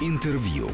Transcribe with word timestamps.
Интервью. 0.00 0.68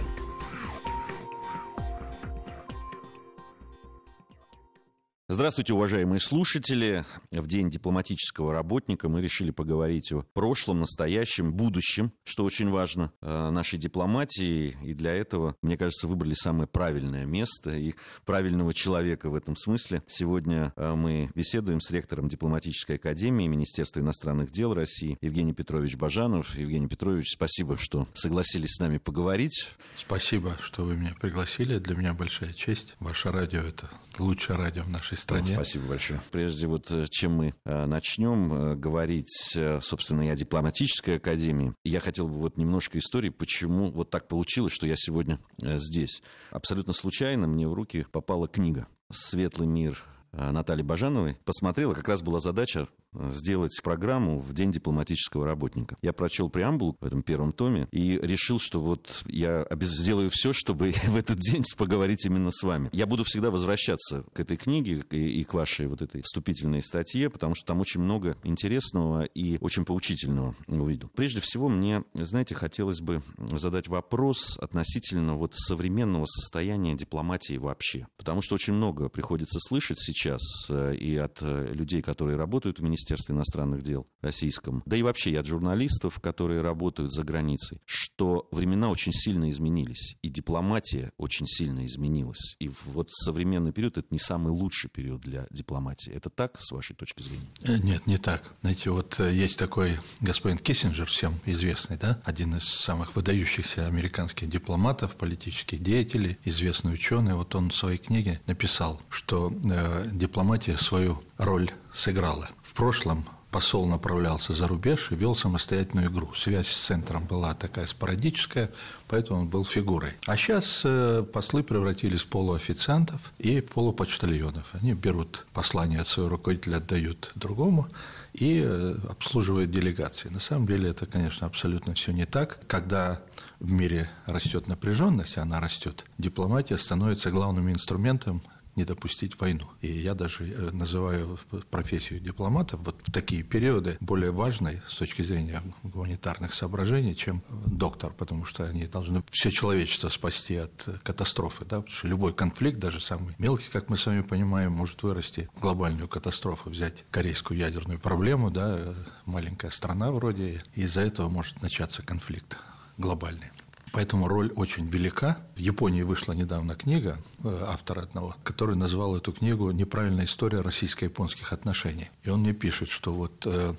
Здравствуйте, 5.41 5.73
уважаемые 5.73 6.21
слушатели. 6.21 7.03
В 7.31 7.47
День 7.47 7.71
дипломатического 7.71 8.53
работника 8.53 9.09
мы 9.09 9.23
решили 9.23 9.51
поговорить 9.51 10.13
о 10.13 10.21
прошлом, 10.35 10.81
настоящем, 10.81 11.55
будущем, 11.55 12.13
что 12.25 12.45
очень 12.45 12.69
важно 12.69 13.11
э, 13.23 13.49
нашей 13.49 13.79
дипломатии. 13.79 14.77
И 14.85 14.93
для 14.93 15.15
этого, 15.15 15.57
мне 15.63 15.79
кажется, 15.79 16.09
выбрали 16.09 16.35
самое 16.35 16.67
правильное 16.67 17.25
место 17.25 17.71
и 17.71 17.95
правильного 18.27 18.75
человека 18.75 19.31
в 19.31 19.35
этом 19.35 19.57
смысле. 19.57 20.03
Сегодня 20.07 20.75
э, 20.77 20.95
мы 20.95 21.31
беседуем 21.35 21.81
с 21.81 21.91
ректором 21.91 22.29
Дипломатической 22.29 22.97
академии 22.97 23.47
Министерства 23.47 24.01
иностранных 24.01 24.51
дел 24.51 24.75
России 24.75 25.17
Евгений 25.23 25.55
Петрович 25.55 25.97
Бажанов. 25.97 26.55
Евгений 26.55 26.87
Петрович, 26.87 27.31
спасибо, 27.31 27.79
что 27.79 28.07
согласились 28.13 28.75
с 28.75 28.79
нами 28.79 28.99
поговорить. 28.99 29.71
Спасибо, 29.97 30.59
что 30.61 30.85
вы 30.85 30.97
меня 30.97 31.15
пригласили. 31.19 31.79
Для 31.79 31.97
меня 31.97 32.13
большая 32.13 32.53
честь. 32.53 32.95
Ваше 33.01 33.33
радио– 33.33 33.61
это 33.63 33.89
лучшее 34.19 34.59
радио 34.59 34.83
в 34.83 34.91
нашей 34.91 35.17
стране. 35.17 35.30
Спасибо 35.55 35.87
большое. 35.87 36.21
Прежде 36.31 36.67
вот 36.67 36.91
э, 36.91 37.07
чем 37.09 37.33
мы 37.33 37.55
э, 37.65 37.87
начнем 37.87 38.53
э, 38.53 38.75
говорить, 38.75 39.57
собственно, 39.81 40.23
и 40.23 40.29
о 40.29 40.37
дипломатической 40.37 41.17
академии, 41.17 41.75
я 41.85 42.01
хотел 42.01 42.29
бы 42.29 42.35
вот 42.35 42.57
немножко 42.57 42.99
истории, 42.99 43.31
почему 43.31 43.91
вот 43.91 44.11
так 44.11 44.29
получилось, 44.29 44.73
что 44.73 44.87
я 44.87 44.95
сегодня 44.97 45.39
здесь. 45.59 46.23
Абсолютно 46.51 46.93
случайно 46.93 47.47
мне 47.47 47.69
в 47.69 47.75
руки 47.75 48.07
попала 48.11 48.49
книга 48.49 48.87
«Светлый 49.11 49.69
мир 49.69 50.03
Натальи 50.33 50.83
Бажановой. 50.83 51.37
Посмотрела, 51.45 51.95
как 51.95 52.09
раз 52.09 52.23
была 52.23 52.41
задача 52.41 52.89
сделать 53.13 53.79
программу 53.83 54.39
в 54.39 54.53
День 54.53 54.73
дипломатического 54.73 55.45
работника. 55.45 55.97
Я 56.03 56.13
прочел 56.13 56.49
преамбулу 56.49 56.97
в 57.01 57.05
этом 57.05 57.23
первом 57.23 57.53
томе 57.53 57.89
и 57.91 58.19
решил, 58.19 58.59
что 58.59 58.81
вот 58.81 59.23
я 59.27 59.67
сделаю 59.81 60.31
все, 60.31 60.53
чтобы 60.53 60.91
в 61.07 61.17
этот 61.17 61.39
день 61.39 61.65
поговорить 61.77 62.25
именно 62.27 62.51
с 62.51 62.63
вами. 62.63 62.89
Я 62.93 63.07
буду 63.07 63.25
всегда 63.25 63.51
возвращаться 63.51 64.25
к 64.33 64.41
этой 64.41 64.57
книге 64.57 65.03
и 65.11 65.45
к 65.45 65.55
вашей 65.55 65.87
вот 65.87 66.03
этой 66.03 66.23
вступительной 66.23 66.83
статье, 66.83 67.31
потому 67.31 67.55
что 67.55 67.67
там 67.67 67.81
очень 67.81 68.01
много 68.01 68.37
интересного 68.43 69.25
и 69.25 69.59
очень 69.61 69.85
поучительного 69.85 70.55
увидел. 70.67 71.11
Прежде 71.15 71.41
всего, 71.41 71.69
мне, 71.69 72.05
знаете, 72.15 72.55
хотелось 72.55 73.01
бы 73.01 73.23
задать 73.39 73.89
вопрос 73.89 74.59
относительно 74.59 75.35
вот 75.35 75.55
современного 75.55 76.27
состояния 76.27 76.95
дипломатии 76.95 77.57
вообще. 77.57 78.07
Потому 78.17 78.43
что 78.43 78.55
очень 78.55 78.75
много 78.75 79.09
приходится 79.09 79.59
слышать 79.61 79.99
сейчас 80.01 80.41
э, 80.69 80.95
и 80.95 81.17
от 81.17 81.39
э, 81.41 81.73
людей, 81.73 82.03
которые 82.03 82.37
работают 82.37 82.79
в 82.79 82.83
Министерстве 82.83 83.00
Министерстве 83.01 83.35
иностранных 83.35 83.83
дел 83.83 84.07
российском, 84.21 84.83
да 84.85 84.97
и 84.97 85.03
вообще 85.03 85.31
и 85.31 85.37
от 85.37 85.47
журналистов, 85.47 86.21
которые 86.21 86.61
работают 86.61 87.13
за 87.13 87.23
границей, 87.23 87.81
что 87.87 88.47
времена 88.51 88.91
очень 88.91 89.13
сильно 89.13 89.49
изменились, 89.49 90.17
и 90.23 90.29
дипломатия 90.29 91.13
очень 91.17 91.47
сильно 91.47 91.87
изменилась. 91.87 92.57
И 92.59 92.71
вот 92.85 93.11
современный 93.11 93.73
период— 93.73 93.97
это 93.99 94.09
не 94.11 94.19
самый 94.19 94.51
лучший 94.51 94.91
период 94.91 95.23
для 95.23 95.47
дипломатии. 95.51 96.13
Это 96.13 96.29
так, 96.29 96.61
с 96.61 96.71
вашей 96.73 96.95
точки 96.95 97.23
зрения? 97.23 97.47
Э, 97.63 97.79
нет, 97.79 98.07
не 98.07 98.19
так. 98.19 98.55
Знаете, 98.61 98.91
вот 98.91 99.19
э, 99.19 99.33
есть 99.33 99.59
такой 99.59 99.97
господин 100.21 100.59
Киссинджер, 100.59 101.07
всем 101.07 101.41
известный, 101.47 101.97
да, 101.97 102.21
один 102.25 102.57
из 102.57 102.65
самых 102.65 103.17
выдающихся 103.17 103.87
американских 103.87 104.51
дипломатов, 104.51 105.17
политических 105.17 105.83
деятелей, 105.83 106.39
известный 106.45 106.93
ученый. 106.93 107.35
Вот 107.35 107.55
он 107.55 107.71
в 107.71 107.77
своей 107.77 107.99
книге 107.99 108.41
написал, 108.47 109.01
что 109.09 109.53
э, 109.65 110.11
дипломатия 110.13 110.77
свою 110.77 111.23
роль 111.39 111.71
сыграла. 111.93 112.51
Прошлом 112.81 113.27
посол 113.51 113.87
направлялся 113.87 114.55
за 114.55 114.67
рубеж 114.67 115.13
и 115.13 115.15
вел 115.15 115.35
самостоятельную 115.35 116.11
игру. 116.11 116.33
Связь 116.35 116.69
с 116.69 116.87
центром 116.87 117.27
была 117.27 117.53
такая 117.53 117.85
спорадическая, 117.85 118.71
поэтому 119.07 119.41
он 119.41 119.49
был 119.49 119.67
фигурой. 119.67 120.13
А 120.27 120.35
сейчас 120.39 120.81
э, 120.87 121.23
послы 121.31 121.63
превратились 121.63 122.23
в 122.23 122.29
полуофициантов 122.29 123.35
и 123.39 123.61
полупочтальонов. 123.61 124.71
Они 124.73 124.95
берут 124.95 125.47
послание 125.53 126.01
от 126.01 126.07
своего 126.07 126.31
руководителя, 126.31 126.79
отдают 126.79 127.33
другому 127.35 127.87
и 128.33 128.63
э, 128.65 128.95
обслуживают 129.11 129.71
делегации. 129.71 130.31
На 130.31 130.41
самом 130.41 130.67
деле 130.67 130.89
это, 130.89 131.05
конечно, 131.05 131.47
абсолютно 131.47 131.93
все 131.93 132.13
не 132.13 132.25
так. 132.25 132.61
Когда 132.67 133.21
в 133.59 133.71
мире 133.71 134.09
растет 134.25 134.69
напряженность, 134.69 135.37
она 135.37 135.61
растет, 135.61 136.07
дипломатия 136.17 136.79
становится 136.79 137.31
главным 137.31 137.71
инструментом 137.71 138.41
не 138.77 138.85
допустить 138.85 139.39
войну. 139.41 139.69
И 139.81 139.91
я 139.91 140.15
даже 140.15 140.45
э, 140.45 140.71
называю 140.73 141.39
профессию 141.71 142.21
дипломата 142.21 142.77
вот 142.77 143.01
в 143.05 143.13
такие 143.13 143.43
периоды 143.43 143.97
более 144.01 144.31
важной 144.31 144.83
с 144.89 144.97
точки 144.97 145.23
зрения 145.23 145.63
гуманитарных 145.83 146.55
соображений, 146.55 147.15
чем 147.15 147.43
доктор, 147.67 148.13
потому 148.13 148.45
что 148.45 148.65
они 148.65 148.87
должны 148.87 149.23
все 149.31 149.51
человечество 149.51 150.09
спасти 150.09 150.57
от 150.57 150.89
катастрофы. 151.03 151.65
Да? 151.65 151.79
Потому 151.79 151.95
что 151.95 152.09
любой 152.09 152.35
конфликт, 152.35 152.79
даже 152.79 153.01
самый 153.01 153.35
мелкий, 153.39 153.69
как 153.71 153.89
мы 153.89 153.97
с 153.97 154.07
вами 154.07 154.23
понимаем, 154.23 154.73
может 154.73 155.03
вырасти 155.03 155.49
в 155.55 155.61
глобальную 155.61 156.09
катастрофу. 156.09 156.71
Взять 156.71 157.05
корейскую 157.11 157.59
ядерную 157.59 157.99
проблему, 157.99 158.51
да, 158.51 158.79
маленькая 159.27 159.71
страна 159.71 160.11
вроде, 160.13 160.63
и 160.75 160.83
из-за 160.83 161.03
этого 161.03 161.29
может 161.29 161.63
начаться 161.63 162.03
конфликт 162.03 162.59
глобальный. 162.97 163.51
Поэтому 163.93 164.29
роль 164.29 164.53
очень 164.55 164.87
велика. 164.89 165.39
В 165.57 165.59
Японии 165.59 166.03
вышла 166.03 166.33
недавно 166.33 166.77
книга 166.77 167.19
э, 167.43 167.65
автора 167.67 168.03
одного, 168.03 168.37
который 168.45 168.77
назвал 168.77 169.17
эту 169.17 169.33
книгу 169.33 169.71
«Неправильная 169.73 170.25
история 170.25 170.61
российско-японских 170.61 171.53
отношений». 171.53 172.11
И 172.23 172.31
он 172.31 172.41
мне 172.41 172.53
пишет, 172.53 172.89
что 172.89 173.13
вот 173.13 173.47
э, 173.47 173.75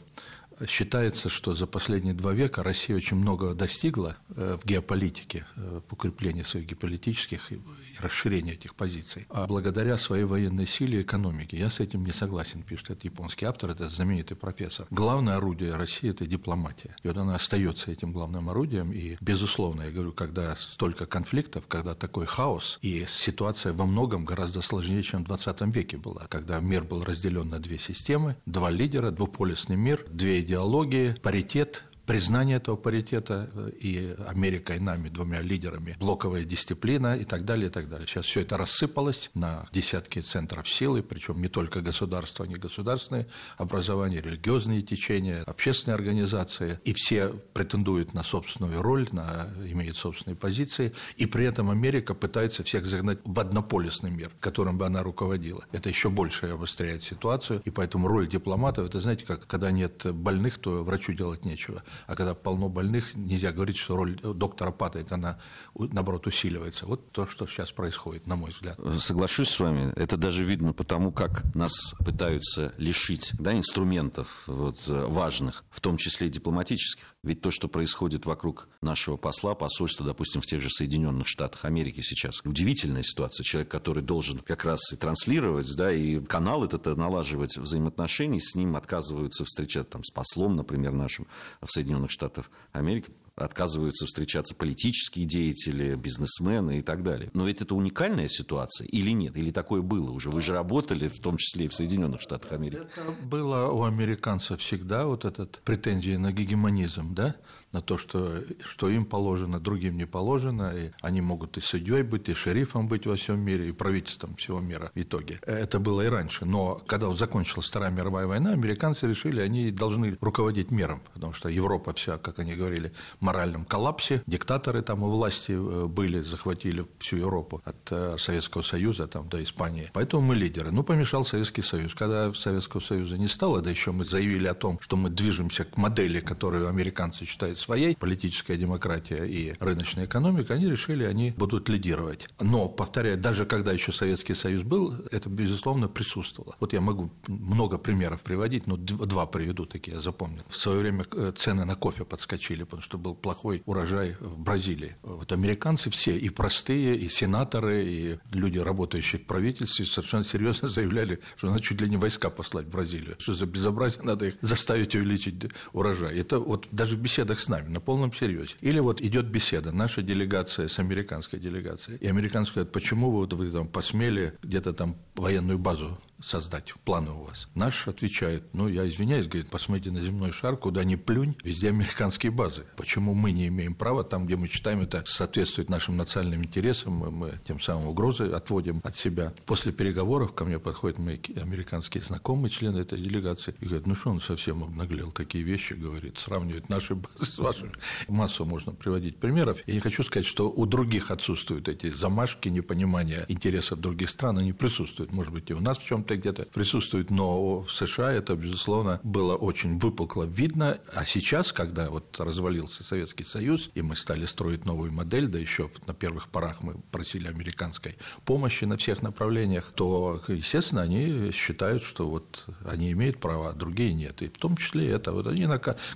Считается, 0.67 1.29
что 1.29 1.53
за 1.53 1.65
последние 1.65 2.13
два 2.13 2.33
века 2.33 2.63
Россия 2.63 2.95
очень 2.95 3.17
много 3.17 3.53
достигла 3.53 4.17
э, 4.35 4.57
в 4.61 4.65
геополитике, 4.65 5.45
э, 5.55 5.81
в 5.87 5.93
укреплении 5.93 6.43
своих 6.43 6.67
геополитических 6.67 7.51
и 7.51 7.61
расширении 7.99 8.53
этих 8.53 8.75
позиций, 8.75 9.25
а 9.29 9.47
благодаря 9.47 9.97
своей 9.97 10.23
военной 10.23 10.67
силе 10.67 10.99
и 10.99 11.01
экономике. 11.01 11.57
Я 11.57 11.69
с 11.69 11.79
этим 11.79 12.05
не 12.05 12.11
согласен, 12.11 12.63
пишет 12.63 12.91
этот 12.91 13.05
японский 13.05 13.45
автор, 13.45 13.71
это 13.71 13.89
знаменитый 13.89 14.37
профессор. 14.37 14.87
Главное 14.91 15.37
орудие 15.37 15.75
России– 15.75 16.09
это 16.11 16.25
дипломатия. 16.27 16.95
И 17.03 17.07
вот 17.07 17.17
она 17.17 17.35
остается 17.35 17.91
этим 17.91 18.11
главным 18.11 18.49
орудием. 18.49 18.91
И, 18.91 19.17
безусловно, 19.21 19.83
я 19.83 19.91
говорю, 19.91 20.11
когда 20.11 20.55
столько 20.55 21.05
конфликтов, 21.05 21.65
когда 21.67 21.95
такой 21.95 22.25
хаос, 22.25 22.77
и 22.81 23.05
ситуация 23.07 23.73
во 23.73 23.85
многом 23.85 24.25
гораздо 24.25 24.61
сложнее, 24.61 25.03
чем 25.03 25.23
в 25.23 25.27
20 25.27 25.61
веке 25.75 25.97
была, 25.97 26.27
когда 26.27 26.59
мир 26.59 26.83
был 26.83 27.03
разделен 27.03 27.49
на 27.49 27.59
две 27.59 27.79
системы, 27.79 28.35
два 28.45 28.69
лидера, 28.69 29.11
двуполюсный 29.11 29.75
мир, 29.75 30.05
две 30.09 30.41
идеологии, 30.51 31.15
паритет 31.23 31.85
признание 32.05 32.57
этого 32.57 32.75
паритета 32.75 33.49
э, 33.53 33.71
и 33.79 34.15
Америкой, 34.27 34.77
и 34.77 34.79
нами, 34.79 35.09
двумя 35.09 35.41
лидерами, 35.41 35.95
блоковая 35.99 36.43
дисциплина 36.43 37.15
и 37.15 37.23
так 37.23 37.45
далее, 37.45 37.67
и 37.67 37.69
так 37.69 37.89
далее. 37.89 38.07
Сейчас 38.07 38.25
все 38.25 38.41
это 38.41 38.57
рассыпалось 38.57 39.29
на 39.33 39.67
десятки 39.71 40.19
центров 40.19 40.69
силы, 40.69 41.03
причем 41.03 41.41
не 41.41 41.47
только 41.47 41.81
государства, 41.81 42.45
не 42.45 42.55
государственные 42.55 43.27
образования, 43.57 44.21
религиозные 44.21 44.81
течения, 44.81 45.43
общественные 45.43 45.95
организации, 45.95 46.79
и 46.83 46.93
все 46.93 47.29
претендуют 47.53 48.13
на 48.13 48.23
собственную 48.23 48.81
роль, 48.81 49.07
на, 49.11 49.47
имеют 49.65 49.97
собственные 49.97 50.35
позиции, 50.35 50.93
и 51.17 51.25
при 51.25 51.45
этом 51.45 51.69
Америка 51.69 52.13
пытается 52.13 52.63
всех 52.63 52.85
загнать 52.85 53.19
в 53.23 53.39
однополисный 53.39 54.11
мир, 54.11 54.31
которым 54.39 54.77
бы 54.77 54.85
она 54.85 55.03
руководила. 55.03 55.65
Это 55.71 55.89
еще 55.89 56.09
больше 56.09 56.47
обостряет 56.47 57.03
ситуацию, 57.03 57.61
и 57.65 57.69
поэтому 57.69 58.07
роль 58.07 58.27
дипломатов, 58.27 58.87
это 58.87 58.99
знаете, 58.99 59.25
как 59.25 59.47
когда 59.47 59.71
нет 59.71 60.05
больных, 60.13 60.57
то 60.59 60.83
врачу 60.83 61.13
делать 61.13 61.45
нечего 61.45 61.83
а 62.07 62.15
когда 62.15 62.33
полно 62.33 62.69
больных, 62.69 63.15
нельзя 63.15 63.51
говорить, 63.51 63.77
что 63.77 63.95
роль 63.95 64.19
доктора 64.21 64.71
падает, 64.71 65.11
она, 65.11 65.39
наоборот, 65.75 66.27
усиливается. 66.27 66.85
Вот 66.85 67.11
то, 67.11 67.27
что 67.27 67.47
сейчас 67.47 67.71
происходит, 67.71 68.27
на 68.27 68.35
мой 68.35 68.51
взгляд. 68.51 68.79
Соглашусь 68.99 69.49
с 69.49 69.59
вами. 69.59 69.91
Это 69.95 70.17
даже 70.17 70.45
видно 70.45 70.73
потому, 70.73 71.11
как 71.11 71.43
нас 71.55 71.93
пытаются 71.99 72.73
лишить 72.77 73.31
да, 73.39 73.53
инструментов 73.57 74.43
вот, 74.47 74.79
важных, 74.87 75.63
в 75.69 75.79
том 75.79 75.97
числе 75.97 76.29
дипломатических. 76.29 77.03
Ведь 77.23 77.41
то, 77.41 77.51
что 77.51 77.67
происходит 77.67 78.25
вокруг 78.25 78.67
нашего 78.81 79.15
посла, 79.15 79.53
посольства, 79.53 80.03
допустим, 80.03 80.41
в 80.41 80.47
тех 80.47 80.59
же 80.59 80.71
Соединенных 80.71 81.27
Штатах 81.27 81.65
Америки 81.65 82.01
сейчас, 82.01 82.41
удивительная 82.43 83.03
ситуация. 83.03 83.43
Человек, 83.43 83.69
который 83.69 84.01
должен 84.01 84.39
как 84.39 84.65
раз 84.65 84.91
и 84.91 84.95
транслировать, 84.95 85.67
да, 85.77 85.91
и 85.91 86.19
канал 86.19 86.63
этот 86.63 86.85
налаживать 86.97 87.57
взаимоотношения, 87.57 88.39
с 88.39 88.55
ним 88.55 88.75
отказываются 88.75 89.45
встречать 89.45 89.87
там, 89.89 90.03
с 90.03 90.09
послом, 90.09 90.55
например, 90.55 90.93
нашим 90.93 91.27
в 91.61 91.69
Соединенных 91.69 92.09
Штатах 92.09 92.49
Америки, 92.71 93.11
отказываются 93.43 94.05
встречаться 94.05 94.55
политические 94.55 95.25
деятели, 95.25 95.95
бизнесмены 95.95 96.79
и 96.79 96.81
так 96.81 97.03
далее. 97.03 97.29
Но 97.33 97.45
ведь 97.45 97.61
это 97.61 97.75
уникальная 97.75 98.27
ситуация 98.27 98.87
или 98.87 99.11
нет? 99.11 99.35
Или 99.37 99.51
такое 99.51 99.81
было 99.81 100.11
уже? 100.11 100.29
Вы 100.29 100.41
же 100.41 100.53
работали, 100.53 101.07
в 101.07 101.19
том 101.19 101.37
числе 101.37 101.65
и 101.65 101.67
в 101.67 101.73
Соединенных 101.73 102.21
Штатах 102.21 102.51
Америки. 102.51 102.81
Это 102.81 103.11
было 103.23 103.67
у 103.67 103.83
американцев 103.83 104.59
всегда, 104.61 105.05
вот 105.05 105.25
этот 105.25 105.61
претензии 105.63 106.15
на 106.15 106.31
гегемонизм, 106.31 107.13
да? 107.13 107.35
На 107.71 107.81
то, 107.81 107.97
что, 107.97 108.43
что 108.65 108.89
им 108.89 109.05
положено, 109.05 109.59
другим 109.59 109.97
не 109.97 110.05
положено, 110.05 110.73
и 110.75 110.91
они 111.01 111.21
могут 111.21 111.57
и 111.57 111.61
судьей 111.61 112.03
быть, 112.03 112.29
и 112.29 112.33
шерифом 112.33 112.87
быть 112.87 113.07
во 113.07 113.15
всем 113.15 113.39
мире, 113.39 113.69
и 113.69 113.71
правительством 113.71 114.35
всего 114.35 114.59
мира 114.59 114.91
в 114.93 115.01
итоге. 115.01 115.39
Это 115.45 115.79
было 115.79 116.01
и 116.01 116.07
раньше. 116.07 116.45
Но 116.45 116.81
когда 116.87 117.11
закончилась 117.15 117.67
Вторая 117.67 117.91
мировая 117.91 118.27
война, 118.27 118.51
американцы 118.51 119.07
решили, 119.07 119.41
они 119.41 119.71
должны 119.71 120.17
руководить 120.21 120.71
миром, 120.71 121.01
потому 121.13 121.33
что 121.33 121.49
Европа 121.49 121.93
вся, 121.93 122.17
как 122.17 122.39
они 122.39 122.53
говорили, 122.53 122.91
в 123.19 123.21
моральном 123.21 123.65
коллапсе, 123.65 124.21
диктаторы 124.27 124.81
там 124.81 125.03
у 125.03 125.09
власти 125.09 125.53
э, 125.53 125.87
были, 125.87 126.21
захватили 126.21 126.85
всю 126.99 127.17
Европу 127.17 127.61
от 127.65 127.91
э, 127.91 128.15
Советского 128.17 128.61
Союза 128.61 129.07
там, 129.07 129.29
до 129.29 129.41
Испании. 129.41 129.89
Поэтому 129.93 130.21
мы 130.21 130.35
лидеры. 130.35 130.71
Ну, 130.71 130.83
помешал 130.83 131.23
Советский 131.23 131.61
Союз. 131.61 131.95
Когда 131.95 132.33
Советского 132.33 132.81
Союза 132.81 133.17
не 133.17 133.27
стало, 133.27 133.61
да 133.61 133.69
еще 133.69 133.91
мы 133.91 134.03
заявили 134.03 134.47
о 134.47 134.53
том, 134.53 134.79
что 134.81 134.97
мы 134.97 135.09
движемся 135.09 135.63
к 135.63 135.77
модели, 135.77 136.19
которую 136.19 136.67
американцы 136.67 137.25
считают 137.25 137.60
своей, 137.61 137.95
политическая 137.95 138.57
демократия 138.57 139.25
и 139.25 139.55
рыночная 139.59 140.05
экономика, 140.05 140.53
они 140.55 140.67
решили, 140.67 141.03
они 141.03 141.33
будут 141.37 141.69
лидировать. 141.69 142.27
Но, 142.39 142.67
повторяю, 142.67 143.17
даже 143.17 143.45
когда 143.45 143.71
еще 143.71 143.91
Советский 143.91 144.33
Союз 144.33 144.63
был, 144.63 144.95
это, 145.11 145.29
безусловно, 145.29 145.87
присутствовало. 145.87 146.55
Вот 146.59 146.73
я 146.73 146.81
могу 146.81 147.11
много 147.27 147.77
примеров 147.77 148.21
приводить, 148.21 148.67
но 148.67 148.77
два 148.77 149.25
приведу 149.25 149.65
такие, 149.65 149.95
я 149.95 150.01
запомнил. 150.01 150.43
В 150.47 150.55
свое 150.55 150.79
время 150.79 151.05
э, 151.13 151.31
цены 151.35 151.65
на 151.65 151.75
кофе 151.75 152.05
подскочили, 152.05 152.63
потому 152.63 152.81
что 152.81 152.97
был 152.97 153.15
плохой 153.15 153.63
урожай 153.65 154.15
в 154.19 154.39
Бразилии. 154.39 154.95
Вот 155.01 155.31
американцы 155.31 155.89
все, 155.89 156.17
и 156.17 156.29
простые, 156.29 156.95
и 156.95 157.09
сенаторы, 157.09 157.85
и 157.85 158.17
люди, 158.31 158.57
работающие 158.57 159.21
в 159.21 159.25
правительстве, 159.25 159.85
совершенно 159.85 160.23
серьезно 160.23 160.67
заявляли, 160.67 161.19
что 161.35 161.47
надо 161.47 161.61
чуть 161.61 161.81
ли 161.81 161.89
не 161.89 161.97
войска 161.97 162.29
послать 162.29 162.65
в 162.65 162.69
Бразилию. 162.69 163.15
Что 163.19 163.33
за 163.33 163.45
безобразие, 163.45 164.03
надо 164.03 164.27
их 164.27 164.37
заставить 164.41 164.95
увеличить 164.95 165.35
урожай. 165.73 166.17
Это 166.17 166.39
вот 166.39 166.67
даже 166.71 166.95
в 166.95 166.99
беседах 166.99 167.39
с 167.39 167.47
нами, 167.51 167.69
на 167.69 167.79
полном 167.79 168.11
серьезе. 168.13 168.55
Или 168.61 168.79
вот 168.79 169.01
идет 169.01 169.25
беседа, 169.27 169.71
наша 169.71 170.01
делегация 170.01 170.67
с 170.67 170.79
американской 170.79 171.39
делегацией, 171.39 171.97
и 171.99 172.07
американцы 172.07 172.53
говорят, 172.53 172.71
почему 172.71 173.11
вы, 173.11 173.19
вот, 173.19 173.33
вы 173.33 173.51
там 173.51 173.67
посмели 173.67 174.33
где-то 174.41 174.73
там 174.73 174.95
военную 175.15 175.59
базу 175.59 175.99
создать, 176.23 176.73
планы 176.85 177.11
у 177.11 177.23
вас? 177.23 177.47
Наш 177.55 177.87
отвечает, 177.87 178.43
ну, 178.53 178.67
я 178.67 178.87
извиняюсь, 178.87 179.27
говорит, 179.27 179.49
посмотрите 179.49 179.91
на 179.91 179.99
земной 179.99 180.31
шар, 180.31 180.57
куда 180.57 180.83
ни 180.83 180.95
плюнь, 180.95 181.35
везде 181.43 181.69
американские 181.69 182.31
базы. 182.31 182.65
Почему 182.75 183.13
мы 183.13 183.31
не 183.31 183.47
имеем 183.47 183.75
права, 183.75 184.03
там, 184.03 184.25
где 184.25 184.35
мы 184.35 184.47
считаем, 184.47 184.81
это 184.81 185.03
соответствует 185.05 185.69
нашим 185.69 185.97
национальным 185.97 186.43
интересам, 186.43 186.93
мы, 186.93 187.11
мы 187.11 187.39
тем 187.45 187.59
самым 187.59 187.87
угрозы 187.87 188.25
отводим 188.25 188.81
от 188.83 188.95
себя. 188.95 189.33
После 189.45 189.71
переговоров 189.71 190.33
ко 190.33 190.45
мне 190.45 190.59
подходят 190.59 190.99
мои 190.99 191.17
американские 191.35 192.03
знакомые, 192.03 192.49
члены 192.49 192.79
этой 192.79 192.99
делегации, 192.99 193.53
и 193.59 193.65
говорят, 193.65 193.87
ну 193.87 193.95
что 193.95 194.11
он 194.11 194.21
совсем 194.21 194.63
обнаглел, 194.63 195.11
такие 195.11 195.43
вещи, 195.43 195.73
говорит, 195.73 196.17
сравнивает 196.17 196.69
наши 196.69 196.95
базы 196.95 197.25
с 197.25 197.37
вашими. 197.37 197.71
Массу 198.07 198.45
можно 198.45 198.71
приводить 198.71 199.17
примеров. 199.17 199.59
Я 199.67 199.73
не 199.73 199.79
хочу 199.79 200.03
сказать, 200.03 200.25
что 200.25 200.49
у 200.49 200.65
других 200.65 201.11
отсутствуют 201.11 201.67
эти 201.67 201.91
замашки, 201.91 202.49
непонимания 202.49 203.25
интересов 203.27 203.79
других 203.79 204.09
стран, 204.09 204.37
они 204.37 204.53
присутствуют. 204.53 205.11
Может 205.11 205.33
быть, 205.33 205.49
и 205.49 205.53
у 205.53 205.59
нас 205.59 205.77
в 205.77 205.85
чем-то 205.85 206.10
где-то 206.15 206.43
присутствует, 206.53 207.09
но 207.09 207.61
в 207.61 207.71
США 207.71 208.11
это, 208.11 208.35
безусловно, 208.35 208.99
было 209.03 209.35
очень 209.35 209.77
выпукло 209.77 210.23
видно. 210.23 210.79
А 210.93 211.05
сейчас, 211.05 211.53
когда 211.53 211.89
вот 211.89 212.19
развалился 212.19 212.83
Советский 212.83 213.23
Союз, 213.23 213.69
и 213.75 213.81
мы 213.81 213.95
стали 213.95 214.25
строить 214.25 214.65
новую 214.65 214.91
модель, 214.91 215.27
да 215.27 215.39
еще 215.39 215.69
на 215.87 215.93
первых 215.93 216.29
порах 216.29 216.63
мы 216.63 216.75
просили 216.91 217.27
американской 217.27 217.97
помощи 218.25 218.65
на 218.65 218.77
всех 218.77 219.01
направлениях, 219.01 219.71
то, 219.75 220.21
естественно, 220.27 220.81
они 220.81 221.31
считают, 221.31 221.83
что 221.83 222.07
вот 222.09 222.45
они 222.65 222.91
имеют 222.91 223.19
права, 223.19 223.49
а 223.49 223.53
другие 223.53 223.93
нет. 223.93 224.21
И 224.21 224.27
в 224.27 224.37
том 224.37 224.57
числе 224.57 224.89
это. 224.89 225.11
Вот 225.11 225.27
они 225.27 225.47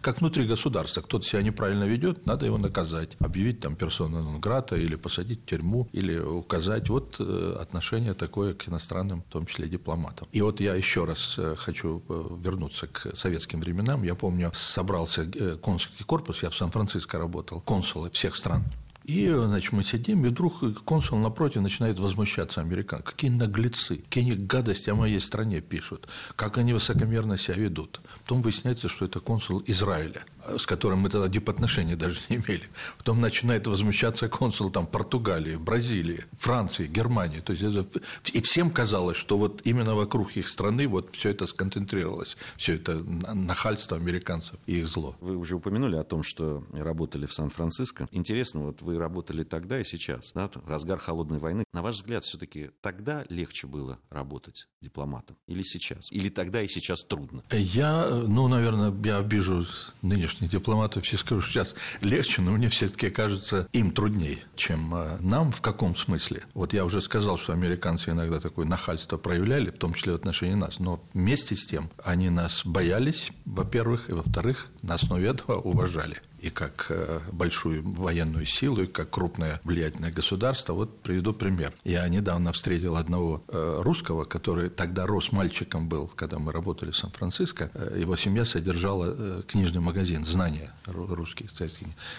как 0.02 0.22
внутри 0.22 0.46
государства. 0.46 1.02
Кто-то 1.02 1.26
себя 1.26 1.42
неправильно 1.42 1.84
ведет, 1.84 2.26
надо 2.26 2.46
его 2.46 2.58
наказать. 2.58 3.18
Объявить 3.20 3.60
там 3.60 3.76
персона 3.76 4.22
нон-грата 4.22 4.76
или 4.76 4.96
посадить 4.96 5.42
в 5.42 5.46
тюрьму, 5.46 5.88
или 5.92 6.18
указать. 6.18 6.90
Вот 6.90 7.18
э, 7.20 7.58
отношение 7.60 8.14
такое 8.14 8.54
к 8.54 8.68
иностранным, 8.68 9.22
в 9.22 9.32
том 9.32 9.46
числе 9.46 9.68
дипломатам. 9.68 10.05
И 10.32 10.42
вот 10.42 10.60
я 10.60 10.76
еще 10.76 11.06
раз 11.06 11.36
э, 11.38 11.56
хочу 11.58 12.04
э, 12.08 12.38
вернуться 12.42 12.88
к 12.88 13.16
советским 13.16 13.60
временам. 13.60 14.04
Я 14.04 14.16
помню, 14.16 14.52
собрался 14.54 15.26
консульский 15.62 16.06
корпус, 16.06 16.44
я 16.44 16.50
в 16.50 16.56
Сан-Франциско 16.56 17.18
работал, 17.18 17.62
консулы 17.62 18.10
всех 18.10 18.36
стран 18.36 18.64
и, 19.06 19.32
значит, 19.32 19.72
мы 19.72 19.84
сидим, 19.84 20.26
и 20.26 20.30
вдруг 20.30 20.84
консул 20.84 21.20
напротив 21.20 21.62
начинает 21.62 22.00
возмущаться 22.00 22.62
американ. 22.62 23.04
Какие 23.04 23.30
наглецы, 23.30 23.98
какие 23.98 24.24
они 24.24 24.34
гадости 24.34 24.90
о 24.90 24.96
моей 24.96 25.20
стране 25.20 25.62
пишут, 25.62 26.10
как 26.36 26.58
они 26.58 26.74
высокомерно 26.74 27.38
себя 27.38 27.56
ведут. 27.56 28.02
Потом 28.24 28.42
выясняется, 28.42 28.90
что 28.90 29.06
это 29.06 29.20
консул 29.20 29.62
Израиля, 29.68 30.26
с 30.58 30.66
которым 30.66 31.00
мы 31.00 31.10
тогда 31.10 31.28
дипотношения 31.28 31.96
даже 31.96 32.20
не 32.30 32.38
имели. 32.38 32.70
Потом 32.98 33.22
начинает 33.22 33.68
возмущаться 33.68 34.30
консул 34.30 34.70
там, 34.70 34.88
Португалии, 34.88 35.56
Бразилии, 35.56 36.26
Франции, 36.38 36.88
Германии. 36.88 37.40
То 37.40 37.54
есть 37.54 37.64
это... 37.64 38.02
И 38.34 38.42
всем 38.42 38.70
казалось, 38.70 39.18
что 39.18 39.38
вот 39.38 39.62
именно 39.64 39.96
вокруг 39.96 40.36
их 40.38 40.48
страны 40.48 40.88
вот 40.88 41.16
все 41.16 41.30
это 41.30 41.48
сконцентрировалось, 41.48 42.38
все 42.58 42.76
это 42.76 43.04
нахальство 43.34 43.98
американцев 43.98 44.56
и 44.66 44.80
их 44.80 44.88
зло. 44.88 45.16
Вы 45.22 45.38
уже 45.38 45.56
упомянули 45.56 45.96
о 45.96 46.04
том, 46.04 46.24
что 46.24 46.64
работали 46.74 47.26
в 47.26 47.34
Сан-Франциско. 47.34 48.08
Интересно, 48.12 48.62
вот 48.62 48.82
вы 48.82 48.98
работали 48.98 49.44
тогда 49.44 49.80
и 49.80 49.84
сейчас, 49.84 50.32
да, 50.34 50.50
разгар 50.66 51.00
холодной 51.00 51.40
войны. 51.40 51.64
На 51.74 51.82
ваш 51.82 51.96
взгляд, 51.96 52.24
все-таки 52.24 52.72
тогда 52.82 53.26
легче 53.30 53.68
было 53.68 54.00
работать 54.10 54.68
дипломатом 54.82 55.38
или 55.48 55.64
сейчас? 55.64 56.12
Или 56.12 56.30
тогда 56.30 56.62
и 56.62 56.68
сейчас 56.68 57.04
трудно? 57.04 57.44
Я, 57.52 58.08
ну, 58.10 58.48
наверное, 58.48 58.94
я 59.04 59.18
обижу 59.18 59.66
нынешних 60.02 60.35
дипломатов, 60.40 61.04
все 61.04 61.18
скажу, 61.18 61.42
что 61.42 61.52
сейчас 61.52 61.76
легче, 62.02 62.42
но 62.42 62.52
мне 62.52 62.70
все-таки 62.70 63.10
кажется, 63.10 63.68
им 63.74 63.92
труднее, 63.92 64.40
чем 64.56 64.94
э, 64.96 65.18
нам. 65.20 65.52
В 65.52 65.62
каком 65.62 65.96
смысле? 65.96 66.44
Вот 66.54 66.74
я 66.74 66.86
уже 66.86 67.02
сказал, 67.02 67.38
что 67.38 67.54
американцы 67.54 68.12
иногда 68.12 68.40
такое 68.40 68.66
нахальство 68.66 69.18
проявляли, 69.18 69.70
в 69.70 69.78
том 69.78 69.94
числе 69.94 70.14
в 70.14 70.16
отношении 70.16 70.56
нас. 70.56 70.80
Но 70.80 71.04
вместе 71.14 71.56
с 71.56 71.66
тем 71.66 71.90
они 72.04 72.30
нас 72.30 72.66
боялись, 72.66 73.32
во-первых, 73.46 74.10
и 74.10 74.14
во-вторых, 74.14 74.72
на 74.82 74.96
основе 74.96 75.28
этого 75.30 75.60
уважали 75.60 76.22
и 76.46 76.52
как 76.52 76.86
э, 76.90 77.22
большую 77.32 77.82
военную 77.84 78.46
силу, 78.46 78.84
и 78.84 78.86
как 78.86 79.10
крупное 79.10 79.60
влиятельное 79.64 80.12
государство. 80.12 80.74
Вот 80.74 81.02
приведу 81.02 81.34
пример. 81.34 81.74
Я 81.84 82.08
недавно 82.08 82.52
встретил 82.52 82.98
одного 82.98 83.44
э, 83.48 83.78
русского, 83.82 84.26
который 84.26 84.70
тогда 84.70 85.08
рос 85.08 85.32
мальчиком 85.32 85.90
был, 85.90 86.08
когда 86.08 86.38
мы 86.38 86.52
работали 86.52 86.92
в 86.92 86.98
Сан-Франциско. 86.98 87.72
Э, 87.74 87.98
его 88.00 88.16
семья 88.16 88.46
содержала 88.46 89.42
книжный 89.42 89.82
магазин 89.82 90.24
«Знания» 90.24 90.72
русских. 90.86 91.50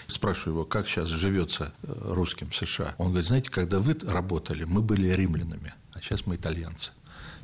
Спрашиваю 0.07 0.55
его, 0.55 0.65
как 0.65 0.89
сейчас 0.89 1.07
живется 1.07 1.73
русским 1.83 2.49
в 2.49 2.55
США. 2.55 2.95
Он 2.97 3.07
говорит, 3.07 3.27
знаете, 3.27 3.49
когда 3.49 3.79
вы 3.79 3.95
работали, 4.03 4.65
мы 4.65 4.81
были 4.81 5.07
римлянами, 5.07 5.73
а 5.93 6.01
сейчас 6.01 6.25
мы 6.25 6.35
итальянцы 6.35 6.91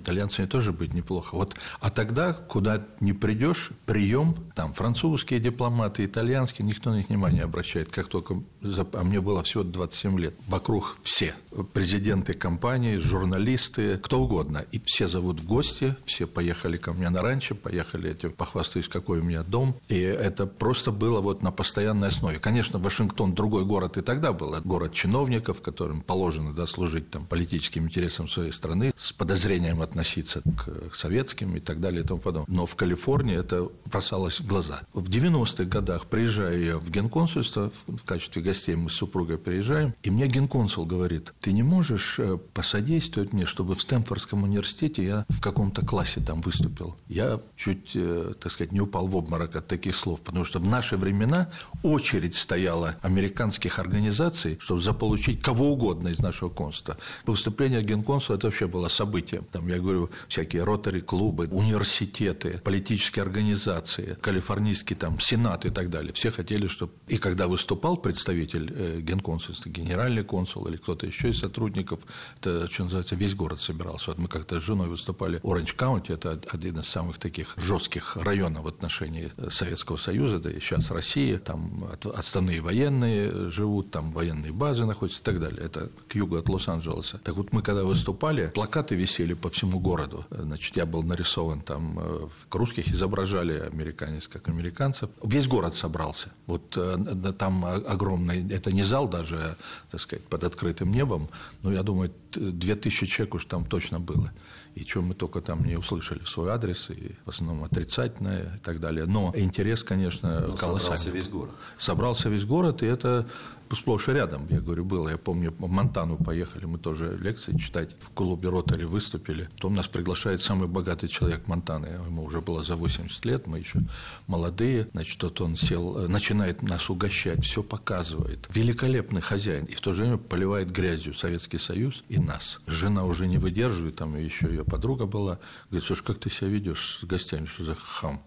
итальянцами 0.04 0.46
тоже 0.46 0.72
быть 0.72 0.94
неплохо. 0.94 1.36
Вот, 1.36 1.56
а 1.80 1.90
тогда, 1.90 2.34
куда 2.34 2.86
не 3.00 3.14
придешь, 3.14 3.72
прием, 3.86 4.36
там 4.56 4.74
французские 4.74 5.40
дипломаты, 5.40 6.06
итальянские, 6.06 6.68
никто 6.68 6.92
на 6.92 6.98
них 6.98 7.10
внимания 7.10 7.44
обращает. 7.44 7.90
Как 7.90 8.08
только, 8.08 8.42
а 8.62 9.04
мне 9.04 9.22
было 9.22 9.42
всего 9.44 9.64
27 9.64 10.20
лет, 10.20 10.34
вокруг 10.48 10.98
все, 11.02 11.34
президенты 11.74 12.34
компании, 12.34 12.98
журналисты, 12.98 13.98
кто 13.98 14.22
угодно. 14.22 14.66
И 14.72 14.82
все 14.86 15.08
зовут 15.08 15.40
в 15.40 15.46
гости, 15.46 15.96
все 16.06 16.28
поехали 16.28 16.78
ко 16.78 16.94
мне 16.94 17.10
на 17.10 17.22
ранчо, 17.22 17.56
поехали, 17.56 18.12
эти, 18.12 18.28
похвастаюсь, 18.28 18.88
какой 18.88 19.20
у 19.20 19.24
меня 19.24 19.44
дом. 19.44 19.76
И 19.88 20.00
это 20.00 20.46
просто 20.46 20.92
было 20.92 21.22
вот 21.22 21.42
на 21.44 21.52
постоянной 21.52 22.10
основе. 22.10 22.40
Конечно, 22.40 22.80
Вашингтон 22.80 23.34
другой 23.34 23.66
город 23.66 23.98
и 23.98 24.02
тогда 24.02 24.34
был. 24.34 24.56
Город 24.64 24.94
чиновников, 24.94 25.62
которым 25.62 26.02
положено 26.02 26.54
да, 26.54 26.66
служить 26.66 27.10
там, 27.10 27.26
политическим 27.26 27.86
интересам 27.86 28.28
своей 28.28 28.52
страны, 28.52 28.94
с 28.96 29.14
подозрением 29.14 29.82
от 29.82 29.93
относиться 29.94 30.42
к 30.42 30.96
советским 30.96 31.56
и 31.56 31.60
так 31.60 31.80
далее 31.80 32.04
и 32.04 32.08
тому 32.08 32.20
подобное. 32.20 32.56
Но 32.56 32.66
в 32.66 32.76
Калифорнии 32.76 33.38
это 33.38 33.70
бросалось 33.86 34.40
в 34.40 34.48
глаза. 34.48 34.82
В 34.94 35.10
90-х 35.10 35.66
годах 35.66 36.08
приезжаю 36.08 36.64
я 36.64 36.78
в 36.78 36.90
генконсульство, 36.90 37.72
в 37.88 38.04
качестве 38.04 38.42
гостей 38.42 38.76
мы 38.76 38.90
с 38.90 38.94
супругой 38.94 39.38
приезжаем, 39.38 39.94
и 40.04 40.10
мне 40.10 40.28
генконсул 40.28 40.86
говорит, 40.86 41.34
ты 41.40 41.52
не 41.52 41.64
можешь 41.64 42.20
э, 42.20 42.38
посодействовать 42.54 43.34
мне, 43.34 43.46
чтобы 43.46 43.76
в 43.76 43.82
Стэнфордском 43.82 44.44
университете 44.44 45.04
я 45.04 45.26
в 45.30 45.40
каком-то 45.40 45.86
классе 45.86 46.22
там 46.22 46.42
выступил. 46.42 46.96
Я 47.08 47.40
чуть, 47.56 47.92
э, 47.96 48.34
так 48.40 48.52
сказать, 48.52 48.72
не 48.72 48.82
упал 48.82 49.06
в 49.08 49.16
обморок 49.16 49.56
от 49.56 49.68
таких 49.68 49.96
слов, 49.96 50.22
потому 50.22 50.44
что 50.44 50.60
в 50.60 50.68
наши 50.68 50.98
времена 50.98 51.50
очередь 51.84 52.36
стояла 52.36 52.96
американских 53.02 53.78
организаций, 53.78 54.58
чтобы 54.60 54.82
заполучить 54.82 55.42
кого 55.42 55.72
угодно 55.72 56.10
из 56.10 56.20
нашего 56.20 56.50
консульства. 56.50 56.98
Выступление 57.26 57.84
генконсула– 57.84 58.38
это 58.38 58.48
вообще 58.48 58.68
было 58.68 58.88
событие. 58.88 59.44
Там 59.52 59.68
я 59.68 59.83
говорю, 59.84 60.10
всякие 60.28 60.64
ротари-клубы, 60.64 61.48
университеты, 61.52 62.60
политические 62.64 63.24
организации, 63.24 64.18
калифорнийский 64.22 64.96
там 64.96 65.20
сенат 65.20 65.66
и 65.66 65.70
так 65.70 65.90
далее. 65.90 66.14
Все 66.14 66.32
хотели, 66.32 66.68
чтобы... 66.68 66.94
И 67.08 67.18
когда 67.18 67.48
выступал 67.48 67.98
представитель 67.98 68.74
э, 68.76 69.02
генконсульства, 69.02 69.70
генеральный 69.70 70.24
консул 70.24 70.68
или 70.68 70.78
кто-то 70.78 71.06
еще 71.06 71.30
из 71.30 71.40
сотрудников, 71.40 72.00
это, 72.40 72.68
что 72.70 72.86
называется, 72.86 73.16
весь 73.16 73.36
город 73.36 73.60
собирался. 73.60 74.12
Вот 74.12 74.20
мы 74.20 74.28
как-то 74.28 74.60
с 74.60 74.64
женой 74.64 74.88
выступали 74.88 75.40
в 75.44 75.52
Orange 75.52 75.80
County, 75.80 76.14
это 76.14 76.40
один 76.50 76.80
из 76.80 76.88
самых 76.88 77.18
таких 77.18 77.54
жестких 77.58 78.18
районов 78.18 78.64
в 78.64 78.68
отношении 78.68 79.32
Советского 79.50 79.98
Союза, 79.98 80.40
да 80.40 80.52
и 80.52 80.60
сейчас 80.60 80.92
России, 80.92 81.38
там 81.38 81.90
отставные 82.16 82.62
военные 82.62 83.50
живут, 83.50 83.92
там 83.92 84.12
военные 84.12 84.52
базы 84.52 84.86
находятся 84.86 85.22
и 85.22 85.24
так 85.24 85.40
далее. 85.40 85.62
Это 85.64 85.90
к 86.08 86.16
югу 86.16 86.38
от 86.38 86.50
Лос-Анджелеса. 86.50 87.20
Так 87.24 87.36
вот, 87.36 87.52
мы 87.54 87.62
когда 87.62 87.84
выступали, 87.84 88.52
плакаты 88.54 88.96
висели 88.96 89.34
по 89.34 89.50
всему 89.50 89.73
городу. 89.80 90.26
Значит, 90.30 90.76
я 90.76 90.86
был 90.86 91.04
нарисован 91.04 91.62
там, 91.62 92.00
э, 92.00 92.28
русских 92.52 92.88
изображали, 92.90 93.60
американец 93.60 94.28
как 94.28 94.50
американцев. 94.50 95.10
Весь 95.24 95.48
город 95.48 95.76
собрался. 95.76 96.30
Вот 96.46 96.78
э, 96.78 97.34
там 97.38 97.66
огромный, 97.66 98.48
это 98.52 98.72
не 98.72 98.84
зал 98.84 99.08
даже, 99.08 99.56
так 99.92 100.02
сказать, 100.02 100.26
под 100.26 100.44
открытым 100.44 100.92
небом, 100.92 101.30
но 101.62 101.72
я 101.72 101.84
думаю, 101.84 102.12
две 102.38 102.76
тысячи 102.76 103.06
человек 103.06 103.36
уж 103.36 103.46
там 103.46 103.66
точно 103.66 104.00
было. 104.00 104.32
И 104.76 104.84
что 104.86 105.02
мы 105.02 105.14
только 105.14 105.42
там 105.42 105.64
не 105.64 105.76
услышали 105.76 106.24
свой 106.26 106.50
адрес, 106.50 106.90
и 106.90 107.16
в 107.26 107.30
основном 107.30 107.64
отрицательное 107.64 108.56
и 108.56 108.60
так 108.60 108.80
далее. 108.80 109.06
Но 109.06 109.32
интерес, 109.36 109.84
конечно, 109.84 110.48
Но 110.48 110.56
колоссальный. 110.56 110.80
Собрался 110.80 111.10
весь 111.12 111.30
город. 111.30 111.52
Собрался 111.78 112.30
весь 112.30 112.46
город, 112.46 112.82
и 112.84 112.88
это 112.88 113.28
сплошь 113.76 114.08
и 114.08 114.12
рядом, 114.12 114.48
я 114.50 114.60
говорю, 114.60 114.86
было. 114.86 115.10
Я 115.10 115.18
помню, 115.18 115.54
в 115.58 115.70
Монтану 115.70 116.18
поехали, 116.18 116.66
мы 116.66 116.78
тоже 116.78 117.18
лекции 117.20 117.56
читать, 117.58 117.96
в 118.00 118.10
клубе 118.10 118.50
Ротари 118.50 118.84
выступили. 118.84 119.50
Потом 119.56 119.74
нас 119.74 119.88
приглашает 119.88 120.42
самый 120.42 120.68
богатый 120.68 121.08
человек 121.08 121.48
Монтаны, 121.48 121.88
ему 121.88 122.24
уже 122.24 122.42
было 122.42 122.64
за 122.64 122.76
80 122.76 123.26
лет, 123.26 123.48
мы 123.48 123.60
еще 123.60 123.80
молодые. 124.28 124.88
Значит, 124.94 125.18
тот 125.20 125.42
он 125.42 125.56
сел, 125.56 125.98
э, 125.98 126.08
начинает 126.08 126.62
нас 126.62 126.90
угощать, 126.90 127.44
все 127.44 127.64
показывает. 127.64 128.48
Великолепный 128.54 129.22
хозяин. 129.22 129.66
И 129.66 129.76
в 129.76 129.82
то 129.82 129.94
же 129.94 130.04
время 130.04 130.18
поливает 130.18 130.72
грязью 130.72 131.14
Советский 131.14 131.58
Союз 131.58 132.04
и 132.10 132.20
нас. 132.24 132.60
Жена 132.68 133.04
уже 133.04 133.28
не 133.28 133.38
выдерживает, 133.38 133.98
там 133.98 134.16
еще 134.16 134.48
ее 134.48 134.64
подруга 134.64 135.06
была. 135.06 135.40
Говорит, 135.70 135.86
слушай, 135.86 136.04
как 136.04 136.20
ты 136.20 136.30
себя 136.30 136.50
ведешь 136.50 137.00
с 137.02 137.04
гостями, 137.04 137.46
что 137.46 137.64
за 137.64 137.76
хам? 137.76 138.24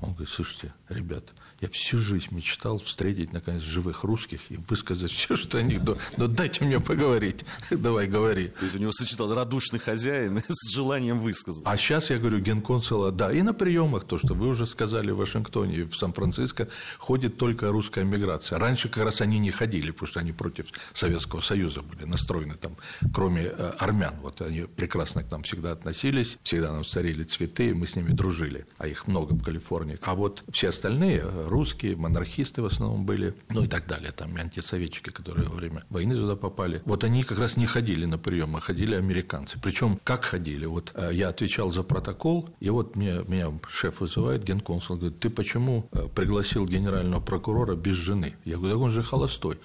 Он 0.00 0.10
говорит, 0.12 0.28
слушайте, 0.28 0.72
ребят, 0.88 1.34
я 1.60 1.68
всю 1.68 1.98
жизнь 1.98 2.28
мечтал 2.30 2.78
встретить, 2.78 3.32
наконец, 3.32 3.62
живых 3.62 4.04
русских 4.04 4.40
и 4.50 4.58
высказать 4.68 5.10
все, 5.10 5.34
что 5.34 5.58
они... 5.58 5.78
Но 5.78 5.96
ну, 6.16 6.28
дайте 6.28 6.64
мне 6.64 6.78
поговорить. 6.78 7.44
Давай, 7.70 8.06
говори. 8.06 8.48
То 8.48 8.64
есть 8.64 8.76
у 8.76 8.78
него 8.78 8.92
сочетал 8.92 9.34
радушный 9.34 9.80
хозяин 9.80 10.42
с 10.48 10.70
желанием 10.70 11.18
высказать. 11.18 11.62
А 11.66 11.76
сейчас 11.76 12.10
я 12.10 12.18
говорю, 12.18 12.38
генконсула, 12.38 13.10
да, 13.10 13.32
и 13.32 13.42
на 13.42 13.54
приемах, 13.54 14.04
то, 14.04 14.18
что 14.18 14.34
вы 14.34 14.48
уже 14.48 14.66
сказали 14.66 15.10
в 15.10 15.16
Вашингтоне 15.16 15.76
и 15.78 15.82
в 15.82 15.96
Сан-Франциско, 15.96 16.68
ходит 16.98 17.38
только 17.38 17.68
русская 17.70 18.04
миграция. 18.04 18.58
Раньше 18.58 18.88
как 18.88 19.04
раз 19.04 19.20
они 19.20 19.40
не 19.40 19.50
ходили, 19.50 19.90
потому 19.90 20.06
что 20.06 20.20
они 20.20 20.32
против 20.32 20.66
Советского 20.92 21.40
Союза 21.40 21.82
были 21.82 22.04
настроены, 22.04 22.54
там, 22.54 22.76
кроме 23.12 23.46
э, 23.46 23.72
армян. 23.78 24.14
Вот 24.22 24.40
они 24.42 24.62
прекрасно 24.62 25.24
к 25.24 25.30
нам 25.32 25.42
всегда 25.42 25.72
относились, 25.72 26.38
всегда 26.44 26.72
нам 26.72 26.84
царили 26.84 27.24
цветы, 27.24 27.74
мы 27.74 27.88
с 27.88 27.96
ними 27.96 28.12
дружили, 28.12 28.64
а 28.78 28.86
их 28.86 29.08
много 29.08 29.32
в 29.32 29.42
Калифорнии. 29.42 29.98
А 30.02 30.14
вот 30.14 30.44
все 30.52 30.68
остальные 30.68 31.24
русские, 31.48 31.96
монархисты 31.96 32.62
в 32.62 32.66
основном 32.66 33.04
были, 33.04 33.34
ну 33.50 33.64
и 33.64 33.68
так 33.68 33.86
далее, 33.86 34.12
там 34.12 34.36
антисоветчики, 34.36 35.10
которые 35.10 35.48
во 35.48 35.56
время 35.56 35.84
войны 35.90 36.14
туда 36.14 36.36
попали. 36.36 36.82
Вот 36.84 37.04
они 37.04 37.22
как 37.22 37.38
раз 37.38 37.56
не 37.56 37.66
ходили 37.66 38.04
на 38.04 38.18
прием, 38.18 38.56
а 38.56 38.60
ходили 38.60 38.94
американцы. 38.94 39.58
Причем 39.62 40.00
как 40.04 40.24
ходили? 40.24 40.66
Вот 40.66 40.92
э, 40.94 41.10
я 41.12 41.28
отвечал 41.28 41.70
за 41.70 41.82
протокол, 41.82 42.48
и 42.60 42.70
вот 42.70 42.96
мне, 42.96 43.22
меня 43.26 43.52
шеф 43.68 44.00
вызывает, 44.00 44.44
генконсул, 44.44 44.96
говорит, 44.96 45.20
ты 45.20 45.30
почему 45.30 45.88
э, 45.92 46.06
пригласил 46.14 46.66
генерального 46.66 47.20
прокурора 47.20 47.74
без 47.74 47.94
жены? 47.94 48.34
Я 48.44 48.56
говорю, 48.56 48.74
так 48.74 48.82
он 48.84 48.90
же 48.90 49.02
холостой. 49.02 49.58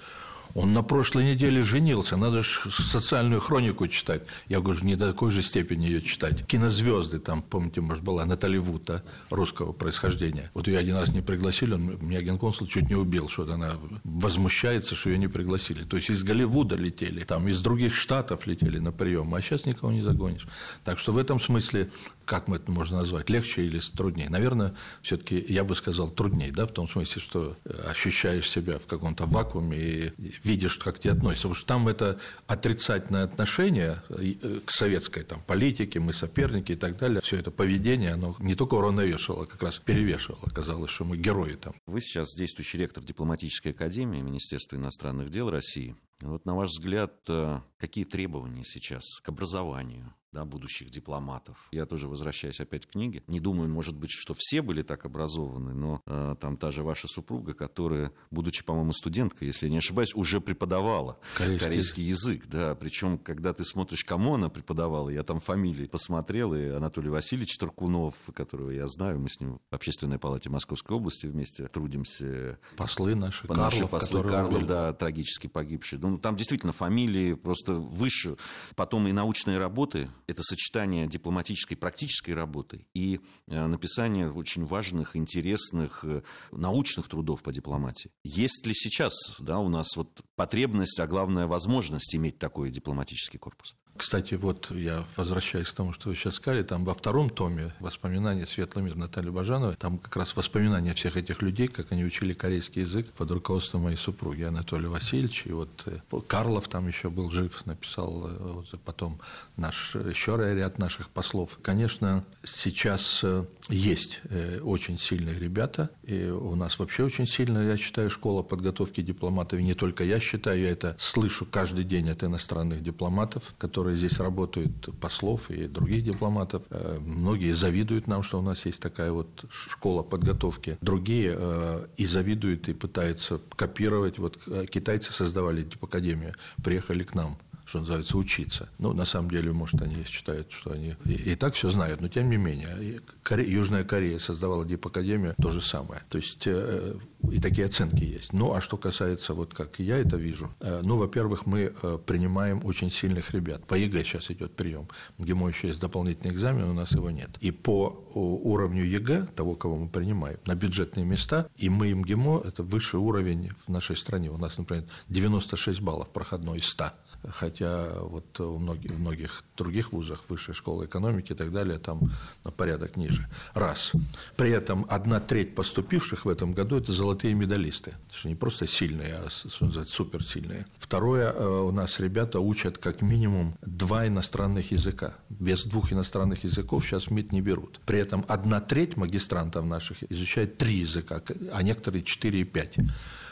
Он 0.54 0.72
на 0.72 0.82
прошлой 0.82 1.24
неделе 1.24 1.62
женился, 1.62 2.16
надо 2.16 2.42
же 2.42 2.70
социальную 2.70 3.40
хронику 3.40 3.88
читать. 3.88 4.22
Я 4.48 4.60
говорю, 4.60 4.84
не 4.84 4.94
до 4.94 5.08
такой 5.08 5.30
же 5.30 5.42
степени 5.42 5.86
ее 5.86 6.00
читать. 6.00 6.46
Кинозвезды 6.46 7.18
там, 7.18 7.42
помните, 7.42 7.80
может, 7.80 8.04
была 8.04 8.24
Натали 8.24 8.58
Вуд, 8.58 8.84
да, 8.84 9.02
русского 9.30 9.72
происхождения. 9.72 10.50
Вот 10.54 10.68
ее 10.68 10.78
один 10.78 10.96
раз 10.96 11.12
не 11.12 11.22
пригласили, 11.22 11.74
он, 11.74 11.98
меня 12.00 12.20
генконсул 12.20 12.66
чуть 12.66 12.88
не 12.88 12.94
убил, 12.94 13.28
что 13.28 13.50
она 13.52 13.76
возмущается, 14.04 14.94
что 14.94 15.10
ее 15.10 15.18
не 15.18 15.28
пригласили. 15.28 15.84
То 15.84 15.96
есть 15.96 16.10
из 16.10 16.22
Голливуда 16.22 16.76
летели, 16.76 17.24
там 17.24 17.48
из 17.48 17.60
других 17.60 17.94
штатов 17.94 18.46
летели 18.46 18.78
на 18.78 18.92
прием, 18.92 19.34
а 19.34 19.42
сейчас 19.42 19.66
никого 19.66 19.92
не 19.92 20.02
загонишь. 20.02 20.46
Так 20.84 20.98
что 20.98 21.12
в 21.12 21.18
этом 21.18 21.40
смысле 21.40 21.90
как 22.24 22.48
мы 22.48 22.56
это 22.56 22.70
можно 22.70 22.98
назвать, 22.98 23.30
легче 23.30 23.64
или 23.64 23.80
труднее? 23.80 24.28
Наверное, 24.28 24.74
все-таки 25.02 25.44
я 25.48 25.64
бы 25.64 25.74
сказал 25.74 26.10
труднее, 26.10 26.52
да, 26.52 26.66
в 26.66 26.72
том 26.72 26.88
смысле, 26.88 27.20
что 27.20 27.56
э, 27.64 27.88
ощущаешь 27.90 28.48
себя 28.48 28.78
в 28.78 28.86
каком-то 28.86 29.26
вакууме 29.26 29.76
и 29.76 30.12
видишь, 30.44 30.78
как 30.78 30.98
тебе 30.98 31.12
относятся. 31.12 31.48
Потому 31.48 31.54
что 31.54 31.66
там 31.66 31.88
это 31.88 32.20
отрицательное 32.46 33.24
отношение 33.24 34.02
э, 34.10 34.60
к 34.64 34.70
советской 34.70 35.24
там, 35.24 35.40
политике, 35.46 36.00
мы 36.00 36.12
соперники 36.12 36.72
и 36.72 36.76
так 36.76 36.96
далее. 36.98 37.20
Все 37.20 37.36
это 37.36 37.50
поведение, 37.50 38.12
оно 38.12 38.36
не 38.38 38.54
только 38.54 38.74
уравновешивало, 38.74 39.46
как 39.46 39.62
раз 39.62 39.78
перевешивало. 39.78 40.48
Казалось, 40.50 40.90
что 40.90 41.04
мы 41.04 41.16
герои 41.16 41.54
там. 41.54 41.74
Вы 41.86 42.00
сейчас 42.00 42.34
действующий 42.36 42.78
ректор 42.78 43.02
дипломатической 43.02 43.72
академии 43.72 44.20
Министерства 44.20 44.76
иностранных 44.76 45.30
дел 45.30 45.50
России. 45.50 45.96
Вот 46.20 46.44
на 46.44 46.54
ваш 46.54 46.70
взгляд, 46.70 47.12
э, 47.28 47.60
какие 47.78 48.04
требования 48.04 48.64
сейчас 48.64 49.20
к 49.22 49.28
образованию, 49.28 50.14
да, 50.34 50.44
будущих 50.44 50.90
дипломатов. 50.90 51.68
Я 51.70 51.86
тоже 51.86 52.08
возвращаюсь 52.08 52.60
опять 52.60 52.86
к 52.86 52.90
книге. 52.90 53.22
Не 53.28 53.38
думаю, 53.38 53.70
может 53.70 53.94
быть, 53.94 54.10
что 54.10 54.34
все 54.36 54.62
были 54.62 54.82
так 54.82 55.06
образованы, 55.06 55.74
но 55.74 56.02
э, 56.06 56.34
там 56.40 56.56
та 56.56 56.72
же 56.72 56.82
ваша 56.82 57.06
супруга, 57.06 57.54
которая, 57.54 58.12
будучи, 58.32 58.64
по-моему, 58.64 58.92
студенткой, 58.92 59.48
если 59.48 59.66
я 59.66 59.72
не 59.72 59.78
ошибаюсь, 59.78 60.12
уже 60.14 60.40
преподавала 60.40 61.18
корейский, 61.36 61.66
корейский 61.66 62.04
язык. 62.04 62.46
Да, 62.46 62.74
причем, 62.74 63.16
когда 63.16 63.52
ты 63.52 63.64
смотришь, 63.64 64.04
кому 64.04 64.34
она 64.34 64.48
преподавала, 64.48 65.08
я 65.08 65.22
там 65.22 65.38
фамилии 65.38 65.86
посмотрел, 65.86 66.52
и 66.52 66.66
Анатолий 66.66 67.10
Васильевич 67.10 67.56
Таркунов, 67.56 68.14
которого 68.34 68.70
я 68.70 68.88
знаю, 68.88 69.20
мы 69.20 69.28
с 69.28 69.40
ним 69.40 69.60
в 69.70 69.74
Общественной 69.74 70.18
палате 70.18 70.50
Московской 70.50 70.96
области 70.96 71.26
вместе 71.26 71.68
трудимся. 71.68 72.58
Послы 72.76 73.14
наши, 73.14 73.46
Карлов, 73.46 73.72
наши 73.72 73.86
послы 73.86 74.24
Карлов, 74.24 74.66
да, 74.66 74.92
трагически 74.92 75.46
погибшие. 75.46 76.00
Ну, 76.00 76.18
там 76.18 76.34
действительно 76.34 76.72
фамилии 76.72 77.34
просто 77.34 77.74
выше. 77.74 78.36
Потом 78.74 79.06
и 79.06 79.12
научные 79.12 79.58
работы, 79.58 80.10
это 80.26 80.42
сочетание 80.42 81.06
дипломатической 81.06 81.76
практической 81.76 82.32
работы 82.32 82.86
и 82.94 83.20
э, 83.46 83.66
написание 83.66 84.30
очень 84.30 84.64
важных, 84.64 85.16
интересных 85.16 86.04
э, 86.04 86.22
научных 86.52 87.08
трудов 87.08 87.42
по 87.42 87.52
дипломатии. 87.52 88.10
Есть 88.24 88.66
ли 88.66 88.74
сейчас 88.74 89.14
да, 89.38 89.58
у 89.58 89.68
нас 89.68 89.96
вот 89.96 90.20
потребность, 90.36 90.98
а 91.00 91.06
главное 91.06 91.46
возможность 91.46 92.14
иметь 92.14 92.38
такой 92.38 92.70
дипломатический 92.70 93.38
корпус? 93.38 93.76
Кстати, 93.96 94.34
вот 94.34 94.72
я 94.72 95.04
возвращаюсь 95.16 95.68
к 95.68 95.72
тому, 95.72 95.92
что 95.92 96.08
вы 96.08 96.16
сейчас 96.16 96.34
сказали, 96.34 96.64
там 96.64 96.84
во 96.84 96.94
втором 96.94 97.30
томе 97.30 97.72
«Воспоминания 97.78 98.44
Светлый 98.44 98.84
мир» 98.84 98.96
Натальи 98.96 99.30
Бажановой, 99.30 99.76
там 99.76 99.98
как 99.98 100.16
раз 100.16 100.34
воспоминания 100.34 100.92
всех 100.94 101.16
этих 101.16 101.42
людей, 101.42 101.68
как 101.68 101.92
они 101.92 102.04
учили 102.04 102.32
корейский 102.32 102.82
язык 102.82 103.12
под 103.12 103.30
руководством 103.30 103.82
моей 103.82 103.96
супруги 103.96 104.42
Анатолия 104.42 104.88
Васильевича, 104.88 105.48
и 105.48 105.52
вот 105.52 105.84
э, 105.86 106.00
Карлов 106.26 106.66
там 106.66 106.88
еще 106.88 107.08
был 107.08 107.30
жив, 107.30 107.64
написал 107.66 108.26
э, 108.26 108.36
вот, 108.36 108.80
потом 108.84 109.20
наш, 109.56 109.94
еще 109.94 110.36
ряд 110.38 110.78
наших 110.78 111.08
послов. 111.10 111.56
Конечно, 111.62 112.24
сейчас 112.42 113.20
э, 113.22 113.44
есть 113.68 114.20
очень 114.62 114.98
сильные 114.98 115.38
ребята, 115.38 115.90
и 116.02 116.26
у 116.26 116.54
нас 116.54 116.78
вообще 116.78 117.04
очень 117.04 117.26
сильная, 117.26 117.70
я 117.72 117.76
считаю, 117.76 118.10
школа 118.10 118.42
подготовки 118.42 119.00
дипломатов, 119.00 119.58
и 119.58 119.62
не 119.62 119.74
только 119.74 120.04
я 120.04 120.20
считаю, 120.20 120.60
я 120.60 120.70
это 120.70 120.96
слышу 120.98 121.46
каждый 121.46 121.84
день 121.84 122.10
от 122.10 122.22
иностранных 122.24 122.82
дипломатов, 122.82 123.42
которые 123.58 123.96
здесь 123.96 124.18
работают, 124.18 124.88
послов 125.00 125.50
и 125.50 125.66
других 125.66 126.04
дипломатов. 126.04 126.62
Э, 126.70 126.98
многие 127.00 127.52
завидуют 127.52 128.06
нам, 128.06 128.22
что 128.22 128.38
у 128.38 128.42
нас 128.42 128.66
есть 128.66 128.80
такая 128.80 129.12
вот 129.12 129.44
школа 129.50 130.02
подготовки. 130.02 130.78
Другие 130.80 131.34
э, 131.36 131.86
и 131.96 132.06
завидуют, 132.06 132.68
и 132.68 132.74
пытаются 132.74 133.40
копировать. 133.56 134.18
Вот 134.18 134.38
э, 134.46 134.66
китайцы 134.70 135.12
создавали 135.12 135.66
академию, 135.80 136.34
приехали 136.62 137.04
к 137.04 137.14
нам 137.14 137.38
что 137.66 137.80
называется, 137.80 138.18
учиться. 138.18 138.68
Ну, 138.78 138.92
на 138.92 139.04
самом 139.04 139.30
деле, 139.30 139.52
может, 139.52 139.80
они 139.82 140.04
считают, 140.04 140.52
что 140.52 140.72
они 140.72 140.96
и, 141.04 141.12
и 141.12 141.34
так 141.34 141.54
все 141.54 141.70
знают, 141.70 142.00
но 142.00 142.08
тем 142.08 142.30
не 142.30 142.36
менее. 142.36 143.00
Коре... 143.22 143.50
Южная 143.50 143.84
Корея 143.84 144.18
создавала 144.18 144.64
дипакадемию, 144.64 145.34
то 145.40 145.50
же 145.50 145.60
самое. 145.60 146.02
То 146.08 146.18
есть, 146.18 146.46
э, 146.46 146.96
и 147.30 147.40
такие 147.40 147.66
оценки 147.66 148.04
есть. 148.04 148.32
Ну, 148.32 148.52
а 148.52 148.60
что 148.60 148.76
касается, 148.76 149.34
вот 149.34 149.54
как 149.54 149.78
я 149.78 149.98
это 149.98 150.16
вижу, 150.16 150.50
э, 150.60 150.82
ну, 150.84 150.96
во-первых, 150.96 151.46
мы 151.46 151.72
э, 151.82 151.98
принимаем 152.04 152.60
очень 152.64 152.90
сильных 152.90 153.32
ребят. 153.32 153.66
По 153.66 153.74
ЕГЭ 153.74 154.04
сейчас 154.04 154.30
идет 154.30 154.54
прием. 154.54 154.88
МГИМО 155.18 155.48
еще 155.48 155.68
есть 155.68 155.80
дополнительный 155.80 156.32
экзамен, 156.32 156.64
у 156.64 156.74
нас 156.74 156.92
его 156.92 157.10
нет. 157.10 157.30
И 157.40 157.50
по 157.50 158.04
уровню 158.14 158.84
ЕГЭ, 158.84 159.28
того, 159.34 159.54
кого 159.54 159.76
мы 159.76 159.88
принимаем, 159.88 160.38
на 160.46 160.54
бюджетные 160.54 161.04
места, 161.04 161.48
и 161.56 161.68
мы 161.68 161.88
и 161.88 162.04
МГИМО, 162.04 162.42
это 162.44 162.62
высший 162.62 163.00
уровень 163.00 163.50
в 163.66 163.70
нашей 163.70 163.96
стране. 163.96 164.30
У 164.30 164.38
нас, 164.38 164.58
например, 164.58 164.84
96 165.08 165.80
баллов 165.80 166.10
проходной 166.10 166.58
из 166.58 166.66
100 166.66 166.92
хотя 167.30 167.92
вот 168.00 168.40
у 168.40 168.58
многих, 168.58 168.90
многих 168.98 169.44
других 169.56 169.92
вузах, 169.92 170.22
высшей 170.28 170.54
школы 170.54 170.86
экономики 170.86 171.32
и 171.32 171.34
так 171.34 171.52
далее, 171.52 171.78
там 171.78 172.10
на 172.44 172.50
порядок 172.50 172.96
ниже. 172.96 173.28
Раз. 173.54 173.92
При 174.36 174.50
этом 174.50 174.86
одна 174.88 175.20
треть 175.20 175.54
поступивших 175.54 176.24
в 176.24 176.28
этом 176.28 176.52
году– 176.52 176.76
это 176.78 176.92
золотые 176.92 177.34
медалисты. 177.34 177.92
Что 178.12 178.28
не 178.28 178.34
просто 178.34 178.66
сильные, 178.66 179.14
а 179.14 179.30
что 179.30 179.66
называется, 179.66 179.94
суперсильные. 179.94 180.64
Второе, 180.78 181.32
э, 181.32 181.46
у 181.46 181.70
нас 181.70 182.00
ребята 182.00 182.40
учат 182.40 182.78
как 182.78 183.02
минимум 183.02 183.56
два 183.62 184.06
иностранных 184.06 184.72
языка. 184.72 185.14
Без 185.28 185.64
двух 185.64 185.92
иностранных 185.92 186.44
языков 186.44 186.84
сейчас 186.84 187.10
МИД 187.10 187.32
не 187.32 187.40
берут. 187.40 187.80
При 187.86 187.98
этом 187.98 188.24
одна 188.28 188.60
треть 188.60 188.96
магистрантов 188.96 189.64
наших 189.64 190.02
изучает 190.10 190.58
три 190.58 190.76
языка, 190.76 191.22
а 191.52 191.62
некоторые 191.62 192.02
четыре 192.02 192.40
и 192.40 192.44
пять. 192.44 192.76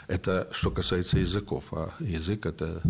Это 0.07 0.49
что 0.51 0.71
касается 0.71 1.19
языков, 1.19 1.65
а 1.71 1.91
язык– 1.99 2.45
это 2.45 2.81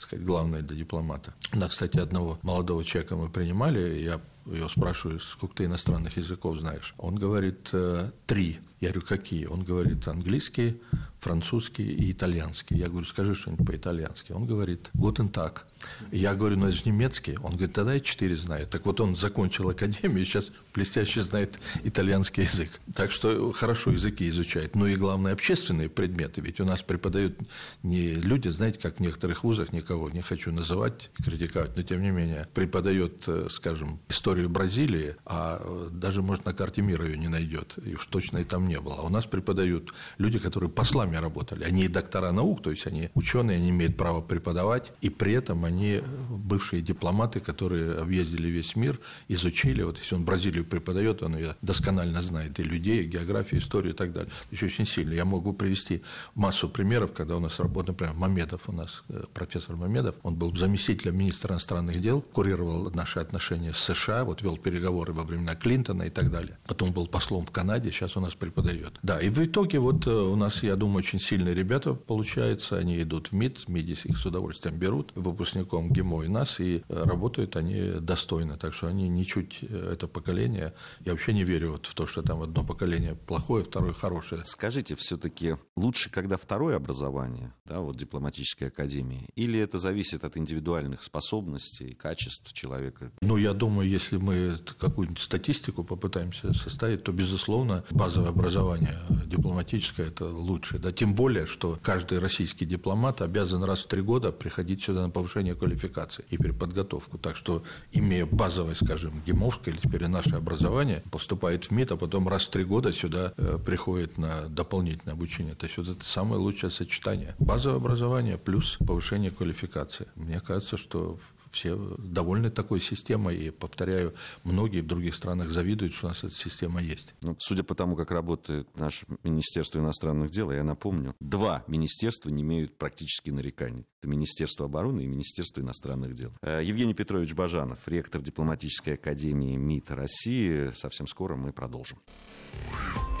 сказать, 0.00 0.24
главное 0.24 0.62
для 0.62 0.76
дипломата. 0.76 1.34
На, 1.52 1.68
кстати, 1.68 1.98
одного 1.98 2.38
молодого 2.42 2.84
человека 2.84 3.16
мы 3.16 3.28
принимали, 3.28 4.00
я 4.00 4.20
его 4.46 4.68
спрашиваю, 4.68 5.20
сколько 5.20 5.56
ты 5.56 5.64
иностранных 5.64 6.16
языков 6.16 6.58
знаешь. 6.58 6.94
Он 6.98 7.16
говорит, 7.16 7.70
«Э, 7.72 8.10
три. 8.26 8.58
Я 8.80 8.90
говорю, 8.90 9.06
какие? 9.06 9.46
Он 9.46 9.62
говорит, 9.62 10.08
английский, 10.08 10.80
французский 11.20 11.84
и 11.84 12.10
итальянский. 12.10 12.76
Я 12.76 12.88
говорю, 12.88 13.06
скажи 13.06 13.34
что-нибудь 13.34 13.66
по-итальянски. 13.66 14.32
Он 14.32 14.46
говорит, 14.46 14.90
гутен 14.94 15.28
так. 15.28 15.66
Я 16.10 16.34
говорю, 16.34 16.56
ну 16.56 16.66
это 16.66 16.76
же 16.76 16.82
немецкий. 16.86 17.36
Он 17.42 17.52
говорит, 17.52 17.74
тогда 17.74 17.94
я 17.94 18.00
четыре 18.00 18.36
знаю. 18.36 18.66
Так 18.66 18.86
вот 18.86 19.00
он 19.00 19.16
закончил 19.16 19.68
академию 19.68 20.24
сейчас 20.24 20.50
блестяще 20.74 21.20
знает 21.20 21.58
итальянский 21.84 22.44
язык. 22.44 22.80
Так 22.94 23.12
что 23.12 23.52
хорошо 23.52 23.90
языки 23.90 24.28
изучает. 24.28 24.74
Ну 24.76 24.86
и 24.86 24.96
главное, 24.96 25.32
общественные 25.32 25.88
предметы. 25.88 26.40
Ведь 26.40 26.60
у 26.60 26.64
нас 26.64 26.82
преподают 26.82 27.38
не 27.82 28.14
люди, 28.14 28.48
знаете, 28.48 28.78
как 28.78 28.96
в 28.96 29.00
некоторых 29.00 29.44
вузах, 29.44 29.72
никого 29.72 30.10
не 30.10 30.22
хочу 30.22 30.52
называть, 30.52 31.10
критиковать, 31.22 31.76
но 31.76 31.82
тем 31.82 32.02
не 32.02 32.10
менее, 32.10 32.48
преподает, 32.54 33.24
э, 33.26 33.48
скажем, 33.50 34.00
историю 34.08 34.48
Бразилии, 34.48 35.16
а 35.26 35.60
э, 35.60 35.88
даже, 35.92 36.22
может, 36.22 36.44
на 36.44 36.54
карте 36.54 36.82
мира 36.82 37.06
ее 37.06 37.18
не 37.18 37.28
найдет. 37.28 37.78
И 37.84 37.94
уж 37.94 38.06
точно 38.06 38.38
и 38.38 38.44
там 38.44 38.66
не 38.66 38.80
было. 38.80 38.96
А 38.98 39.02
у 39.02 39.08
нас 39.08 39.26
преподают 39.26 39.92
люди, 40.18 40.38
которые 40.38 40.70
послами 40.70 41.09
работали. 41.18 41.64
Они 41.64 41.84
и 41.84 41.88
доктора 41.88 42.32
наук, 42.32 42.62
то 42.62 42.70
есть 42.70 42.86
они 42.86 43.10
ученые, 43.14 43.56
они 43.56 43.70
имеют 43.70 43.96
право 43.96 44.20
преподавать, 44.20 44.92
и 45.00 45.10
при 45.10 45.32
этом 45.32 45.64
они 45.64 46.02
бывшие 46.28 46.82
дипломаты, 46.82 47.40
которые 47.40 47.94
объездили 47.94 48.48
весь 48.48 48.76
мир, 48.76 49.00
изучили. 49.28 49.82
Вот 49.82 49.98
если 49.98 50.14
он 50.14 50.24
Бразилию 50.24 50.64
преподает, 50.64 51.22
он 51.22 51.36
ее 51.36 51.56
досконально 51.62 52.22
знает 52.22 52.60
и 52.60 52.62
людей, 52.62 53.02
и 53.02 53.06
географию, 53.06 53.60
историю 53.60 53.94
и 53.94 53.96
так 53.96 54.12
далее. 54.12 54.30
Еще 54.50 54.66
очень 54.66 54.86
сильно. 54.86 55.14
Я 55.14 55.24
могу 55.24 55.52
привести 55.52 56.02
массу 56.34 56.68
примеров, 56.68 57.12
когда 57.12 57.36
у 57.36 57.40
нас 57.40 57.58
работал, 57.58 57.92
например, 57.92 58.14
Мамедов, 58.14 58.68
у 58.68 58.72
нас 58.72 59.02
э, 59.08 59.24
профессор 59.34 59.76
Мамедов, 59.76 60.14
он 60.22 60.34
был 60.34 60.54
заместителем 60.54 61.16
министра 61.16 61.52
иностранных 61.52 62.00
дел, 62.00 62.20
курировал 62.20 62.90
наши 62.90 63.20
отношения 63.20 63.72
с 63.72 63.78
США, 63.78 64.24
вот 64.24 64.42
вел 64.42 64.56
переговоры 64.56 65.12
во 65.12 65.22
времена 65.22 65.54
Клинтона 65.54 66.04
и 66.04 66.10
так 66.10 66.30
далее. 66.30 66.58
Потом 66.66 66.92
был 66.92 67.06
послом 67.06 67.46
в 67.46 67.50
Канаде, 67.50 67.90
сейчас 67.90 68.16
у 68.16 68.20
нас 68.20 68.34
преподает 68.34 68.50
преподает. 68.50 68.98
Да, 69.02 69.20
и 69.20 69.28
в 69.28 69.38
итоге 69.38 69.78
вот 69.78 70.06
э, 70.06 70.10
у 70.10 70.36
нас, 70.36 70.62
я 70.62 70.76
думаю, 70.76 70.99
очень 71.00 71.18
сильные 71.18 71.54
ребята 71.54 71.94
получаются. 71.94 72.76
Они 72.76 73.02
идут 73.02 73.28
в 73.28 73.32
МИД, 73.32 73.58
в 73.60 73.68
МИДе 73.68 73.96
их 74.04 74.18
с 74.18 74.26
удовольствием 74.26 74.76
берут 74.78 75.12
выпускником 75.14 75.90
ГИМО 75.90 76.24
и 76.24 76.28
нас, 76.28 76.60
и 76.60 76.82
э, 76.88 77.04
работают 77.04 77.56
они 77.56 78.00
достойно. 78.00 78.58
Так 78.58 78.74
что 78.74 78.86
они 78.86 79.08
ничуть, 79.08 79.60
э, 79.62 79.92
это 79.94 80.06
поколение, 80.08 80.74
я 81.06 81.12
вообще 81.12 81.32
не 81.32 81.42
верю 81.42 81.72
вот 81.72 81.86
в 81.86 81.94
то, 81.94 82.06
что 82.06 82.22
там 82.22 82.42
одно 82.42 82.64
поколение 82.64 83.14
плохое, 83.14 83.64
второе 83.64 83.94
хорошее. 83.94 84.42
Скажите, 84.44 84.94
все-таки 84.94 85.56
лучше, 85.74 86.10
когда 86.10 86.36
второе 86.36 86.76
образование, 86.76 87.54
да, 87.64 87.80
вот 87.80 87.96
дипломатической 87.96 88.68
академии, 88.68 89.30
или 89.36 89.58
это 89.58 89.78
зависит 89.78 90.24
от 90.24 90.36
индивидуальных 90.36 91.02
способностей, 91.02 91.94
качеств 91.94 92.52
человека? 92.52 93.10
Ну, 93.22 93.38
я 93.38 93.54
думаю, 93.54 93.88
если 93.88 94.18
мы 94.18 94.58
какую-нибудь 94.78 95.22
статистику 95.22 95.82
попытаемся 95.82 96.52
составить, 96.52 97.04
то, 97.04 97.12
безусловно, 97.12 97.84
базовое 97.90 98.28
образование 98.28 98.98
дипломатическое 99.30 100.08
это 100.08 100.26
лучше. 100.26 100.78
Да, 100.78 100.89
тем 100.92 101.14
более, 101.14 101.46
что 101.46 101.78
каждый 101.82 102.18
российский 102.18 102.66
дипломат 102.66 103.22
обязан 103.22 103.62
раз 103.64 103.80
в 103.80 103.86
три 103.86 104.02
года 104.02 104.32
приходить 104.32 104.82
сюда 104.82 105.02
на 105.02 105.10
повышение 105.10 105.54
квалификации 105.54 106.24
и 106.30 106.36
переподготовку. 106.36 107.18
Так 107.18 107.36
что, 107.36 107.62
имея 107.92 108.26
базовое, 108.26 108.74
скажем, 108.74 109.22
ГИМОВское 109.26 109.74
или 109.74 109.80
теперь 109.80 110.06
наше 110.06 110.36
образование, 110.36 111.02
поступает 111.10 111.66
в 111.66 111.70
МИД, 111.70 111.92
а 111.92 111.96
потом 111.96 112.28
раз 112.28 112.44
в 112.44 112.50
три 112.50 112.64
года 112.64 112.92
сюда 112.92 113.32
э, 113.36 113.58
приходит 113.64 114.18
на 114.18 114.48
дополнительное 114.48 115.14
обучение. 115.14 115.54
То 115.54 115.66
есть 115.66 115.76
вот 115.78 115.88
это 115.88 116.04
самое 116.04 116.40
лучшее 116.40 116.70
сочетание. 116.70 117.34
Базовое 117.38 117.78
образование 117.78 118.38
плюс 118.38 118.78
повышение 118.86 119.30
квалификации. 119.30 120.06
Мне 120.14 120.40
кажется, 120.40 120.76
что 120.76 121.18
все 121.50 121.76
довольны 121.98 122.50
такой 122.50 122.80
системой, 122.80 123.36
и, 123.36 123.50
повторяю, 123.50 124.14
многие 124.44 124.80
в 124.80 124.86
других 124.86 125.14
странах 125.14 125.50
завидуют, 125.50 125.92
что 125.92 126.06
у 126.06 126.08
нас 126.10 126.24
эта 126.24 126.34
система 126.34 126.82
есть. 126.82 127.14
Ну, 127.22 127.36
судя 127.38 127.62
по 127.62 127.74
тому, 127.74 127.96
как 127.96 128.10
работает 128.10 128.68
наше 128.76 129.06
Министерство 129.22 129.78
иностранных 129.78 130.30
дел, 130.30 130.50
я 130.50 130.64
напомню, 130.64 131.14
два 131.20 131.64
министерства 131.66 132.30
не 132.30 132.42
имеют 132.42 132.76
практически 132.76 133.30
нареканий. 133.30 133.86
Это 134.00 134.08
Министерство 134.08 134.66
обороны 134.66 135.02
и 135.02 135.06
Министерство 135.06 135.60
иностранных 135.60 136.14
дел. 136.14 136.32
Э, 136.42 136.60
Евгений 136.62 136.94
Петрович 136.94 137.34
Бажанов, 137.34 137.86
ректор 137.86 138.22
дипломатической 138.22 138.94
академии 138.94 139.56
МИД 139.56 139.90
России. 139.90 140.70
Совсем 140.74 141.06
скоро 141.06 141.36
мы 141.36 141.52
продолжим. 141.52 141.98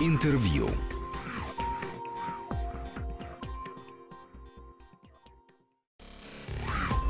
Интервью. 0.00 0.68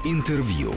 Интервью. 0.05 0.73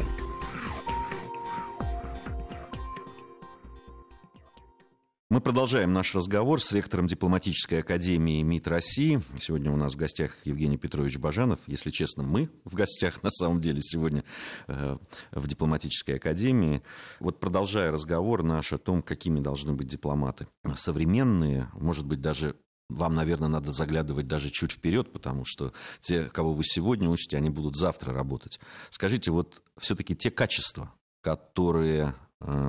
Мы 5.29 5.41
продолжаем 5.41 5.93
наш 5.93 6.13
разговор 6.13 6.61
с 6.61 6.71
ректором 6.73 7.07
дипломатической 7.07 7.79
академии 7.79 8.41
МИД 8.43 8.67
России. 8.67 9.21
Сегодня 9.39 9.71
у 9.71 9.75
нас 9.75 9.93
в 9.93 9.95
гостях 9.95 10.35
Евгений 10.43 10.77
Петрович 10.77 11.17
Бажанов. 11.17 11.59
Если 11.65 11.89
честно, 11.89 12.23
мы 12.23 12.49
в 12.65 12.75
гостях 12.75 13.23
на 13.23 13.31
самом 13.31 13.59
деле 13.59 13.81
сегодня 13.81 14.23
э, 14.67 14.97
в 15.31 15.47
дипломатической 15.47 16.17
академии. 16.17 16.83
Вот 17.19 17.39
продолжая 17.39 17.89
разговор 17.89 18.43
наш 18.43 18.73
о 18.73 18.77
том, 18.77 19.01
какими 19.01 19.39
должны 19.39 19.73
быть 19.73 19.87
дипломаты. 19.87 20.47
Современные, 20.75 21.71
может 21.73 22.05
быть, 22.05 22.21
даже 22.21 22.55
вам, 22.89 23.15
наверное, 23.15 23.49
надо 23.49 23.71
заглядывать 23.71 24.27
даже 24.27 24.49
чуть 24.51 24.73
вперед, 24.73 25.11
потому 25.11 25.45
что 25.45 25.73
те, 25.99 26.25
кого 26.25 26.53
вы 26.53 26.63
сегодня 26.63 27.09
учите, 27.09 27.37
они 27.37 27.49
будут 27.49 27.75
завтра 27.75 28.13
работать. 28.13 28.59
Скажите, 28.91 29.31
вот 29.31 29.63
все-таки 29.79 30.15
те 30.15 30.29
качества, 30.29 30.93
которые 31.21 32.13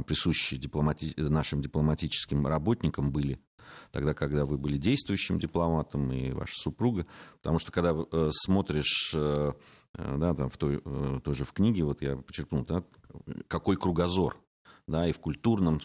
присущие 0.07 0.61
дипломати... 0.61 1.15
нашим 1.17 1.61
дипломатическим 1.61 2.47
работникам 2.47 3.11
были 3.11 3.41
тогда, 3.91 4.15
когда 4.15 4.45
вы 4.45 4.59
были 4.59 4.77
действующим 4.77 5.39
дипломатом 5.39 6.13
и 6.13 6.33
ваша 6.33 6.55
супруга. 6.55 7.07
Потому 7.37 7.59
что 7.59 7.73
когда 7.73 7.95
э, 7.95 8.31
смотришь, 8.33 9.13
э, 9.15 9.53
да, 9.95 10.35
там 10.35 10.51
в 10.51 10.57
той, 10.57 10.83
тоже 11.23 11.45
в 11.45 11.53
книге, 11.53 11.85
вот 11.85 12.03
я 12.03 12.17
подчеркнул, 12.17 12.65
да, 12.65 12.85
какой 13.49 13.77
кругозор, 13.77 14.37
да, 14.87 15.09
и 15.09 15.13
в 15.13 15.21
культурном 15.21 15.81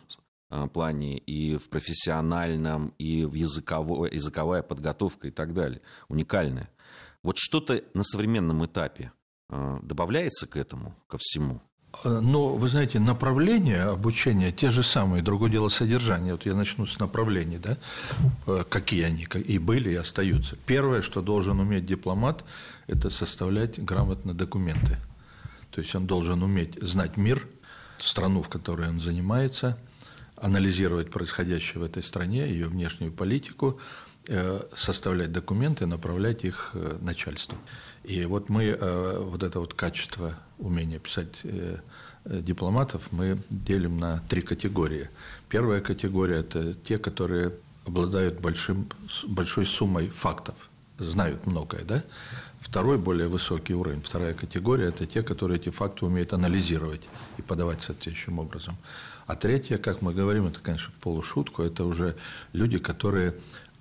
плане, 0.74 1.20
и 1.20 1.58
в 1.58 1.70
профессиональном, 1.70 2.96
и 2.98 3.24
в 3.24 3.36
языковой, 3.36 4.12
языковая 4.12 4.64
подготовка 4.64 5.28
и 5.28 5.32
так 5.32 5.54
далее. 5.54 5.82
Уникальная. 6.08 6.72
Вот 7.22 7.38
что-то 7.38 7.84
на 7.94 8.02
современном 8.02 8.66
этапе 8.66 9.12
добавляется 9.48 10.48
к 10.48 10.58
этому, 10.58 10.96
ко 11.06 11.20
всему? 11.20 11.62
Э, 12.04 12.20
но, 12.22 12.56
вы 12.56 12.70
знаете, 12.70 13.00
направления 13.00 13.84
обучения 13.84 14.52
те 14.52 14.72
же 14.72 14.84
самые, 14.84 15.24
другое 15.24 15.50
дело 15.50 15.70
содержание. 15.70 16.34
Вот 16.34 16.46
я 16.46 16.54
начну 16.54 16.86
с 16.86 17.00
направлений, 17.00 17.58
да, 17.58 17.78
э, 18.48 18.64
какие 18.70 19.04
они 19.04 19.28
и 19.46 19.60
были, 19.60 19.92
и 19.92 19.96
остаются. 19.96 20.56
Первое, 20.66 21.02
что 21.02 21.22
должен 21.22 21.60
уметь 21.60 21.86
дипломат, 21.86 22.44
это 22.88 23.10
составлять 23.10 23.84
грамотно 23.84 24.34
документы. 24.34 24.98
То 25.72 25.82
есть 25.82 25.94
он 25.96 26.08
должен 26.08 26.44
уметь 26.44 26.78
знать 26.82 27.18
мир, 27.18 27.48
страну, 28.00 28.42
в 28.42 28.50
которой 28.50 28.90
он 28.90 29.00
занимается, 29.00 29.78
анализировать 30.42 31.12
происходящее 31.12 31.82
в 31.82 31.84
этой 31.84 32.04
стране, 32.04 32.48
ее 32.48 32.68
внешнюю 32.68 33.12
политику, 33.12 33.80
э, 34.28 34.62
составлять 34.76 35.32
документы, 35.32 35.86
направлять 35.86 36.44
их 36.44 36.76
начальству. 37.02 37.58
И 38.04 38.26
вот 38.26 38.50
мы 38.50 38.78
вот 39.32 39.44
это 39.44 39.60
вот 39.60 39.74
качество 39.74 40.36
умение 40.60 41.00
писать 41.00 41.42
э, 41.44 41.78
э, 42.26 42.42
дипломатов 42.42 43.08
мы 43.12 43.40
делим 43.50 43.98
на 43.98 44.22
три 44.30 44.42
категории. 44.42 45.10
Первая 45.48 45.82
категория– 45.82 46.38
это 46.40 46.74
те, 46.74 46.98
которые 46.98 47.54
обладают 47.86 48.40
большим, 48.40 48.90
большой 49.28 49.66
суммой 49.66 50.10
фактов, 50.10 50.56
знают 51.00 51.46
многое, 51.48 51.84
да? 51.84 52.04
Второй, 52.60 52.98
более 52.98 53.30
высокий 53.30 53.74
уровень, 53.74 54.02
вторая 54.02 54.34
категория– 54.34 54.88
это 54.90 55.06
те, 55.06 55.24
которые 55.24 55.60
эти 55.60 55.70
факты 55.70 56.06
умеют 56.06 56.34
анализировать 56.34 57.08
и 57.38 57.42
подавать 57.42 57.82
соответствующим 57.82 58.40
образом. 58.40 58.76
А 59.30 59.36
третья, 59.36 59.78
как 59.78 60.02
мы 60.02 60.12
говорим, 60.12 60.48
это, 60.48 60.60
конечно, 60.60 60.92
полушутку, 61.02 61.62
это 61.62 61.84
уже 61.86 62.16
люди, 62.52 62.80
которые 62.80 63.36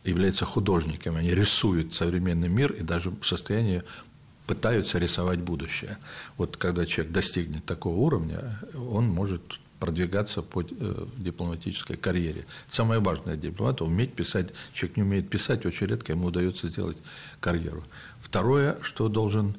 являются 0.05 0.45
художниками, 0.45 1.21
они 1.21 1.31
рисуют 1.31 1.95
современный 1.95 2.51
мир 2.51 2.71
и 2.75 2.83
даже 2.83 3.09
в 3.09 3.25
состоянии 3.25 3.83
пытаются 4.47 4.99
рисовать 4.99 5.39
будущее. 5.39 5.97
Вот 6.37 6.59
когда 6.59 6.85
человек 6.85 7.15
достигнет 7.15 7.65
такого 7.65 7.97
уровня, 7.97 8.61
он 8.75 9.07
может 9.07 9.41
продвигаться 9.81 10.43
по 10.43 10.61
э, 10.61 11.07
дипломатической 11.17 11.97
карьере. 11.97 12.45
Самое 12.69 13.01
важное 13.01 13.37
для 13.37 13.49
дипломата– 13.51 13.85
уметь 13.87 14.13
писать. 14.13 14.51
Человек 14.75 14.99
не 14.99 15.03
умеет 15.03 15.31
писать, 15.31 15.65
очень 15.65 15.87
редко 15.87 16.13
ему 16.13 16.27
удается 16.27 16.69
сделать 16.69 16.99
карьеру. 17.41 17.85
Второе, 18.21 18.77
что 18.83 19.09
должен 19.09 19.55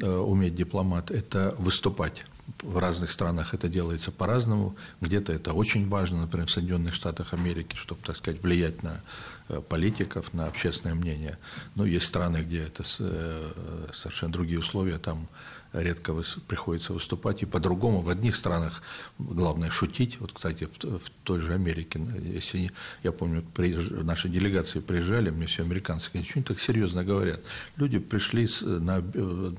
э, 0.00 0.06
уметь 0.06 0.54
дипломат, 0.54 1.10
это 1.10 1.54
выступать. 1.56 2.26
В 2.62 2.78
разных 2.78 3.10
странах 3.12 3.54
это 3.54 3.68
делается 3.68 4.10
по-разному. 4.10 4.76
Где-то 5.00 5.32
это 5.32 5.52
очень 5.52 5.88
важно, 5.88 6.22
например, 6.22 6.46
в 6.46 6.50
Соединенных 6.50 6.94
Штатах 6.94 7.32
Америки, 7.34 7.76
чтобы, 7.76 8.02
так 8.04 8.16
сказать, 8.16 8.42
влиять 8.42 8.82
на 8.82 9.00
э, 9.48 9.60
политиков, 9.60 10.32
на 10.34 10.46
общественное 10.46 10.94
мнение. 10.94 11.38
Но 11.74 11.84
есть 11.84 12.06
страны, 12.06 12.38
где 12.38 12.64
это 12.64 12.84
э, 12.98 13.86
совершенно 13.92 14.32
другие 14.32 14.58
условия, 14.58 14.98
там 14.98 15.28
редко 15.72 16.14
приходится 16.46 16.92
выступать. 16.92 17.42
И 17.42 17.46
по-другому 17.46 18.00
в 18.00 18.08
одних 18.08 18.36
странах 18.36 18.82
главное 19.18 19.70
шутить. 19.70 20.18
Вот, 20.20 20.32
кстати, 20.32 20.66
в, 20.66 20.98
в 20.98 21.10
той 21.24 21.40
же 21.40 21.54
Америке, 21.54 22.00
если 22.22 22.70
я 23.02 23.12
помню, 23.12 23.42
приезж... 23.54 23.92
наши 23.92 24.28
делегации 24.28 24.80
приезжали, 24.80 25.30
мне 25.30 25.46
все 25.46 25.62
американцы 25.62 26.10
говорят, 26.12 26.28
что 26.28 26.38
они 26.38 26.44
так 26.44 26.60
серьезно 26.60 27.04
говорят. 27.04 27.40
Люди 27.76 27.98
пришли 27.98 28.48
на, 28.62 29.02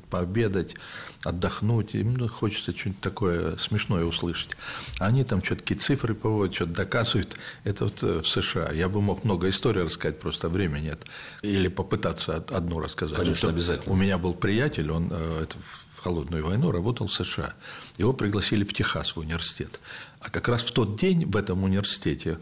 пообедать, 0.10 0.76
отдохнуть, 1.24 1.95
им 1.95 2.15
ну, 2.15 2.28
хочется 2.28 2.78
что-нибудь 2.78 3.02
такое 3.02 3.58
смешное 3.58 4.04
услышать. 4.04 4.52
А 5.00 5.08
они 5.08 5.24
там 5.24 5.43
что-то 5.43 5.62
такие 5.62 5.80
цифры 5.80 6.13
поводят, 6.13 6.54
что-то 6.54 6.74
доказывают. 6.74 7.38
Это 7.63 7.86
вот 7.86 8.04
э, 8.04 8.21
в 8.21 8.28
США. 8.28 8.71
Я 8.71 8.89
бы 8.89 9.02
мог 9.02 9.24
много 9.24 9.50
историй 9.50 9.84
рассказать, 9.84 10.19
просто 10.19 10.50
времени 10.50 10.82
нет. 10.82 11.06
Или 11.41 11.67
попытаться 11.67 12.36
одну 12.36 12.80
рассказать. 12.80 13.17
Конечно, 13.17 13.50
обязательно. 13.50 13.93
У 13.93 13.95
меня 13.95 14.17
был 14.17 14.34
приятель, 14.34 14.91
он 14.91 15.10
э, 15.12 15.43
это 15.43 15.58
холодную 16.01 16.45
войну, 16.45 16.71
работал 16.71 17.07
в 17.07 17.13
США. 17.13 17.53
Его 17.97 18.13
пригласили 18.13 18.63
в 18.63 18.73
Техас, 18.73 19.15
в 19.15 19.19
университет. 19.19 19.79
А 20.19 20.29
как 20.29 20.47
раз 20.47 20.61
в 20.61 20.71
тот 20.71 20.99
день 20.99 21.25
в 21.25 21.35
этом 21.35 21.63
университете 21.63 22.39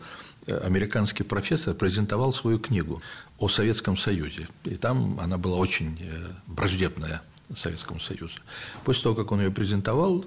э, 0.47 0.57
американский 0.57 1.23
профессор 1.23 1.73
презентовал 1.73 2.33
свою 2.33 2.59
книгу 2.59 3.01
о 3.37 3.49
Советском 3.49 3.97
Союзе. 3.97 4.47
И 4.63 4.75
там 4.75 5.19
она 5.19 5.37
была 5.37 5.57
очень 5.57 5.97
э, 6.01 6.31
враждебная 6.47 7.21
Советскому 7.53 7.99
Союзу. 7.99 8.39
После 8.83 9.03
того, 9.03 9.15
как 9.15 9.31
он 9.31 9.41
ее 9.41 9.51
презентовал, 9.51 10.23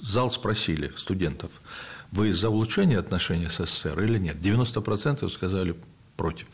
зал 0.00 0.30
спросили 0.30 0.92
студентов, 0.96 1.50
вы 2.10 2.32
за 2.32 2.48
улучшение 2.48 2.98
отношений 2.98 3.48
с 3.48 3.64
СССР 3.64 4.00
или 4.02 4.18
нет? 4.18 4.36
90% 4.36 5.28
сказали 5.28 5.74
против. 6.16 6.46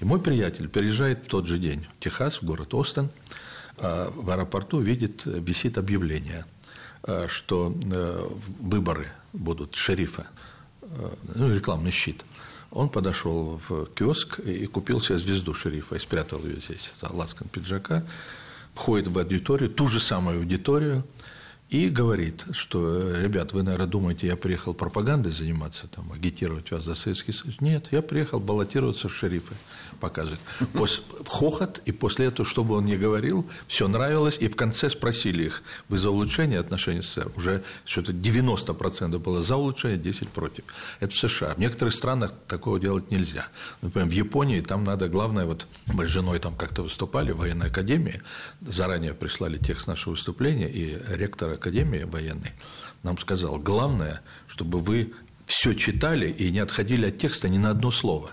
И 0.00 0.04
мой 0.04 0.20
приятель 0.20 0.68
переезжает 0.68 1.24
в 1.24 1.28
тот 1.28 1.46
же 1.46 1.58
день 1.58 1.86
в 1.98 2.04
Техас, 2.04 2.40
в 2.40 2.44
город 2.44 2.74
Остин, 2.74 3.06
а 3.06 3.47
в 3.80 4.30
аэропорту 4.30 4.80
видит, 4.80 5.22
висит 5.24 5.78
объявление, 5.78 6.44
а, 7.02 7.26
что 7.28 7.74
э, 7.84 8.28
выборы 8.60 9.08
будут 9.32 9.74
шерифа, 9.74 10.26
э, 10.82 11.10
ну, 11.34 11.54
рекламный 11.54 11.90
щит. 11.90 12.24
Он 12.70 12.88
подошел 12.88 13.60
в 13.68 13.86
киоск 13.94 14.40
и 14.40 14.66
купил 14.66 15.00
себе 15.00 15.18
звезду 15.18 15.54
шерифа 15.54 15.94
и 15.94 15.98
спрятал 15.98 16.40
ее 16.44 16.56
здесь, 16.56 16.92
за 17.00 17.10
ласком 17.10 17.48
пиджака, 17.48 18.04
входит 18.74 19.08
в 19.08 19.18
аудиторию, 19.18 19.70
ту 19.70 19.88
же 19.88 20.00
самую 20.00 20.38
аудиторию, 20.40 21.04
и 21.70 21.88
говорит, 21.88 22.46
что, 22.52 23.20
ребят, 23.20 23.52
вы, 23.52 23.62
наверное, 23.62 23.86
думаете, 23.86 24.26
я 24.26 24.36
приехал 24.36 24.72
пропагандой 24.72 25.32
заниматься, 25.32 25.86
там, 25.86 26.10
агитировать 26.12 26.70
вас 26.70 26.84
за 26.84 26.94
Советский 26.94 27.32
Союз. 27.32 27.60
Нет, 27.60 27.88
я 27.90 28.00
приехал 28.00 28.40
баллотироваться 28.40 29.08
в 29.08 29.14
шерифы 29.14 29.54
показывает. 29.98 30.40
После, 30.72 31.02
хохот, 31.26 31.82
и 31.84 31.92
после 31.92 32.26
этого, 32.26 32.48
что 32.48 32.64
бы 32.64 32.76
он 32.76 32.86
ни 32.86 32.96
говорил, 32.96 33.46
все 33.66 33.88
нравилось, 33.88 34.38
и 34.40 34.48
в 34.48 34.56
конце 34.56 34.90
спросили 34.90 35.44
их, 35.44 35.62
вы 35.88 35.98
за 35.98 36.10
улучшение 36.10 36.58
отношений 36.58 37.02
с 37.02 37.08
СССР? 37.08 37.32
Уже 37.36 37.62
что-то 37.84 38.12
90% 38.12 39.18
было 39.18 39.42
за 39.42 39.56
улучшение, 39.56 39.98
10% 39.98 40.28
против. 40.28 40.64
Это 41.00 41.12
в 41.12 41.18
США. 41.18 41.54
В 41.54 41.58
некоторых 41.58 41.94
странах 41.94 42.32
такого 42.46 42.80
делать 42.80 43.10
нельзя. 43.10 43.48
Например, 43.82 44.08
в 44.08 44.12
Японии 44.12 44.60
там 44.60 44.84
надо, 44.84 45.08
главное, 45.08 45.44
вот 45.44 45.66
мы 45.92 46.06
с 46.06 46.08
женой 46.08 46.38
там 46.38 46.56
как-то 46.56 46.82
выступали 46.82 47.32
в 47.32 47.38
военной 47.38 47.66
академии, 47.68 48.22
заранее 48.60 49.14
прислали 49.14 49.58
текст 49.58 49.86
нашего 49.86 50.12
выступления, 50.12 50.70
и 50.70 50.98
ректор 51.08 51.57
академии 51.58 52.04
военной 52.04 52.52
нам 53.02 53.18
сказал, 53.18 53.58
главное, 53.58 54.22
чтобы 54.46 54.78
вы 54.78 55.12
все 55.46 55.74
читали 55.74 56.30
и 56.30 56.50
не 56.50 56.58
отходили 56.58 57.06
от 57.06 57.18
текста 57.18 57.48
ни 57.48 57.58
на 57.58 57.70
одно 57.70 57.90
слово 57.90 58.30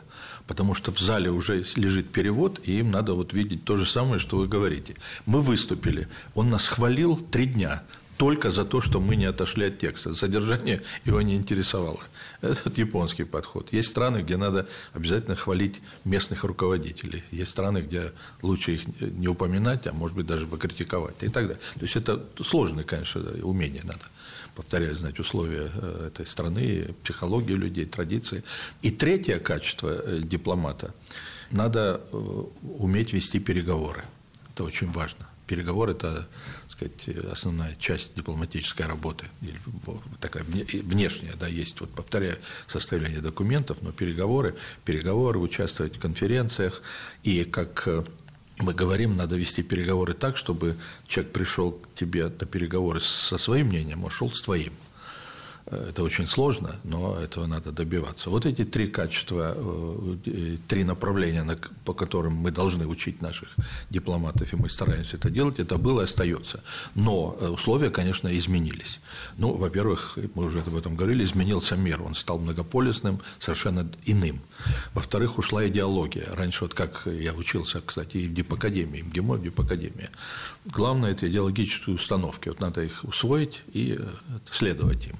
потому 0.47 0.73
что 0.73 0.91
в 0.91 0.99
зале 0.99 1.31
уже 1.31 1.63
лежит 1.75 2.11
перевод, 2.11 2.59
и 2.63 2.79
им 2.79 2.91
надо 2.91 3.13
вот 3.13 3.33
видеть 3.33 3.63
то 3.63 3.77
же 3.77 3.85
самое, 3.85 4.19
что 4.19 4.37
вы 4.37 4.47
говорите. 4.47 4.95
Мы 5.25 5.41
выступили, 5.41 6.07
он 6.33 6.49
нас 6.49 6.67
хвалил 6.67 7.17
три 7.17 7.45
дня, 7.47 7.83
только 8.17 8.51
за 8.51 8.65
то, 8.65 8.81
что 8.81 8.99
мы 8.99 9.15
не 9.15 9.25
отошли 9.25 9.65
от 9.65 9.79
текста. 9.79 10.15
Содержание 10.15 10.81
его 11.05 11.21
не 11.21 11.35
интересовало. 11.35 11.99
Это 12.41 12.71
японский 12.75 13.23
подход. 13.23 13.73
Есть 13.73 13.89
страны, 13.89 14.19
где 14.19 14.37
надо 14.37 14.67
обязательно 14.93 15.35
хвалить 15.35 15.81
местных 16.03 16.43
руководителей. 16.43 17.23
Есть 17.31 17.51
страны, 17.51 17.79
где 17.79 18.11
лучше 18.41 18.73
их 18.73 18.81
не 18.99 19.27
упоминать, 19.27 19.87
а 19.87 19.93
может 19.93 20.15
быть 20.15 20.25
даже 20.25 20.47
покритиковать 20.47 21.15
и 21.21 21.29
так 21.29 21.47
далее. 21.47 21.61
То 21.75 21.81
есть 21.81 21.95
это 21.95 22.23
сложное, 22.43 22.83
конечно, 22.83 23.21
умение 23.43 23.83
надо 23.83 24.05
повторяю, 24.55 24.95
знать 24.95 25.19
условия 25.19 25.69
э, 25.73 26.07
этой 26.07 26.25
страны, 26.25 26.95
психологию 27.03 27.57
людей, 27.57 27.83
традиции. 27.83 28.41
И 28.81 28.89
третье 28.89 29.37
качество 29.37 29.89
э, 29.89 30.21
дипломата– 30.23 30.93
надо 31.51 32.01
э, 32.11 32.43
уметь 32.79 33.13
вести 33.13 33.39
переговоры. 33.39 34.03
Это 34.53 34.63
очень 34.63 34.91
важно. 34.91 35.27
Переговоры– 35.47 35.91
это 35.93 36.27
сказать, 36.75 37.25
основная 37.31 37.75
часть 37.75 38.15
дипломатической 38.15 38.85
работы, 38.85 39.25
такая 40.19 40.43
внешняя, 40.43 41.33
да, 41.33 41.47
есть, 41.47 41.79
вот 41.81 41.89
повторяю, 41.91 42.37
составление 42.67 43.21
документов, 43.21 43.77
но 43.81 43.91
переговоры, 43.91 44.55
переговоры, 44.83 45.39
участвовать 45.39 45.97
в 45.97 45.99
конференциях, 45.99 46.81
и 47.23 47.43
как 47.43 47.87
мы 48.57 48.73
говорим, 48.73 49.17
надо 49.17 49.35
вести 49.35 49.63
переговоры 49.63 50.13
так, 50.13 50.37
чтобы 50.37 50.77
человек 51.07 51.33
пришел 51.33 51.71
к 51.71 51.93
тебе 51.95 52.25
на 52.25 52.45
переговоры 52.45 53.01
со 53.01 53.37
своим 53.37 53.67
мнением, 53.67 54.05
а 54.05 54.09
шел 54.09 54.31
с 54.31 54.41
твоим. 54.41 54.73
Это 55.65 56.03
очень 56.03 56.27
сложно, 56.27 56.75
но 56.83 57.19
этого 57.19 57.47
надо 57.47 57.71
добиваться. 57.71 58.29
Вот 58.29 58.45
эти 58.45 58.63
три 58.63 58.87
качества, 58.87 59.55
э, 59.57 60.57
три 60.67 60.83
направления, 60.83 61.57
по 61.83 61.93
которым 61.93 62.33
мы 62.33 62.51
должны 62.51 62.85
учить 62.85 63.21
наших 63.21 63.49
дипломатов, 63.89 64.53
и 64.53 64.55
мы 64.55 64.69
стараемся 64.69 65.17
это 65.17 65.31
делать, 65.31 65.59
это 65.59 65.77
было 65.77 66.01
и 66.01 66.03
остается. 66.03 66.63
Но 66.93 67.35
э, 67.39 67.47
условия, 67.47 67.89
конечно, 67.89 68.27
изменились. 68.37 68.99
Ну, 69.37 69.53
во-первых, 69.53 70.19
мы 70.35 70.45
уже 70.45 70.59
об 70.59 70.75
этом 70.75 70.95
говорили, 70.95 71.23
изменился 71.23 71.75
мир, 71.75 72.03
он 72.03 72.13
стал 72.13 72.37
многополисным, 72.37 73.19
совершенно 73.39 73.89
иным. 74.05 74.41
Во-вторых, 74.93 75.39
ушла 75.39 75.67
идеология. 75.67 76.27
Раньше, 76.31 76.65
вот 76.65 76.75
как 76.75 77.07
я 77.07 77.33
учился, 77.33 77.81
кстати, 77.81 78.17
и 78.17 78.27
в 78.27 78.33
Дипакадемии, 78.35 79.01
в 79.01 79.11
ГИМО, 79.11 79.35
в 79.35 79.41
Дипакадемии. 79.41 80.09
Главное– 80.65 81.11
это 81.13 81.27
идеологические 81.27 81.95
установки. 81.95 82.49
Вот 82.49 82.59
надо 82.59 82.83
их 82.83 83.03
усвоить 83.03 83.63
и 83.73 83.97
э, 83.99 84.03
следовать 84.51 85.07
им. 85.07 85.17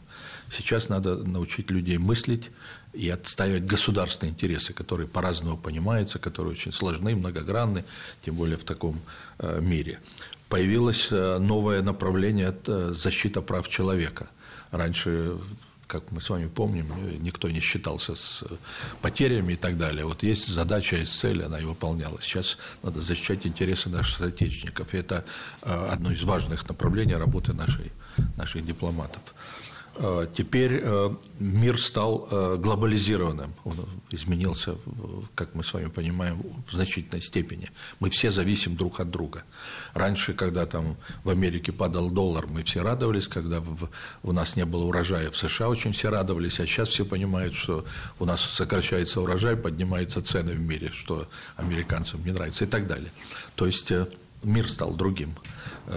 Сейчас 0.51 0.89
надо 0.89 1.15
научить 1.17 1.71
людей 1.71 1.97
мыслить 1.97 2.51
и 2.93 3.09
отстаивать 3.09 3.65
государственные 3.65 4.31
интересы, 4.31 4.73
которые 4.73 5.07
по-разному 5.07 5.57
понимаются, 5.57 6.19
которые 6.19 6.51
очень 6.51 6.71
сложны, 6.71 7.15
многогранны, 7.15 7.83
тем 8.23 8.35
более 8.35 8.57
в 8.57 8.63
таком 8.63 8.99
э, 9.39 9.59
мире. 9.61 9.99
Появилось 10.49 11.07
э, 11.11 11.37
новое 11.39 11.81
направление– 11.81 12.47
это 12.47 12.93
защита 12.93 13.41
прав 13.41 13.67
человека. 13.67 14.29
Раньше 14.71 15.37
как 15.87 16.11
мы 16.11 16.19
с 16.19 16.29
вами 16.29 16.47
помним, 16.47 16.87
никто 17.21 17.49
не 17.49 17.59
считался 17.59 18.15
с 18.15 18.43
потерями 19.01 19.53
и 19.53 19.55
так 19.55 19.77
далее. 19.77 20.05
Вот 20.05 20.23
есть 20.23 20.47
задача, 20.47 20.97
есть 20.97 21.17
цель, 21.19 21.43
она 21.43 21.59
и 21.59 21.63
выполнялась. 21.63 22.23
Сейчас 22.23 22.57
надо 22.81 23.01
защищать 23.01 23.45
интересы 23.45 23.89
наших 23.89 24.17
соотечественников. 24.17 24.93
И 24.93 24.97
это 24.97 25.25
э, 25.61 25.87
одно 25.91 26.11
из 26.11 26.23
важных 26.23 26.67
направлений 26.67 27.15
работы 27.15 27.53
нашей, 27.53 27.91
наших 28.35 28.65
дипломатов. 28.65 29.21
Э, 29.97 30.27
теперь 30.35 30.81
э, 30.83 31.09
мир 31.39 31.79
стал 31.79 32.27
э, 32.29 32.57
глобализированным, 32.57 33.53
он 33.63 33.73
изменился, 34.11 34.75
как 35.35 35.55
мы 35.55 35.63
с 35.63 35.73
вами 35.73 35.87
понимаем, 35.87 36.41
в 36.67 36.71
значительной 36.71 37.21
степени. 37.21 37.69
Мы 38.01 38.09
все 38.09 38.29
зависим 38.29 38.75
друг 38.75 38.99
от 38.99 39.09
друга. 39.09 39.43
Раньше, 39.93 40.33
когда 40.33 40.65
там 40.65 40.97
в 41.23 41.29
Америке 41.29 41.71
падал 41.71 42.09
доллар, 42.09 42.45
мы 42.47 42.63
все 42.63 42.81
радовались, 42.81 43.29
когда 43.29 43.63
у 44.23 44.31
нас 44.33 44.57
не 44.57 44.65
было 44.65 44.83
урожая, 44.83 45.31
в 45.31 45.37
США 45.37 45.69
очень 45.69 45.93
все 45.93 46.09
радовались, 46.09 46.59
а 46.59 46.67
сейчас 46.67 46.89
все 46.89 47.05
понимают, 47.05 47.53
что 47.53 47.85
у 48.19 48.25
нас 48.25 48.41
сокращается 48.41 49.21
урожай, 49.21 49.55
поднимаются 49.55 50.21
цены 50.21 50.53
в 50.53 50.59
мире, 50.59 50.91
что 50.93 51.27
американцам 51.55 52.23
не 52.25 52.33
нравится 52.33 52.65
и 52.65 52.67
так 52.67 52.87
далее. 52.87 53.11
То 53.55 53.65
есть 53.65 53.93
мир 54.43 54.69
стал 54.69 54.95
другим, 54.95 55.35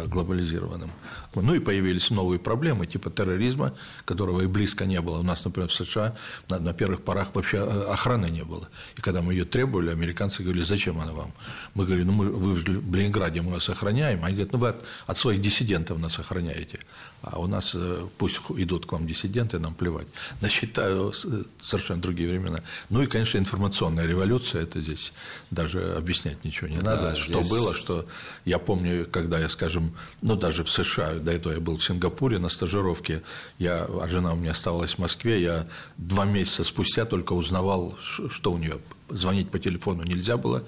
глобализированным. 0.07 0.91
Ну 1.35 1.55
и 1.55 1.61
появились 1.61 2.11
новые 2.11 2.39
проблемы, 2.39 2.87
типа 2.87 3.11
терроризма, 3.11 3.75
которого 4.05 4.43
и 4.43 4.47
близко 4.47 4.87
не 4.87 5.01
было. 5.01 5.19
У 5.19 5.23
нас, 5.23 5.45
например, 5.45 5.69
в 5.69 5.73
США 5.73 6.15
на, 6.49 6.59
на 6.59 6.73
первых 6.73 7.03
порах 7.03 7.35
вообще 7.35 7.61
охраны 7.61 8.27
не 8.27 8.45
было. 8.45 8.69
И 8.97 9.01
когда 9.01 9.23
мы 9.23 9.35
ее 9.35 9.45
требовали, 9.45 9.91
американцы 9.91 10.43
говорили, 10.43 10.65
зачем 10.65 10.99
она 10.99 11.13
вам? 11.13 11.33
Мы 11.75 11.85
говорили, 11.85 12.07
ну 12.07 12.13
мы, 12.13 12.27
вы 12.27 12.55
в 12.55 12.95
Ленинграде 12.95 13.43
мы 13.43 13.53
вас 13.53 13.69
охраняем. 13.69 14.25
Они 14.25 14.35
говорят, 14.35 14.53
ну 14.53 14.59
вы 14.59 14.69
от, 14.69 14.85
от 15.07 15.19
своих 15.19 15.41
диссидентов 15.41 15.99
нас 15.99 16.19
охраняете. 16.19 16.81
А 17.23 17.41
у 17.41 17.47
нас 17.47 17.77
пусть 18.17 18.41
идут 18.57 18.87
к 18.87 18.93
вам 18.93 19.07
диссиденты, 19.07 19.59
нам 19.59 19.75
плевать. 19.75 20.07
Насчитаю 20.41 21.13
совершенно 21.61 22.01
другие 22.01 22.31
времена. 22.31 22.61
Ну 22.91 23.03
и, 23.03 23.07
конечно, 23.07 23.39
информационная 23.39 24.07
революция, 24.07 24.63
это 24.63 24.81
здесь 24.81 25.13
даже 25.51 25.95
объяснять 25.97 26.45
ничего 26.45 26.69
не 26.69 26.77
надо. 26.77 27.03
Да, 27.03 27.15
что 27.17 27.43
здесь... 27.43 27.51
было, 27.51 27.75
что 27.75 28.07
я 28.45 28.59
помню, 28.59 29.07
когда 29.11 29.39
я, 29.39 29.49
скажем, 29.49 29.95
ну 30.23 30.37
даже 30.37 30.63
в 30.63 30.71
США, 30.71 31.15
до 31.15 31.33
этого 31.33 31.55
я 31.55 31.61
был 31.61 31.77
в 31.77 31.85
Сингапуре 31.85 32.39
на 32.39 32.49
стажировке, 32.49 33.23
я, 33.59 33.85
а 33.85 34.07
жена 34.09 34.33
у 34.33 34.37
меня 34.37 34.53
оставалась 34.53 34.93
в 34.93 34.99
Москве, 34.99 35.43
я 35.43 35.67
два 35.97 36.25
месяца 36.25 36.65
спустя 36.65 37.05
только 37.05 37.33
узнавал, 37.33 37.99
что 38.01 38.53
у 38.53 38.59
нее 38.59 38.79
звонить 39.09 39.51
по 39.51 39.59
телефону 39.59 40.05
нельзя 40.05 40.37
было, 40.37 40.65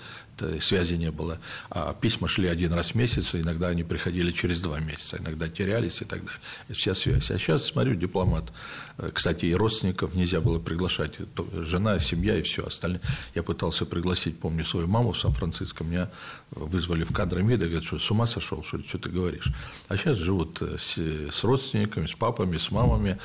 связи 0.60 0.94
не 0.94 1.10
было. 1.10 1.38
А 1.70 1.94
письма 1.94 2.28
шли 2.28 2.48
один 2.48 2.72
раз 2.72 2.92
в 2.92 2.94
месяц, 2.94 3.34
иногда 3.34 3.68
они 3.68 3.84
приходили 3.84 4.30
через 4.30 4.60
два 4.60 4.80
месяца, 4.80 5.18
иногда 5.18 5.48
терялись 5.48 6.00
и 6.00 6.04
так 6.04 6.24
далее. 6.24 6.40
Вся 6.70 6.94
связь. 6.94 7.30
А 7.30 7.38
сейчас, 7.38 7.66
смотрю, 7.66 7.94
дипломат. 7.94 8.52
Кстати, 9.12 9.46
и 9.46 9.54
родственников 9.54 10.14
нельзя 10.14 10.40
было 10.40 10.58
приглашать. 10.58 11.14
Жена, 11.52 12.00
семья 12.00 12.36
и 12.36 12.42
все 12.42 12.66
остальное. 12.66 13.00
Я 13.34 13.42
пытался 13.42 13.86
пригласить, 13.86 14.38
помню, 14.38 14.64
свою 14.64 14.86
маму 14.86 15.12
в 15.12 15.18
Сан-Франциско. 15.18 15.84
Меня 15.84 16.10
вызвали 16.50 17.04
в 17.04 17.12
кадры 17.12 17.42
МИДа, 17.42 17.66
говорят, 17.66 17.84
что 17.84 17.98
с 17.98 18.10
ума 18.10 18.26
сошел, 18.26 18.62
что, 18.62 18.82
что 18.82 18.98
ты 18.98 19.10
говоришь. 19.10 19.52
А 19.88 19.96
сейчас 19.96 20.18
живут 20.18 20.60
с, 20.60 20.98
с 20.98 21.44
родственниками, 21.44 22.06
с 22.06 22.14
папами, 22.14 22.58
с 22.58 22.70
мамами, 22.70 23.18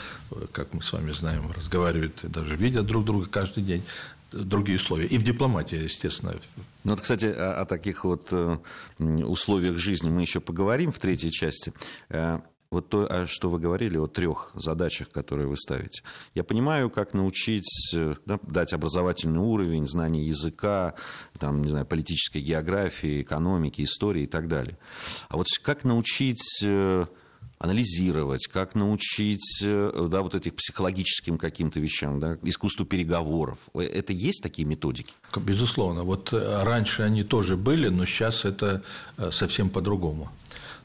как 0.51 0.73
мы 0.73 0.81
с 0.81 0.93
вами 0.93 1.11
знаем, 1.11 1.51
разговаривают, 1.51 2.19
даже 2.23 2.55
видят 2.55 2.85
друг 2.85 3.05
друга 3.05 3.27
каждый 3.27 3.63
день 3.63 3.83
другие 4.31 4.77
условия. 4.77 5.07
И 5.07 5.17
в 5.17 5.23
дипломатии, 5.23 5.83
естественно. 5.83 6.35
Ну, 6.83 6.91
вот, 6.91 7.01
кстати, 7.01 7.25
о, 7.25 7.61
о 7.61 7.65
таких 7.65 8.03
вот 8.03 8.27
э, 8.31 8.57
условиях 8.99 9.77
жизни 9.77 10.09
мы 10.09 10.21
еще 10.21 10.39
поговорим 10.39 10.91
в 10.91 10.99
третьей 10.99 11.31
части. 11.31 11.73
Э, 12.09 12.39
вот 12.71 12.89
то, 12.89 13.25
что 13.27 13.49
вы 13.49 13.59
говорили 13.59 13.97
о 13.97 14.07
трех 14.07 14.51
задачах, 14.55 15.09
которые 15.09 15.47
вы 15.47 15.55
ставите. 15.55 16.03
Я 16.33 16.43
понимаю, 16.43 16.89
как 16.89 17.13
научить, 17.13 17.93
э, 17.93 18.15
да, 18.25 18.39
дать 18.43 18.73
образовательный 18.73 19.39
уровень, 19.39 19.87
знание 19.87 20.27
языка, 20.27 20.95
там, 21.39 21.61
не 21.61 21.69
знаю, 21.69 21.85
политической 21.85 22.41
географии, 22.41 23.21
экономики, 23.21 23.83
истории 23.83 24.23
и 24.23 24.27
так 24.27 24.47
далее. 24.47 24.77
А 25.29 25.37
вот 25.37 25.47
как 25.61 25.83
научить 25.83 26.63
анализировать, 27.57 28.47
как 28.47 28.75
научить 28.75 29.61
э, 29.63 30.07
да, 30.09 30.21
вот 30.21 30.35
этих 30.35 30.55
психологическим 30.55 31.37
каким-то 31.37 31.79
вещам, 31.79 32.19
да, 32.19 32.37
искусству 32.43 32.85
переговоров. 32.85 33.69
Э, 33.73 33.81
это 33.81 34.13
есть 34.13 34.43
такие 34.43 34.67
методики? 34.67 35.13
Безусловно. 35.35 36.03
Вот 36.03 36.33
э, 36.33 36.63
раньше 36.63 37.03
они 37.03 37.23
тоже 37.23 37.55
были, 37.57 37.87
но 37.87 38.05
сейчас 38.05 38.45
это 38.45 38.83
совсем 39.31 39.69
по-другому. 39.69 40.31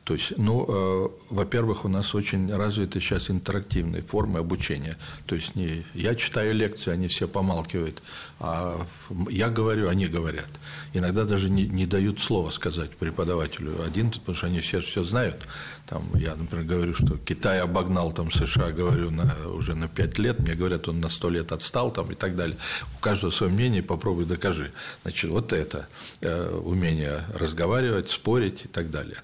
То 0.04 0.14
есть, 0.14 0.32
ну, 0.38 0.64
э, 0.66 1.08
во-первых, 1.28 1.84
у 1.84 1.88
нас 1.88 2.14
очень 2.14 2.52
развиты 2.52 3.00
сейчас 3.00 3.30
интерактивные 3.30 4.02
формы 4.02 4.40
обучения. 4.40 4.96
То 5.26 5.34
есть, 5.34 5.54
не 5.54 5.84
я 5.94 6.14
читаю 6.14 6.54
лекции, 6.54 6.90
они 6.90 7.06
все 7.06 7.28
помалкивают, 7.28 8.02
а 8.40 8.86
я 9.28 9.50
говорю, 9.50 9.88
они 9.88 10.06
говорят. 10.06 10.48
Иногда 10.94 11.24
даже 11.24 11.50
не, 11.50 11.64
не 11.64 11.86
дают 11.86 12.20
слова 12.20 12.50
сказать 12.50 12.90
преподавателю 12.92 13.82
один, 13.86 14.10
потому 14.10 14.34
что 14.34 14.46
они 14.46 14.60
все 14.60 14.80
все 14.80 15.04
знают. 15.04 15.46
Там, 15.90 16.08
я, 16.14 16.36
например, 16.36 16.64
говорю, 16.66 16.94
что 16.94 17.18
Китай 17.18 17.60
обогнал 17.60 18.12
там, 18.12 18.30
США, 18.30 18.70
говорю, 18.70 19.10
на, 19.10 19.48
уже 19.48 19.74
на 19.74 19.88
5 19.88 20.18
лет, 20.20 20.38
мне 20.38 20.54
говорят, 20.54 20.88
он 20.88 21.00
на 21.00 21.08
100 21.08 21.30
лет 21.30 21.50
отстал 21.50 21.90
там, 21.90 22.12
и 22.12 22.14
так 22.14 22.36
далее. 22.36 22.56
У 22.96 23.00
каждого 23.00 23.32
свое 23.32 23.52
мнение, 23.52 23.82
попробуй 23.82 24.24
докажи. 24.24 24.70
Значит, 25.02 25.30
вот 25.32 25.52
это 25.52 25.88
э, 26.20 26.60
умение 26.64 27.24
разговаривать, 27.34 28.08
спорить 28.08 28.66
и 28.66 28.68
так 28.68 28.92
далее. 28.92 29.16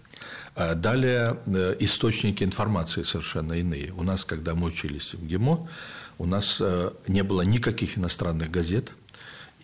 А 0.57 0.75
далее 0.75 1.39
э, 1.47 1.77
источники 1.79 2.43
информации 2.43 3.05
совершенно 3.05 3.53
иные. 3.53 3.93
У 3.93 4.03
нас, 4.03 4.25
когда 4.25 4.57
мы 4.57 4.67
учились 4.67 5.15
в 5.15 5.25
ГИМО, 5.25 5.69
у 6.19 6.27
нас 6.27 6.57
э, 6.61 6.91
не 7.07 7.23
было 7.23 7.43
никаких 7.43 7.97
иностранных 7.97 8.51
газет, 8.51 8.93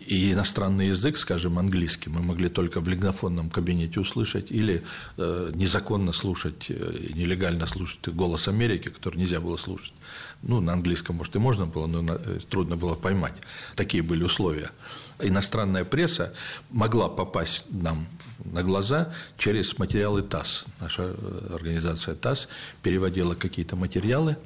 и 0.07 0.33
иностранный 0.33 0.87
язык, 0.87 1.17
скажем, 1.17 1.57
английский, 1.59 2.09
мы 2.09 2.21
могли 2.21 2.49
только 2.49 2.81
в 2.81 2.87
лигнофонном 2.87 3.49
кабинете 3.49 3.99
услышать 3.99 4.51
или 4.51 4.83
э, 5.17 5.51
незаконно 5.55 6.11
слушать, 6.11 6.65
э, 6.69 7.09
нелегально 7.15 7.65
слушать 7.67 8.09
голос 8.09 8.47
Америки, 8.47 8.89
который 8.89 9.17
нельзя 9.17 9.39
было 9.39 9.57
слушать. 9.57 9.93
Ну, 10.41 10.61
на 10.61 10.73
английском, 10.73 11.15
может, 11.15 11.35
и 11.35 11.39
можно 11.39 11.65
было, 11.65 11.87
но 11.87 12.01
на, 12.01 12.13
э, 12.13 12.39
трудно 12.49 12.75
было 12.75 12.95
поймать. 12.95 13.33
Такие 13.75 14.03
были 14.03 14.23
условия. 14.23 14.71
Иностранная 15.19 15.85
пресса 15.85 16.33
могла 16.69 17.09
попасть 17.09 17.65
нам 17.69 18.07
на 18.43 18.63
глаза 18.63 19.13
через 19.37 19.77
материалы 19.77 20.21
ТАСС. 20.21 20.65
Наша 20.79 21.15
э, 21.15 21.49
организация 21.53 22.15
ТАСС 22.15 22.47
переводила 22.81 23.35
какие-то 23.35 23.75
материалы, 23.75 24.37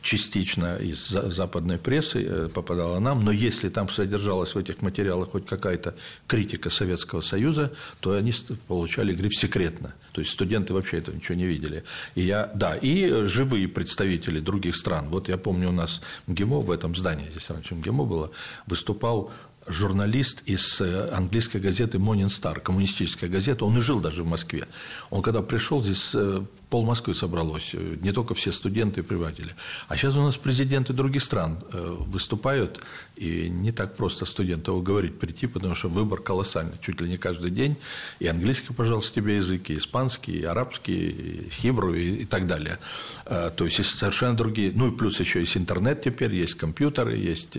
частично 0.00 0.76
из 0.76 1.08
западной 1.08 1.78
прессы 1.78 2.22
э, 2.22 2.48
попадала 2.52 2.98
нам, 3.00 3.24
но 3.24 3.32
если 3.32 3.68
там 3.68 3.88
содержалась 3.88 4.54
в 4.54 4.58
этих 4.58 4.82
материалах 4.82 5.30
хоть 5.30 5.46
какая-то 5.46 5.94
критика 6.26 6.70
Советского 6.70 7.22
Союза, 7.22 7.72
то 8.00 8.12
они 8.12 8.32
получали 8.68 9.14
гриф 9.14 9.34
«секретно». 9.34 9.94
То 10.12 10.20
есть 10.20 10.32
студенты 10.32 10.74
вообще 10.74 10.98
этого 10.98 11.14
ничего 11.16 11.36
не 11.36 11.46
видели. 11.46 11.84
И 12.14 12.22
я, 12.22 12.50
да, 12.54 12.76
и 12.76 13.24
живые 13.26 13.66
представители 13.66 14.40
других 14.40 14.76
стран. 14.76 15.08
Вот 15.08 15.28
я 15.28 15.38
помню, 15.38 15.70
у 15.70 15.72
нас 15.72 16.00
МГИМО 16.26 16.60
в 16.60 16.70
этом 16.70 16.94
здании, 16.94 17.28
здесь 17.30 17.50
раньше 17.50 17.74
МГИМО 17.74 18.04
было, 18.04 18.30
выступал 18.66 19.32
журналист 19.66 20.42
из 20.46 20.80
э, 20.80 21.10
английской 21.10 21.58
газеты 21.58 21.98
Morning 21.98 22.26
Star, 22.26 22.60
коммунистическая 22.60 23.28
газета, 23.28 23.64
он 23.64 23.76
и 23.78 23.80
жил 23.80 24.00
даже 24.00 24.22
в 24.22 24.26
Москве. 24.26 24.66
Он 25.10 25.22
когда 25.22 25.42
пришел, 25.42 25.82
здесь 25.82 26.10
э, 26.14 26.42
пол 26.70 26.84
Москвы 26.84 27.14
собралось, 27.14 27.70
э, 27.72 27.96
не 28.00 28.12
только 28.12 28.34
все 28.34 28.52
студенты 28.52 29.00
и 29.00 29.02
преподаватели. 29.02 29.54
А 29.88 29.96
сейчас 29.96 30.16
у 30.16 30.22
нас 30.22 30.36
президенты 30.36 30.92
других 30.92 31.22
стран 31.22 31.58
выступают, 31.70 32.80
и 33.16 33.48
не 33.48 33.72
так 33.72 33.96
просто 33.96 34.26
студенту 34.26 34.74
уговорить 34.74 35.18
прийти, 35.18 35.46
потому 35.46 35.74
что 35.74 35.88
выбор 35.88 36.20
колоссальный, 36.20 36.78
чуть 36.80 37.00
ли 37.00 37.08
не 37.08 37.16
каждый 37.16 37.50
день. 37.50 37.76
И 38.18 38.26
английский, 38.26 38.72
пожалуйста, 38.74 39.14
тебе 39.14 39.36
язык, 39.36 39.70
и 39.70 39.76
испанский, 39.76 40.32
и 40.32 40.44
арабский, 40.44 41.08
и 41.08 41.50
хибру, 41.50 41.94
и, 41.94 42.22
и 42.22 42.24
так 42.24 42.46
далее. 42.46 42.78
То 43.24 43.64
есть, 43.64 43.84
совершенно 43.84 44.36
другие, 44.36 44.72
ну 44.74 44.88
и 44.92 44.96
плюс 44.96 45.20
еще 45.20 45.40
есть 45.40 45.56
интернет 45.56 46.02
теперь, 46.02 46.34
есть 46.34 46.54
компьютеры, 46.54 47.16
есть 47.16 47.56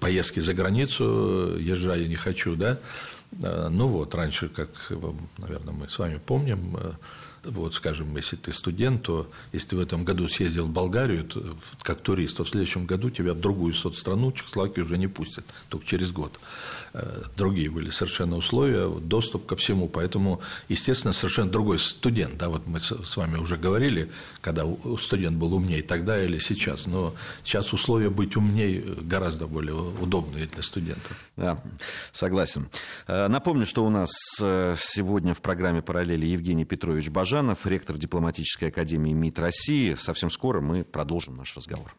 поездки 0.00 0.40
за 0.40 0.54
границу, 0.54 0.78
границу, 0.78 1.58
езжаю 1.58 2.08
не 2.08 2.16
хочу, 2.16 2.56
да. 2.56 2.78
Э, 3.42 3.68
ну 3.70 3.88
вот, 3.88 4.14
раньше, 4.14 4.48
как, 4.48 4.68
наверное, 5.38 5.74
мы 5.74 5.88
с 5.88 5.98
вами 5.98 6.18
помним, 6.18 6.76
э, 6.76 6.92
вот, 7.44 7.74
скажем, 7.74 8.16
если 8.16 8.36
ты 8.36 8.52
студент, 8.52 9.02
то 9.02 9.30
если 9.52 9.68
ты 9.68 9.76
в 9.76 9.80
этом 9.80 10.04
году 10.04 10.28
съездил 10.28 10.66
в 10.66 10.70
Болгарию 10.70 11.24
то, 11.24 11.56
как 11.82 12.00
турист, 12.00 12.36
то 12.36 12.44
в 12.44 12.48
следующем 12.48 12.86
году 12.86 13.10
тебя 13.10 13.34
в 13.34 13.40
другую 13.40 13.72
соцстрanu, 13.72 14.32
Чехословакию, 14.32 14.84
уже 14.84 14.98
не 14.98 15.06
пустят, 15.06 15.44
только 15.68 15.86
через 15.86 16.10
год. 16.10 16.38
Э, 16.94 17.22
другие 17.36 17.70
были 17.70 17.90
совершенно 17.90 18.36
условия, 18.36 18.88
доступ 18.88 19.46
ко 19.46 19.56
всему, 19.56 19.88
поэтому, 19.88 20.40
естественно, 20.68 21.12
совершенно 21.12 21.50
другой 21.50 21.78
студент, 21.78 22.38
да, 22.38 22.48
вот 22.48 22.66
мы 22.66 22.80
с 22.80 23.16
вами 23.16 23.36
уже 23.36 23.56
говорили, 23.56 24.10
когда 24.40 24.64
студент 25.00 25.36
был 25.36 25.54
умнее 25.54 25.82
тогда 25.82 26.22
или 26.22 26.38
сейчас, 26.38 26.86
но 26.86 27.14
сейчас 27.44 27.72
условия 27.72 28.10
быть 28.10 28.36
умнее 28.36 28.82
гораздо 29.02 29.46
более 29.46 29.74
удобные 29.74 30.46
для 30.46 30.62
студентов. 30.62 31.16
Да, 31.36 31.62
согласен. 32.12 32.68
Э, 33.06 33.28
напомню, 33.28 33.66
что 33.66 33.84
у 33.84 33.90
нас 33.90 34.10
э, 34.40 34.76
сегодня 34.78 35.34
в 35.34 35.40
программе 35.40 35.82
«Параллели» 35.82 36.26
Евгений 36.26 36.64
Петрович 36.64 37.08
Бажанов, 37.08 37.66
ректор 37.66 37.96
дипломатической 37.96 38.68
академии 38.68 39.12
МИД 39.12 39.38
России. 39.38 39.96
Совсем 39.98 40.30
скоро 40.30 40.60
мы 40.60 40.84
продолжим 40.84 41.36
наш 41.36 41.56
разговор. 41.56 41.94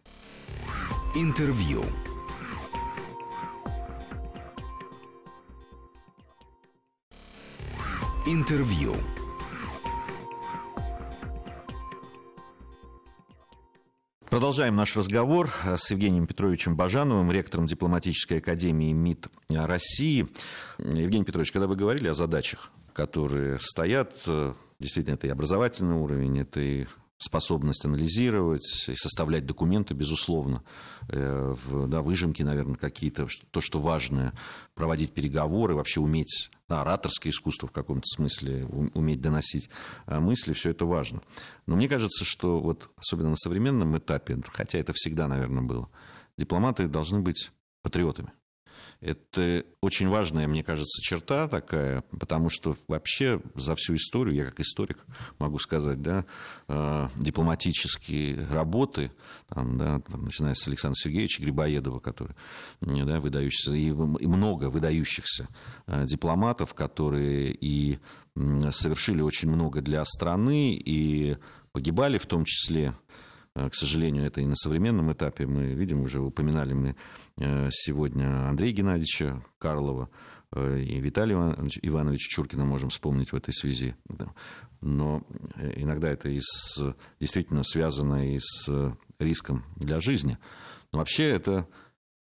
Интервью. 1.15 1.83
Интервью. 8.31 8.93
Продолжаем 14.29 14.75
наш 14.75 14.95
разговор 14.95 15.49
с 15.65 15.89
Евгением 15.89 16.27
Петровичем 16.27 16.75
Бажановым, 16.75 17.31
ректором 17.31 17.65
дипломатической 17.65 18.37
академии 18.37 18.93
МИД 18.93 19.29
России. 19.49 20.27
Евгений 20.77 21.23
Петрович, 21.23 21.51
когда 21.51 21.65
вы 21.65 21.75
говорили 21.75 22.07
о 22.07 22.13
задачах, 22.13 22.71
которые 22.93 23.57
стоят, 23.59 24.13
действительно, 24.79 25.15
это 25.15 25.25
и 25.25 25.31
образовательный 25.31 25.95
уровень, 25.95 26.37
это 26.37 26.59
и 26.59 26.85
способность 27.17 27.83
анализировать 27.83 28.89
и 28.89 28.93
составлять 28.93 29.47
документы, 29.47 29.95
безусловно, 29.95 30.63
э, 31.07 31.55
да, 31.87 32.03
выжимки, 32.03 32.43
наверное, 32.43 32.75
какие-то, 32.75 33.27
то, 33.49 33.59
что 33.59 33.79
важное, 33.79 34.33
проводить 34.75 35.13
переговоры, 35.13 35.73
вообще 35.73 35.99
уметь, 35.99 36.51
ораторское 36.69 37.31
искусство 37.31 37.67
в 37.67 37.71
каком-то 37.71 38.05
смысле, 38.05 38.65
уметь 38.65 39.21
доносить 39.21 39.69
э, 40.05 40.19
мысли, 40.19 40.53
все 40.53 40.71
это 40.71 40.85
важно. 40.85 41.21
Но 41.65 41.75
мне 41.75 41.87
кажется, 41.87 42.25
что 42.25 42.59
вот 42.59 42.89
особенно 42.97 43.29
на 43.29 43.35
современном 43.35 43.97
этапе, 43.97 44.37
хотя 44.51 44.77
это 44.77 44.93
всегда, 44.93 45.27
наверное, 45.27 45.63
было, 45.63 45.89
дипломаты 46.37 46.87
должны 46.87 47.19
быть 47.19 47.51
патриотами. 47.81 48.31
Это 49.01 49.63
очень 49.79 50.09
важная, 50.09 50.45
мне 50.47 50.61
кажется, 50.61 51.01
черта 51.01 51.47
такая, 51.47 52.01
потому 52.19 52.49
что 52.49 52.75
вообще 52.89 53.41
за 53.55 53.75
всю 53.75 53.95
историю, 53.95 54.35
я 54.35 54.45
как 54.45 54.59
историк 54.59 55.05
могу 55.37 55.57
сказать, 55.59 56.01
да, 56.01 56.25
э, 56.67 57.07
дипломатические 57.15 58.45
работы, 58.47 59.11
там, 59.47 59.77
да, 59.77 60.01
там, 60.01 60.25
начиная 60.25 60.53
с 60.53 60.67
Александра 60.67 60.99
Сергеевича 60.99 61.41
Грибоедова, 61.41 61.99
который, 61.99 62.35
да, 62.81 63.21
выдающийся, 63.21 63.73
и, 63.73 63.91
много 63.91 64.69
выдающихся 64.69 65.47
э, 65.87 66.05
дипломатов, 66.05 66.73
которые 66.73 67.53
и 67.53 67.99
совершили 68.71 69.21
очень 69.21 69.49
много 69.49 69.81
для 69.81 70.03
страны, 70.05 70.73
и 70.73 71.37
погибали 71.71 72.17
в 72.17 72.25
том 72.25 72.45
числе 72.45 72.93
к 73.55 73.73
сожалению, 73.73 74.25
это 74.25 74.41
и 74.41 74.45
на 74.45 74.55
современном 74.55 75.11
этапе. 75.11 75.45
Мы 75.45 75.73
видим, 75.73 76.01
уже 76.01 76.19
упоминали 76.19 76.73
мы 76.73 76.95
э, 77.37 77.69
сегодня 77.71 78.47
Андрея 78.47 78.71
Геннадьевича 78.71 79.41
Карлова 79.57 80.09
э, 80.51 80.79
и 80.81 80.99
Виталия 80.99 81.35
Ивановича 81.35 82.27
Чуркина 82.29 82.65
можем 82.65 82.89
вспомнить 82.89 83.31
в 83.31 83.35
этой 83.35 83.53
связи. 83.53 83.95
Но 84.81 85.23
иногда 85.75 86.09
это 86.09 86.29
и 86.29 86.39
с, 86.41 86.95
действительно 87.19 87.63
связано 87.63 88.33
и 88.33 88.39
с 88.39 88.69
риском 89.19 89.65
для 89.75 89.99
жизни. 89.99 90.37
Но 90.91 90.99
вообще 90.99 91.29
это 91.29 91.67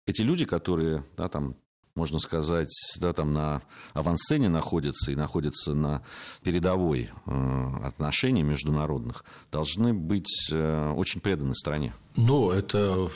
эти 0.06 0.22
люди, 0.22 0.44
которые 0.44 1.04
да, 1.16 1.28
там, 1.28 1.56
можно 1.94 2.18
сказать, 2.18 2.72
да, 3.00 3.12
там 3.12 3.32
на 3.32 3.62
авансцене 3.94 4.48
находятся 4.48 5.10
и 5.10 5.16
находятся 5.16 5.74
на 5.74 6.02
передовой 6.42 7.10
э, 7.26 7.70
отношений 7.84 8.42
международных, 8.42 9.24
должны 9.50 9.92
быть 9.92 10.48
э, 10.50 10.92
очень 10.96 11.20
преданы 11.20 11.54
стране. 11.54 11.92
Ну, 12.22 12.50
это 12.50 13.08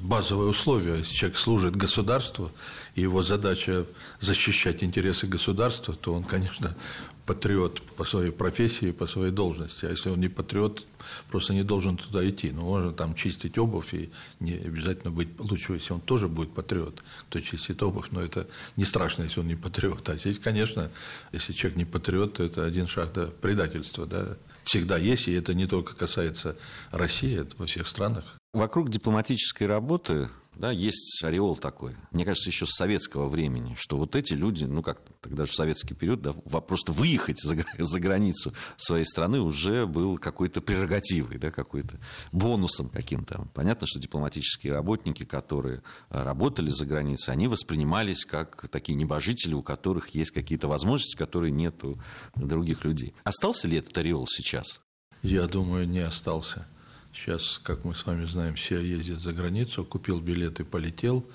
базовое 0.00 0.46
условие. 0.46 1.04
Человек 1.04 1.36
служит 1.36 1.76
государству, 1.76 2.50
и 2.94 3.02
его 3.02 3.22
задача 3.22 3.84
защищать 4.20 4.82
интересы 4.82 5.26
государства, 5.26 5.92
то 5.92 6.14
он, 6.14 6.24
конечно, 6.24 6.74
патриот 7.26 7.82
по 7.82 8.04
своей 8.04 8.30
профессии, 8.30 8.92
по 8.92 9.06
своей 9.06 9.30
должности. 9.30 9.84
А 9.84 9.90
если 9.90 10.08
он 10.08 10.20
не 10.20 10.28
патриот, 10.28 10.86
просто 11.30 11.52
не 11.52 11.64
должен 11.64 11.98
туда 11.98 12.26
идти. 12.26 12.50
Ну, 12.50 12.62
можно 12.62 12.92
там 12.92 13.14
чистить 13.14 13.58
обувь, 13.58 13.92
и 13.92 14.10
не 14.40 14.54
обязательно 14.54 15.10
быть 15.10 15.28
лучше, 15.38 15.74
если 15.74 15.92
он 15.92 16.00
тоже 16.00 16.26
будет 16.26 16.54
патриот, 16.54 17.02
кто 17.28 17.40
чистит 17.40 17.82
обувь, 17.82 18.08
но 18.10 18.22
это 18.22 18.46
не 18.76 18.86
страшно, 18.86 19.24
если 19.24 19.40
он 19.40 19.48
не 19.48 19.56
патриот. 19.56 20.08
А 20.08 20.16
здесь, 20.16 20.38
конечно, 20.38 20.90
если 21.30 21.52
человек 21.52 21.76
не 21.76 21.84
патриот, 21.84 22.34
то 22.34 22.42
это 22.42 22.64
один 22.64 22.86
шаг 22.86 23.12
до 23.12 23.26
предательства, 23.26 24.06
да, 24.06 24.38
всегда 24.64 24.96
есть, 24.96 25.28
и 25.28 25.32
это 25.32 25.52
не 25.52 25.66
только 25.66 25.94
касается 25.94 26.56
России, 26.90 27.38
это 27.38 27.54
во 27.58 27.66
всех 27.66 27.86
странах. 27.86 28.24
Вокруг 28.56 28.88
дипломатической 28.88 29.64
работы 29.64 30.30
да, 30.54 30.70
есть 30.70 31.22
ореол 31.22 31.56
такой, 31.56 31.94
мне 32.10 32.24
кажется, 32.24 32.48
еще 32.48 32.64
с 32.64 32.70
советского 32.70 33.28
времени, 33.28 33.74
что 33.78 33.98
вот 33.98 34.16
эти 34.16 34.32
люди, 34.32 34.64
ну 34.64 34.82
как 34.82 35.02
тогда 35.20 35.44
же 35.44 35.52
советский 35.52 35.92
период, 35.92 36.22
да, 36.22 36.32
просто 36.32 36.92
выехать 36.92 37.38
за, 37.38 37.54
за 37.78 38.00
границу 38.00 38.54
своей 38.78 39.04
страны 39.04 39.40
уже 39.40 39.84
был 39.84 40.16
какой-то 40.16 40.62
прерогативой, 40.62 41.36
да, 41.36 41.50
какой-то 41.50 42.00
бонусом 42.32 42.88
каким-то. 42.88 43.46
Понятно, 43.52 43.86
что 43.86 44.00
дипломатические 44.00 44.72
работники, 44.72 45.26
которые 45.26 45.82
а, 46.08 46.24
работали 46.24 46.70
за 46.70 46.86
границей, 46.86 47.34
они 47.34 47.48
воспринимались 47.48 48.24
как 48.24 48.68
такие 48.70 48.94
небожители, 48.94 49.52
у 49.52 49.62
которых 49.62 50.08
есть 50.14 50.30
какие-то 50.30 50.66
возможности, 50.66 51.16
которые 51.16 51.50
нет 51.50 51.84
у 51.84 51.98
других 52.34 52.86
людей. 52.86 53.12
Остался 53.22 53.68
ли 53.68 53.76
этот 53.76 53.98
ореол 53.98 54.26
сейчас? 54.26 54.80
Я 55.22 55.46
думаю, 55.46 55.86
не 55.86 55.98
остался. 56.00 56.66
Сейчас, 57.16 57.58
как 57.62 57.84
мы 57.84 57.94
с 57.94 58.04
вами 58.04 58.26
знаем, 58.26 58.54
все 58.54 58.78
ездят 58.78 59.20
за 59.20 59.32
границу, 59.32 59.84
купил 59.84 60.20
билет 60.20 60.60
и 60.60 60.64
полетел. 60.64 61.26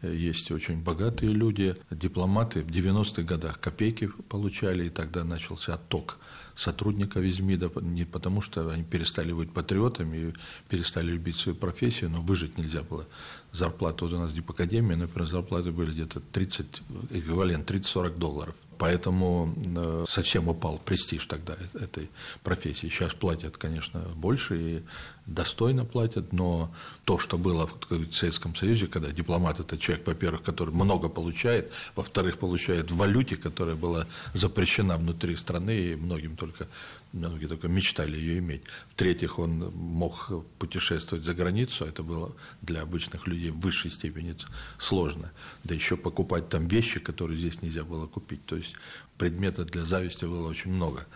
Есть 0.00 0.50
очень 0.50 0.82
богатые 0.82 1.32
люди, 1.32 1.76
дипломаты 1.90 2.62
в 2.62 2.66
90-х 2.66 3.22
годах 3.22 3.58
копейки 3.58 4.10
получали, 4.28 4.86
и 4.86 4.90
тогда 4.90 5.24
начался 5.24 5.74
отток 5.74 6.18
сотрудников 6.54 7.22
из 7.22 7.40
МИДа, 7.40 7.70
не 7.80 8.04
потому 8.04 8.40
что 8.40 8.68
они 8.70 8.84
перестали 8.84 9.32
быть 9.32 9.52
патриотами 9.52 10.16
и 10.16 10.34
перестали 10.68 11.10
любить 11.10 11.36
свою 11.36 11.56
профессию, 11.56 12.10
но 12.10 12.20
выжить 12.20 12.58
нельзя 12.58 12.82
было. 12.82 13.06
Зарплата 13.52 14.04
вот 14.04 14.14
у 14.14 14.18
нас 14.18 14.32
в 14.32 14.34
Дипакадемии, 14.34 14.94
например, 14.94 15.28
зарплаты 15.28 15.72
были 15.72 15.92
где-то 15.92 16.20
30, 16.20 16.82
эквивалент 17.10 17.68
30-40 17.70 18.18
долларов. 18.18 18.54
Поэтому 18.78 19.54
э, 19.64 20.04
совсем 20.08 20.48
упал 20.48 20.80
престиж 20.84 21.26
тогда 21.26 21.56
этой 21.74 22.10
профессии. 22.42 22.88
Сейчас 22.88 23.14
платят, 23.14 23.56
конечно, 23.56 24.00
больше 24.16 24.60
и 24.60 24.82
достойно 25.26 25.84
платят, 25.84 26.32
но 26.32 26.72
то, 27.04 27.18
что 27.18 27.38
было 27.38 27.66
в 27.66 28.12
Советском 28.12 28.54
Союзе, 28.54 28.86
когда 28.86 29.10
дипломат– 29.10 29.60
это 29.60 29.78
человек, 29.78 30.06
во-первых, 30.06 30.42
который 30.42 30.74
много 30.74 31.08
получает, 31.08 31.72
во-вторых, 31.96 32.38
получает 32.38 32.90
в 32.90 32.96
валюте, 32.96 33.36
которая 33.36 33.74
была 33.74 34.06
запрещена 34.34 34.96
внутри 34.98 35.36
страны, 35.36 35.78
и 35.78 35.96
многим 35.96 36.36
только, 36.36 36.68
многие 37.12 37.46
только 37.46 37.68
мечтали 37.68 38.16
ее 38.16 38.38
иметь. 38.38 38.62
В-третьих, 38.90 39.38
он 39.38 39.72
мог 39.74 40.30
путешествовать 40.58 41.24
за 41.24 41.34
границу, 41.34 41.86
это 41.86 42.02
было 42.02 42.34
для 42.60 42.82
обычных 42.82 43.26
людей 43.26 43.50
в 43.50 43.60
высшей 43.60 43.90
степени 43.90 44.36
сложно. 44.78 45.32
Да 45.64 45.74
еще 45.74 45.96
покупать 45.96 46.48
там 46.48 46.68
вещи, 46.68 47.00
которые 47.00 47.38
здесь 47.38 47.62
нельзя 47.62 47.84
было 47.84 48.06
купить. 48.06 48.44
То 48.46 48.56
есть 48.56 48.74
предметов 49.16 49.70
для 49.70 49.84
зависти 49.84 50.24
было 50.24 50.48
очень 50.48 50.72
много. 50.72 51.06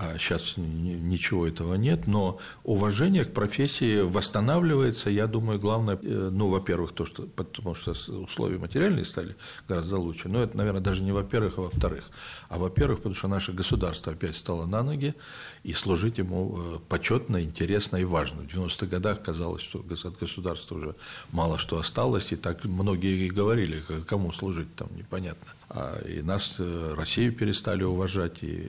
А 0.00 0.16
сейчас 0.16 0.54
ничего 0.56 1.48
этого 1.48 1.74
нет, 1.74 2.06
но 2.06 2.38
уважение 2.62 3.24
к 3.24 3.32
профессии 3.32 4.00
восстанавливается. 4.00 5.10
Я 5.10 5.26
думаю, 5.26 5.58
главное, 5.58 5.98
э, 6.00 6.30
ну, 6.32 6.50
во-первых, 6.50 6.92
то, 6.92 7.04
что, 7.04 7.24
потому 7.24 7.74
что 7.74 7.96
условия 8.12 8.58
материальные 8.58 9.04
стали 9.04 9.34
гораздо 9.66 9.98
лучше. 9.98 10.28
Но 10.28 10.40
это, 10.40 10.56
наверное, 10.56 10.80
даже 10.80 11.02
не 11.02 11.10
во-первых, 11.10 11.58
а 11.58 11.62
во-вторых. 11.62 12.10
А 12.48 12.60
во-первых, 12.60 12.98
потому 12.98 13.16
что 13.16 13.26
наше 13.26 13.52
государство 13.52 14.12
опять 14.12 14.36
стало 14.36 14.66
на 14.66 14.84
ноги, 14.84 15.16
и 15.64 15.72
служить 15.72 16.18
ему 16.18 16.54
э, 16.56 16.78
почетно, 16.88 17.42
интересно 17.42 17.96
и 17.96 18.04
важно. 18.04 18.42
В 18.42 18.46
90-х 18.46 18.86
годах 18.86 19.20
казалось, 19.20 19.62
что 19.62 19.80
от 19.80 20.16
государства 20.16 20.76
уже 20.76 20.94
мало 21.32 21.58
что 21.58 21.76
осталось, 21.76 22.30
и 22.30 22.36
так 22.36 22.64
многие 22.64 23.26
и 23.26 23.30
говорили, 23.30 23.82
кому 24.06 24.30
служить 24.30 24.72
там 24.76 24.90
непонятно. 24.96 25.48
А 25.70 26.00
и 26.06 26.22
нас, 26.22 26.54
э, 26.60 26.94
Россию 26.96 27.32
перестали 27.32 27.82
уважать, 27.82 28.44
и 28.44 28.64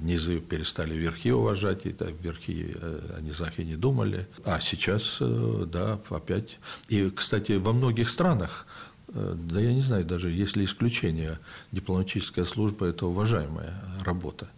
низы 0.00 0.40
перестали 0.40 0.94
верхи 0.94 1.32
уважать, 1.32 1.86
и 1.86 1.92
так, 1.92 2.12
верхи 2.20 2.74
э, 2.74 3.16
о 3.18 3.20
низах 3.20 3.58
и 3.58 3.64
не 3.64 3.76
думали. 3.76 4.26
А 4.44 4.60
сейчас, 4.60 5.18
э, 5.20 5.66
да, 5.66 5.98
опять. 6.10 6.58
И, 6.88 7.10
кстати, 7.10 7.52
во 7.52 7.72
многих 7.72 8.08
странах 8.08 8.66
э, 9.08 9.34
да 9.36 9.60
я 9.60 9.72
не 9.72 9.80
знаю, 9.80 10.04
даже 10.04 10.30
если 10.30 10.64
исключение, 10.64 11.38
дипломатическая 11.72 12.44
служба– 12.44 12.86
это 12.88 13.06
уважаемая 13.06 13.82
работа. 14.04 14.48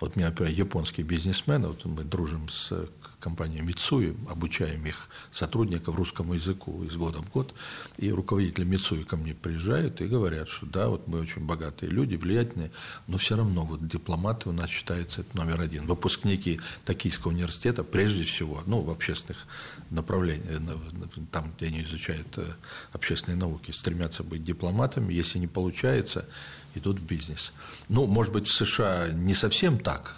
Вот 0.00 0.16
меня, 0.16 0.30
например, 0.30 0.52
японские 0.52 1.04
бизнесмены, 1.04 1.68
вот 1.68 1.84
мы 1.84 2.04
дружим 2.04 2.48
с 2.48 2.72
компанией 3.20 3.60
Мицуи, 3.60 4.16
обучаем 4.28 4.84
их 4.86 5.10
сотрудников 5.30 5.94
русскому 5.96 6.34
языку 6.34 6.82
из 6.84 6.96
года 6.96 7.18
в 7.18 7.30
год, 7.30 7.54
и 7.98 8.10
руководители 8.10 8.64
Мицуи 8.64 9.02
ко 9.02 9.16
мне 9.16 9.34
приезжают 9.34 10.00
и 10.00 10.06
говорят, 10.06 10.48
что 10.48 10.66
да, 10.66 10.88
вот 10.88 11.06
мы 11.06 11.20
очень 11.20 11.44
богатые 11.44 11.90
люди, 11.90 12.16
влиятельные, 12.16 12.70
но 13.06 13.18
все 13.18 13.36
равно 13.36 13.64
вот 13.64 13.86
дипломаты 13.86 14.48
у 14.48 14.52
нас 14.52 14.70
считаются 14.70 15.20
это 15.20 15.36
номер 15.36 15.60
один. 15.60 15.86
Выпускники 15.86 16.60
Токийского 16.84 17.32
университета, 17.32 17.84
прежде 17.84 18.24
всего, 18.24 18.62
ну, 18.66 18.80
в 18.80 18.90
общественных 18.90 19.46
направлениях, 19.90 20.60
там, 21.30 21.52
где 21.56 21.66
они 21.66 21.82
изучают 21.82 22.38
э, 22.38 22.46
общественные 22.92 23.36
науки, 23.36 23.70
стремятся 23.70 24.22
быть 24.22 24.44
дипломатами, 24.44 25.12
если 25.12 25.38
не 25.38 25.46
получается, 25.46 26.26
идут 26.74 26.98
в 26.98 27.02
бизнес. 27.04 27.52
Ну, 27.88 28.06
может 28.06 28.32
быть, 28.32 28.48
в 28.48 28.54
США 28.54 29.08
не 29.08 29.34
совсем 29.34 29.78
так, 29.78 30.16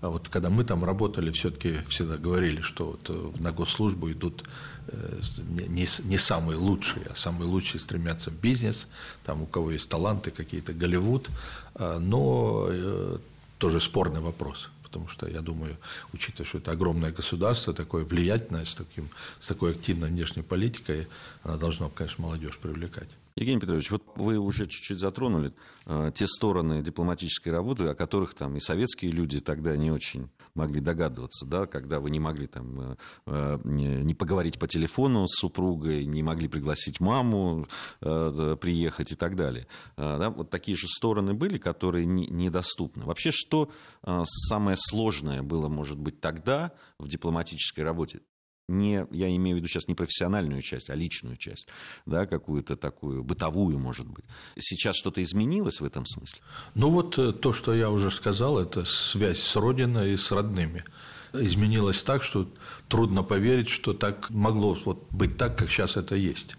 а 0.00 0.10
вот 0.10 0.28
когда 0.28 0.48
мы 0.48 0.64
там 0.64 0.84
работали, 0.84 1.32
все-таки 1.32 1.78
всегда 1.88 2.16
говорили, 2.16 2.60
что 2.60 2.90
вот 2.92 3.10
э, 3.10 3.42
на 3.42 3.50
госслужбу 3.50 4.10
идут 4.12 4.44
э, 4.86 5.20
не, 5.68 5.88
не 6.04 6.18
самые 6.18 6.56
лучшие, 6.56 7.06
а 7.06 7.16
самые 7.16 7.48
лучшие 7.48 7.80
стремятся 7.80 8.30
в 8.30 8.34
бизнес, 8.34 8.86
там 9.24 9.42
у 9.42 9.46
кого 9.46 9.72
есть 9.72 9.88
таланты 9.88 10.30
какие-то, 10.30 10.72
Голливуд, 10.72 11.28
а, 11.74 11.98
но 11.98 12.66
э, 12.68 13.18
тоже 13.58 13.80
спорный 13.80 14.20
вопрос 14.20 14.70
потому 14.84 15.06
что, 15.08 15.28
я 15.28 15.42
думаю, 15.42 15.76
учитывая, 16.14 16.46
что 16.46 16.58
это 16.58 16.72
огромное 16.72 17.12
государство, 17.12 17.74
такое 17.74 18.04
влиятельное, 18.04 18.64
с, 18.64 18.74
таким, 18.74 19.10
с 19.38 19.46
такой 19.46 19.72
активной 19.72 20.08
внешней 20.08 20.42
политикой, 20.42 21.06
она 21.42 21.58
должна, 21.58 21.90
конечно, 21.90 22.24
молодежь 22.24 22.58
привлекать. 22.58 23.08
Евгений 23.38 23.60
Петрович, 23.60 23.90
вот 23.90 24.02
вы 24.16 24.38
уже 24.38 24.66
чуть-чуть 24.66 24.98
затронули 24.98 25.54
э, 25.86 26.10
те 26.12 26.26
стороны 26.26 26.82
дипломатической 26.82 27.50
работы, 27.50 27.84
о 27.84 27.94
которых 27.94 28.34
там 28.34 28.56
и 28.56 28.60
советские 28.60 29.12
люди 29.12 29.38
тогда 29.38 29.76
не 29.76 29.92
очень 29.92 30.28
могли 30.54 30.80
догадываться, 30.80 31.46
да, 31.46 31.66
когда 31.66 32.00
вы 32.00 32.10
не 32.10 32.18
могли 32.18 32.48
там 32.48 32.80
э, 32.80 32.96
э 33.26 33.58
не 33.64 34.14
поговорить 34.14 34.58
по 34.58 34.66
телефону 34.66 35.28
с 35.28 35.38
супругой, 35.38 36.04
не 36.04 36.22
могли 36.22 36.48
пригласить 36.48 36.98
маму 36.98 37.68
э, 38.00 38.56
приехать 38.60 39.12
и 39.12 39.14
так 39.14 39.36
далее. 39.36 39.68
Э, 39.96 40.16
да, 40.18 40.30
вот 40.30 40.50
такие 40.50 40.76
же 40.76 40.88
стороны 40.88 41.32
были, 41.32 41.58
которые 41.58 42.06
не, 42.06 42.26
недоступны. 42.26 43.04
Вообще, 43.04 43.30
что 43.30 43.70
э, 44.02 44.24
самое 44.26 44.76
сложное 44.76 45.42
было, 45.42 45.68
может 45.68 45.98
быть, 45.98 46.20
тогда 46.20 46.72
в 46.98 47.08
дипломатической 47.08 47.84
работе? 47.84 48.20
Не, 48.68 49.06
я 49.10 49.34
имею 49.34 49.56
в 49.56 49.58
виду 49.58 49.68
сейчас 49.68 49.88
не 49.88 49.94
профессиональную 49.94 50.62
часть, 50.62 50.90
а 50.90 50.94
личную 50.94 51.36
часть, 51.36 51.68
да, 52.06 52.26
какую-то 52.26 52.76
такую 52.76 53.24
бытовую, 53.24 53.78
может 53.78 54.06
быть. 54.06 54.24
Сейчас 54.58 54.96
что-то 54.96 55.22
изменилось 55.22 55.80
в 55.80 55.84
этом 55.84 56.04
смысле? 56.06 56.40
Ну 56.74 56.90
вот 56.90 57.18
э, 57.18 57.32
то, 57.32 57.52
что 57.52 57.74
я 57.74 57.90
уже 57.90 58.10
сказал, 58.10 58.58
это 58.58 58.84
связь 58.84 59.40
с 59.40 59.56
Родиной 59.56 60.12
и 60.12 60.16
с 60.16 60.30
родными. 60.30 60.84
Изменилось 61.32 62.02
так, 62.02 62.22
что 62.22 62.48
трудно 62.88 63.22
поверить, 63.22 63.68
что 63.68 63.92
так 63.92 64.30
могло 64.30 64.76
вот 64.84 65.06
быть 65.10 65.36
так, 65.36 65.58
как 65.58 65.70
сейчас 65.70 65.96
это 65.96 66.14
есть. 66.14 66.56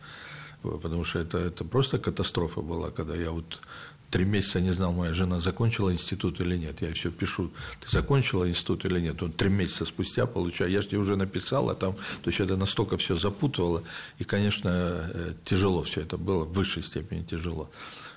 Потому 0.61 1.05
что 1.05 1.19
это, 1.19 1.37
это 1.37 1.63
просто 1.63 1.99
катастрофа 1.99 2.61
была, 2.61 2.91
когда 2.91 3.15
я 3.15 3.31
вот 3.31 3.61
три 4.09 4.25
месяца 4.25 4.59
не 4.59 4.71
знал, 4.71 4.91
моя 4.91 5.13
жена 5.13 5.39
закончила 5.39 5.91
институт 5.93 6.41
или 6.41 6.57
нет. 6.57 6.81
Я 6.81 6.93
все 6.93 7.11
пишу, 7.11 7.51
ты 7.79 7.89
закончила 7.89 8.47
институт 8.47 8.85
или 8.85 8.99
нет. 8.99 9.21
Он 9.21 9.31
три 9.31 9.49
месяца 9.49 9.85
спустя 9.85 10.25
получаю. 10.25 10.71
Я 10.71 10.81
же 10.81 10.89
тебе 10.89 10.99
уже 10.99 11.15
написал, 11.15 11.69
а 11.69 11.75
там, 11.75 11.93
то 11.93 12.29
есть 12.29 12.39
это 12.39 12.57
настолько 12.57 12.97
все 12.97 13.17
запутывало. 13.17 13.83
И, 14.17 14.23
конечно, 14.23 14.69
э, 15.13 15.33
тяжело 15.45 15.83
все 15.83 16.01
это 16.01 16.17
было, 16.17 16.43
в 16.43 16.53
высшей 16.53 16.83
степени 16.83 17.23
тяжело. 17.23 17.69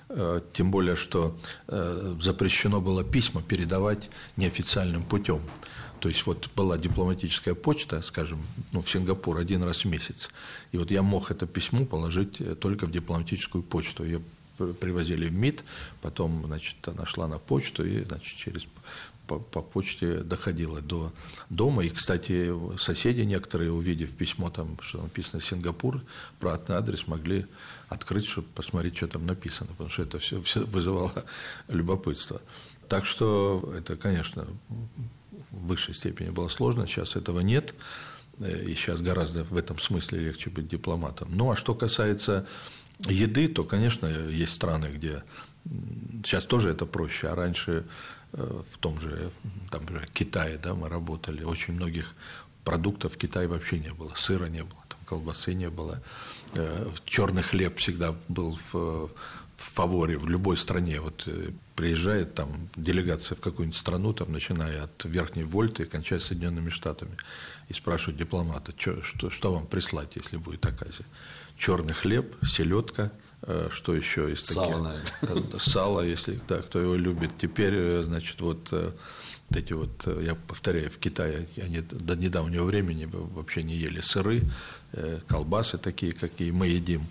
Э, 0.09 0.41
тем 0.53 0.71
более, 0.71 0.95
что 0.95 1.37
э, 1.67 2.15
запрещено 2.21 2.81
было 2.81 3.03
письма 3.03 3.41
передавать 3.41 4.09
неофициальным 4.35 5.03
путем. 5.03 5.41
То 5.99 6.09
есть 6.09 6.25
вот 6.25 6.49
была 6.53 6.77
дипломатическая 6.77 7.53
почта, 7.53 8.01
скажем, 8.01 8.45
ну, 8.73 8.81
в 8.81 8.89
Сингапур 8.89 9.37
один 9.37 9.63
раз 9.63 9.85
в 9.85 9.85
месяц. 9.85 10.29
И 10.73 10.77
вот 10.77 10.91
я 10.91 11.01
мог 11.01 11.31
это 11.31 11.45
письмо 11.47 11.85
положить 11.85 12.59
только 12.59 12.87
в 12.87 12.91
дипломатическую 12.91 13.63
почту. 13.63 14.03
Я 14.03 14.19
привозили 14.57 15.27
в 15.27 15.33
МИД, 15.33 15.63
потом, 16.01 16.43
значит, 16.45 16.87
она 16.87 17.05
шла 17.05 17.27
на 17.27 17.39
почту 17.39 17.85
и, 17.85 18.03
значит, 18.03 18.37
через 18.37 18.67
по, 19.27 19.39
по 19.39 19.61
почте 19.61 20.17
доходила 20.17 20.81
до 20.81 21.11
дома. 21.49 21.83
И, 21.83 21.89
кстати, 21.89 22.51
соседи 22.77 23.21
некоторые, 23.21 23.71
увидев 23.71 24.11
письмо, 24.11 24.49
там, 24.49 24.77
что 24.81 25.01
написано 25.01 25.41
Сингапур, 25.41 26.01
обратный 26.39 26.75
адрес, 26.75 27.07
могли 27.07 27.45
открыть, 27.89 28.25
чтобы 28.25 28.47
посмотреть, 28.55 28.97
что 28.97 29.07
там 29.07 29.25
написано, 29.25 29.69
потому 29.71 29.89
что 29.89 30.03
это 30.03 30.19
все, 30.19 30.41
все 30.41 30.61
вызывало 30.65 31.25
любопытство. 31.67 32.41
Так 32.89 33.05
что 33.05 33.73
это, 33.77 33.95
конечно, 33.95 34.45
в 35.51 35.67
высшей 35.67 35.95
степени 35.95 36.29
было 36.29 36.49
сложно, 36.49 36.85
сейчас 36.87 37.15
этого 37.15 37.39
нет. 37.39 37.73
И 38.39 38.73
сейчас 38.73 38.99
гораздо 38.99 39.43
в 39.43 39.55
этом 39.55 39.79
смысле 39.79 40.19
легче 40.19 40.49
быть 40.49 40.67
дипломатом. 40.67 41.29
Ну, 41.31 41.51
а 41.51 41.55
что 41.55 41.75
касается 41.75 42.47
еды, 42.99 43.47
то, 43.47 43.63
конечно, 43.63 44.07
есть 44.07 44.53
страны, 44.53 44.87
где 44.87 45.23
сейчас 46.23 46.45
тоже 46.45 46.69
это 46.69 46.85
проще, 46.85 47.27
а 47.27 47.35
раньше 47.35 47.85
э, 48.33 48.61
в 48.71 48.77
том 48.77 48.99
же 48.99 49.31
там, 49.71 49.85
Китае 50.13 50.57
да, 50.57 50.73
мы 50.73 50.89
работали, 50.89 51.43
очень 51.43 51.73
многих 51.73 52.15
продуктов 52.63 53.13
в 53.13 53.17
Китае 53.17 53.47
вообще 53.47 53.79
не 53.79 53.93
было, 53.93 54.13
сыра 54.15 54.45
не 54.45 54.63
было, 54.63 54.83
там, 54.89 54.99
колбасы 55.05 55.53
не 55.53 55.69
было, 55.69 56.01
э, 56.53 56.89
черный 57.05 57.43
хлеб 57.43 57.77
всегда 57.77 58.15
был 58.27 58.57
в, 58.71 58.73
в 58.73 59.11
фаворе 59.57 60.17
в 60.17 60.27
любой 60.27 60.57
стране. 60.57 60.99
Вот 60.99 61.23
э, 61.27 61.51
приезжает 61.75 62.35
там 62.35 62.69
делегация 62.75 63.35
в 63.35 63.41
какую-нибудь 63.41 63.79
страну, 63.79 64.13
там, 64.13 64.31
начиная 64.31 64.83
от 64.83 65.05
Верхней 65.05 65.43
Вольты 65.43 65.83
и 65.83 65.85
кончая 65.85 66.19
Соединенными 66.19 66.69
Штатами, 66.69 67.17
и 67.69 67.73
спрашивают 67.73 68.17
дипломата, 68.17 68.73
что, 68.77 69.01
что, 69.01 69.29
что 69.29 69.53
вам 69.53 69.67
прислать, 69.67 70.15
если 70.15 70.37
будет 70.37 70.65
оказия 70.65 71.05
черный 71.63 71.93
хлеб, 71.93 72.35
селедка, 72.45 73.11
э, 73.43 73.69
что 73.71 73.95
еще 73.95 74.33
из 74.33 74.43
таких? 74.43 74.63
Сало, 74.63 74.99
наверное. 75.21 75.59
Сало, 75.59 76.01
если 76.01 76.41
да, 76.47 76.61
кто 76.61 76.81
его 76.81 76.95
любит. 76.95 77.31
Теперь, 77.39 77.73
э, 77.73 78.03
значит, 78.03 78.41
вот 78.41 78.67
э, 78.71 78.91
вот 79.49 79.57
эти 79.57 79.71
вот, 79.71 80.07
я 80.21 80.35
повторяю, 80.35 80.89
в 80.89 80.97
Китае 80.97 81.47
они 81.57 81.79
до 81.79 82.15
недавнего 82.15 82.65
времени 82.65 83.07
вообще 83.11 83.63
не 83.63 83.75
ели 83.75 84.01
сыры, 84.01 84.41
колбасы 85.27 85.77
такие, 85.77 86.11
какие 86.11 86.51
мы 86.51 86.67
едим. 86.67 87.05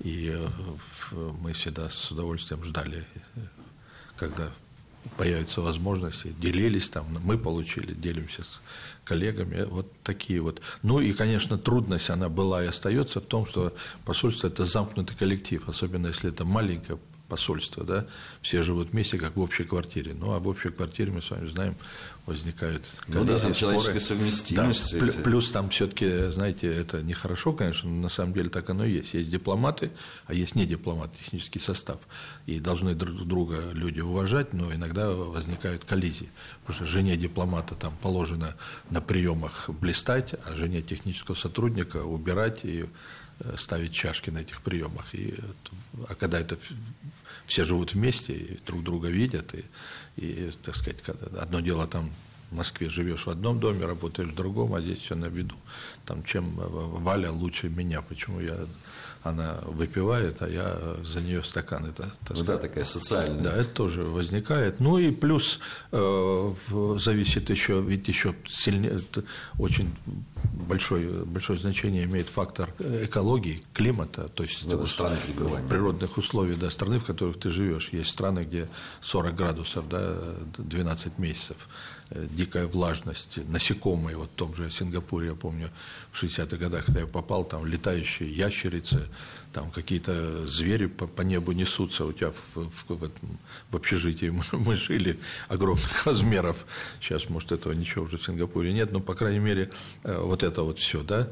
И 0.00 0.36
мы 1.12 1.52
всегда 1.52 1.90
с 1.90 2.10
удовольствием 2.10 2.64
ждали, 2.64 3.04
когда 4.16 4.50
появятся 5.16 5.60
возможности, 5.60 6.34
делились 6.38 6.88
там, 6.88 7.06
мы 7.24 7.38
получили, 7.38 7.92
делимся 7.92 8.44
с 8.44 8.60
коллегами, 9.04 9.64
вот 9.64 9.92
такие 10.02 10.40
вот. 10.40 10.60
Ну 10.82 11.00
и, 11.00 11.12
конечно, 11.12 11.58
трудность 11.58 12.10
она 12.10 12.28
была 12.28 12.62
и 12.64 12.68
остается 12.68 13.20
в 13.20 13.24
том, 13.24 13.44
что 13.44 13.74
посольство– 14.04 14.46
это 14.48 14.64
замкнутый 14.64 15.16
коллектив, 15.16 15.68
особенно 15.68 16.08
если 16.08 16.30
это 16.30 16.44
маленькое 16.44 16.98
посольство, 17.32 17.82
да, 17.82 18.04
все 18.42 18.60
живут 18.62 18.90
вместе, 18.90 19.16
как 19.16 19.36
в 19.36 19.40
общей 19.40 19.64
квартире. 19.64 20.12
Ну, 20.12 20.32
а 20.34 20.38
в 20.38 20.46
общей 20.48 20.68
квартире, 20.68 21.12
мы 21.12 21.22
с 21.22 21.30
вами 21.30 21.48
знаем, 21.48 21.76
возникают 22.26 22.82
коллизии, 23.06 23.18
ну, 23.20 23.24
да, 23.24 23.38
там 23.38 23.54
человеческая 23.54 24.00
совместимость. 24.00 24.98
Да, 24.98 25.22
плюс 25.22 25.50
там 25.50 25.70
все-таки, 25.70 26.30
знаете, 26.30 26.70
это 26.70 27.02
нехорошо, 27.02 27.54
конечно, 27.54 27.88
но 27.88 28.02
на 28.02 28.08
самом 28.10 28.34
деле 28.34 28.50
так 28.50 28.68
оно 28.68 28.84
и 28.84 28.92
есть. 28.92 29.14
Есть 29.14 29.30
дипломаты, 29.30 29.90
а 30.26 30.34
есть 30.34 30.56
не 30.56 30.66
дипломаты, 30.66 31.16
технический 31.16 31.58
состав. 31.58 32.00
И 32.44 32.60
должны 32.60 32.94
друг 32.94 33.16
друга 33.26 33.70
люди 33.72 34.00
уважать, 34.00 34.52
но 34.52 34.70
иногда 34.74 35.10
возникают 35.10 35.86
коллизии. 35.86 36.28
Потому 36.60 36.76
что 36.76 36.86
жене 36.86 37.16
дипломата 37.16 37.74
там 37.74 37.96
положено 38.02 38.56
на 38.90 39.00
приемах 39.00 39.70
блистать, 39.70 40.34
а 40.44 40.54
жене 40.54 40.82
технического 40.82 41.34
сотрудника 41.34 42.04
убирать 42.04 42.60
и 42.64 42.84
э, 43.40 43.56
ставить 43.56 43.94
чашки 43.94 44.28
на 44.28 44.40
этих 44.40 44.60
приемах. 44.60 45.14
И, 45.14 45.34
а 46.08 46.14
когда 46.14 46.38
это 46.38 46.58
все 47.46 47.64
живут 47.64 47.94
вместе 47.94 48.34
и 48.34 48.58
друг 48.66 48.82
друга 48.82 49.08
видят, 49.08 49.54
и, 49.54 49.64
и 50.16 50.50
так 50.62 50.74
сказать, 50.76 50.98
одно 51.38 51.60
дело 51.60 51.86
там 51.86 52.10
в 52.50 52.54
Москве 52.54 52.90
живешь 52.90 53.26
в 53.26 53.30
одном 53.30 53.60
доме, 53.60 53.86
работаешь 53.86 54.30
в 54.30 54.34
другом, 54.34 54.74
а 54.74 54.80
здесь 54.80 54.98
все 54.98 55.14
на 55.14 55.26
виду. 55.26 55.56
Там 56.04 56.22
чем 56.22 56.52
Валя 56.54 57.30
лучше 57.30 57.68
меня, 57.68 58.02
почему 58.02 58.40
я 58.40 58.66
она 59.22 59.58
выпивает, 59.66 60.42
а 60.42 60.48
я 60.48 60.96
за 61.04 61.20
нее 61.20 61.44
стакан. 61.44 61.86
Это, 61.86 62.10
ну 62.30 62.42
да, 62.42 62.58
такая 62.58 62.84
социальная. 62.84 63.42
Да, 63.42 63.54
это 63.54 63.72
тоже 63.74 64.02
возникает. 64.02 64.80
Ну 64.80 64.98
и 64.98 65.12
плюс 65.12 65.60
э, 65.92 66.52
зависит 66.96 67.50
еще, 67.50 67.80
ведь 67.80 68.08
еще 68.08 68.34
сильнее, 68.48 68.98
очень 69.58 69.94
большое, 70.52 71.24
большое 71.24 71.58
значение 71.58 72.04
имеет 72.04 72.28
фактор 72.28 72.74
экологии, 72.78 73.62
климата, 73.72 74.28
то 74.28 74.42
есть 74.42 74.66
ну, 74.66 74.86
страны 74.86 75.16
природных 75.68 76.18
условий 76.18 76.54
да, 76.54 76.70
страны, 76.70 76.98
в 76.98 77.04
которых 77.04 77.38
ты 77.38 77.50
живешь. 77.50 77.90
Есть 77.92 78.10
страны, 78.10 78.40
где 78.40 78.68
40 79.00 79.34
градусов, 79.34 79.88
да, 79.88 80.36
12 80.58 81.18
месяцев, 81.18 81.68
э, 82.10 82.26
дикая 82.30 82.66
влажность, 82.66 83.38
насекомые, 83.48 84.16
вот 84.16 84.30
в 84.30 84.34
том 84.34 84.54
же 84.54 84.70
Сингапуре, 84.70 85.28
я 85.28 85.34
помню, 85.34 85.70
в 86.10 86.22
60-х 86.22 86.56
годах, 86.56 86.86
когда 86.86 87.00
я 87.00 87.06
попал, 87.06 87.44
там 87.44 87.66
летающие 87.66 88.30
ящерицы, 88.32 89.08
там 89.52 89.70
какие-то 89.70 90.46
звери 90.46 90.86
по, 90.86 91.06
по 91.06 91.22
небу 91.22 91.52
несутся 91.52 92.04
у 92.04 92.12
тебя 92.12 92.30
в, 92.30 92.68
в, 92.68 92.88
в, 92.88 93.04
этом, 93.04 93.38
в 93.70 93.76
общежитии. 93.76 94.30
Мы, 94.30 94.42
мы 94.52 94.74
жили 94.74 95.18
огромных 95.48 96.06
размеров. 96.06 96.66
Сейчас, 97.00 97.28
может, 97.28 97.52
этого 97.52 97.72
ничего 97.72 98.04
уже 98.04 98.16
в 98.16 98.24
Сингапуре 98.24 98.72
нет, 98.72 98.92
но, 98.92 99.00
по 99.00 99.14
крайней 99.14 99.40
мере, 99.40 99.70
э, 100.04 100.18
вот 100.18 100.42
это 100.42 100.62
вот 100.62 100.78
все, 100.78 101.02
да, 101.02 101.30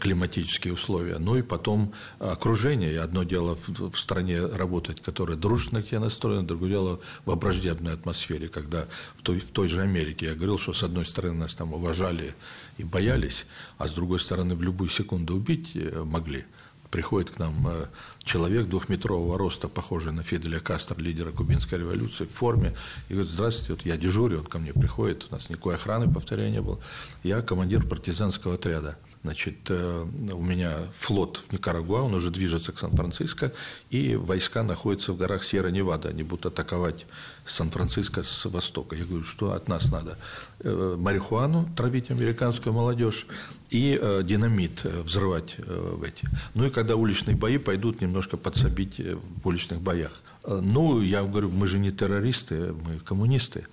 климатические 0.00 0.72
условия, 0.72 1.18
ну 1.18 1.36
и 1.36 1.42
потом 1.42 1.92
окружение. 2.18 2.92
И 2.94 2.96
одно 2.96 3.22
дело 3.22 3.54
в, 3.54 3.90
в 3.90 3.98
стране 3.98 4.44
работать, 4.44 5.00
которая 5.00 5.36
дружественно 5.36 5.82
к 5.82 5.88
тебе 5.88 5.98
настроена, 5.98 6.46
другое 6.46 6.70
дело 6.70 7.00
в 7.26 7.36
враждебной 7.36 7.92
атмосфере, 7.92 8.48
когда 8.48 8.88
в 9.18 9.22
той, 9.22 9.40
в 9.40 9.50
той 9.50 9.68
же 9.68 9.82
Америке 9.82 10.26
я 10.26 10.34
говорил, 10.34 10.58
что 10.58 10.72
с 10.72 10.82
одной 10.82 11.04
стороны 11.04 11.34
нас 11.34 11.54
там 11.54 11.74
уважали 11.74 12.34
и 12.78 12.84
боялись, 12.84 13.46
а 13.78 13.86
с 13.86 13.92
другой 13.92 14.18
стороны 14.18 14.54
в 14.54 14.62
любую 14.62 14.88
секунду 14.88 15.36
убить 15.36 15.72
э, 15.74 16.02
могли 16.02 16.46
приходит 16.90 17.30
к 17.30 17.38
нам 17.38 17.66
э, 17.68 17.86
человек 18.24 18.68
двухметрового 18.68 19.38
роста, 19.38 19.68
похожий 19.68 20.12
на 20.12 20.22
Фиделя 20.22 20.60
Кастро, 20.60 21.00
лидера 21.00 21.32
кубинской 21.32 21.78
революции, 21.78 22.24
в 22.24 22.32
форме, 22.32 22.74
и 23.08 23.14
говорит, 23.14 23.32
здравствуйте, 23.32 23.72
вот 23.72 23.86
я 23.86 23.96
дежурю, 23.96 24.40
он 24.40 24.46
ко 24.46 24.58
мне 24.58 24.72
приходит, 24.72 25.26
у 25.30 25.34
нас 25.34 25.48
никакой 25.48 25.74
охраны, 25.74 26.12
повторяю, 26.12 26.50
не 26.50 26.60
было. 26.60 26.78
Я 27.22 27.42
командир 27.42 27.86
партизанского 27.86 28.54
отряда. 28.54 28.96
Значит, 29.22 29.56
э, 29.68 30.06
у 30.32 30.42
меня 30.42 30.78
флот 30.98 31.42
в 31.46 31.52
Никарагуа, 31.52 32.02
он 32.02 32.14
уже 32.14 32.30
движется 32.30 32.72
к 32.72 32.78
Сан-Франциско, 32.78 33.52
и 33.90 34.16
войска 34.16 34.62
находятся 34.62 35.12
в 35.12 35.18
горах 35.18 35.44
Сьерра-Невада, 35.44 36.08
они 36.08 36.22
будут 36.22 36.46
атаковать 36.46 37.04
Сан-Франциско 37.44 38.22
с 38.22 38.46
востока. 38.46 38.96
Я 38.96 39.04
говорю, 39.04 39.24
что 39.24 39.52
от 39.52 39.68
нас 39.68 39.90
надо? 39.90 40.16
Э, 40.60 40.96
марихуану 40.98 41.68
травить 41.76 42.10
американскую 42.10 42.72
молодежь 42.72 43.26
и 43.70 44.00
динамит 44.24 44.82
взрывать 44.84 45.54
в 45.58 46.02
эти. 46.02 46.28
Ну 46.54 46.66
и 46.66 46.70
когда 46.70 46.96
уличные 46.96 47.36
бои 47.36 47.56
пойдут 47.56 48.00
немножко 48.20 48.36
подсобить 48.36 49.00
в 49.42 49.48
уличных 49.48 49.80
боях. 49.80 50.12
Ну, 50.46 51.00
я 51.00 51.22
говорю, 51.22 51.50
мы 51.50 51.66
же 51.66 51.78
не 51.78 51.90
террористы, 51.90 52.74
мы 52.84 52.98
коммунисты. 52.98 53.66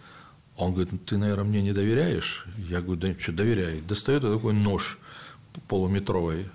Он 0.55 0.71
говорит, 0.71 0.93
«Ну, 0.93 0.99
ты, 0.99 1.17
наверное, 1.17 1.43
мне 1.43 1.61
не 1.61 1.73
доверяешь? 1.73 2.45
Я 2.69 2.81
говорю, 2.81 3.01
да 3.01 3.13
что, 3.19 3.33
доверяю. 3.33 3.81
Достает 3.83 4.21
такой 4.21 4.53
нож 4.53 4.97
полуметровый 5.67 6.45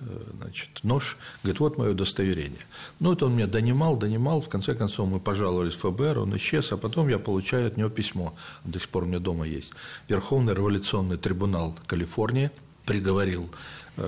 значит, 0.41 0.69
нож, 0.85 1.19
говорит, 1.43 1.61
вот 1.61 1.79
мое 1.79 1.91
удостоверение. 1.91 2.65
Ну, 3.01 3.13
это 3.13 3.27
он 3.27 3.35
меня 3.35 3.47
донимал, 3.47 3.97
донимал, 3.97 4.41
в 4.41 4.49
конце 4.49 4.75
концов 4.75 5.09
мы 5.09 5.19
пожаловались 5.19 5.75
в 5.75 5.81
ФБР, 5.81 6.19
он 6.19 6.37
исчез, 6.37 6.73
а 6.73 6.77
потом 6.77 7.09
я 7.09 7.19
получаю 7.19 7.67
от 7.67 7.77
него 7.77 7.91
письмо, 7.91 8.33
до 8.65 8.79
сих 8.79 8.89
пор 8.89 9.03
у 9.03 9.07
меня 9.07 9.19
дома 9.19 9.45
есть. 9.45 9.73
Верховный 10.09 10.55
революционный 10.55 11.17
трибунал 11.17 11.77
Калифорнии 11.87 12.51
приговорил 12.85 13.51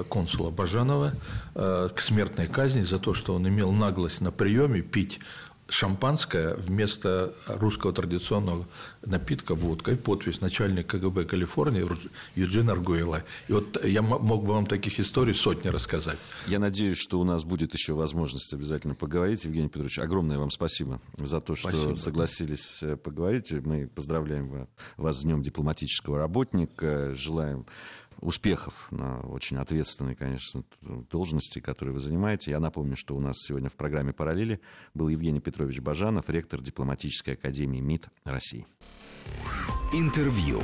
консула 0.08 0.50
Бажанова 0.50 1.12
к 1.54 1.94
смертной 1.98 2.46
казни 2.46 2.82
за 2.82 2.98
то, 2.98 3.12
что 3.12 3.34
он 3.34 3.46
имел 3.46 3.70
наглость 3.70 4.22
на 4.22 4.32
приеме 4.32 4.80
пить 4.80 5.20
шампанское 5.68 6.54
вместо 6.56 7.34
русского 7.46 7.92
традиционного 7.92 8.66
напитка 9.04 9.54
водка 9.54 9.92
и 9.92 9.96
подпись 9.96 10.40
начальник 10.40 10.86
КГБ 10.86 11.24
Калифорнии 11.24 11.86
Юджин 12.34 12.68
Аргуэла. 12.68 13.24
И 13.48 13.52
вот 13.52 13.82
я 13.84 14.02
мог 14.02 14.44
бы 14.44 14.52
вам 14.52 14.66
таких 14.66 15.00
историй 15.00 15.34
сотни 15.34 15.68
рассказать. 15.68 16.18
Я 16.46 16.58
надеюсь, 16.58 16.98
что 16.98 17.18
у 17.18 17.24
нас 17.24 17.44
будет 17.44 17.72
еще 17.72 17.94
возможность 17.94 18.52
обязательно 18.52 18.94
поговорить. 18.94 19.44
Евгений 19.44 19.68
Петрович, 19.68 19.98
огромное 19.98 20.38
вам 20.38 20.50
спасибо 20.50 21.00
за 21.16 21.40
то, 21.40 21.54
что 21.54 21.70
спасибо. 21.70 21.94
согласились 21.94 22.82
э, 22.82 22.96
поговорить. 22.96 23.50
Мы 23.52 23.88
поздравляем 23.88 24.68
вас 24.96 25.20
с 25.20 25.22
Днем 25.22 25.42
дипломатического 25.42 26.18
работника. 26.18 27.14
Желаем 27.14 27.64
успехов 28.20 28.88
на 28.90 29.20
очень 29.20 29.56
ответственной, 29.56 30.14
конечно, 30.14 30.64
должности, 30.82 31.60
которые 31.60 31.94
вы 31.94 32.00
занимаете. 32.00 32.50
Я 32.50 32.60
напомню, 32.60 32.96
что 32.96 33.16
у 33.16 33.20
нас 33.20 33.36
сегодня 33.38 33.68
в 33.68 33.74
программе 33.74 34.12
«Параллели» 34.12 34.60
был 34.94 35.08
Евгений 35.08 35.40
Петрович 35.40 35.80
Бажанов, 35.80 36.30
ректор 36.30 36.60
дипломатической 36.60 37.34
академии 37.34 37.80
МИД 37.80 38.08
России. 38.24 38.66
Интервью. 39.92 40.60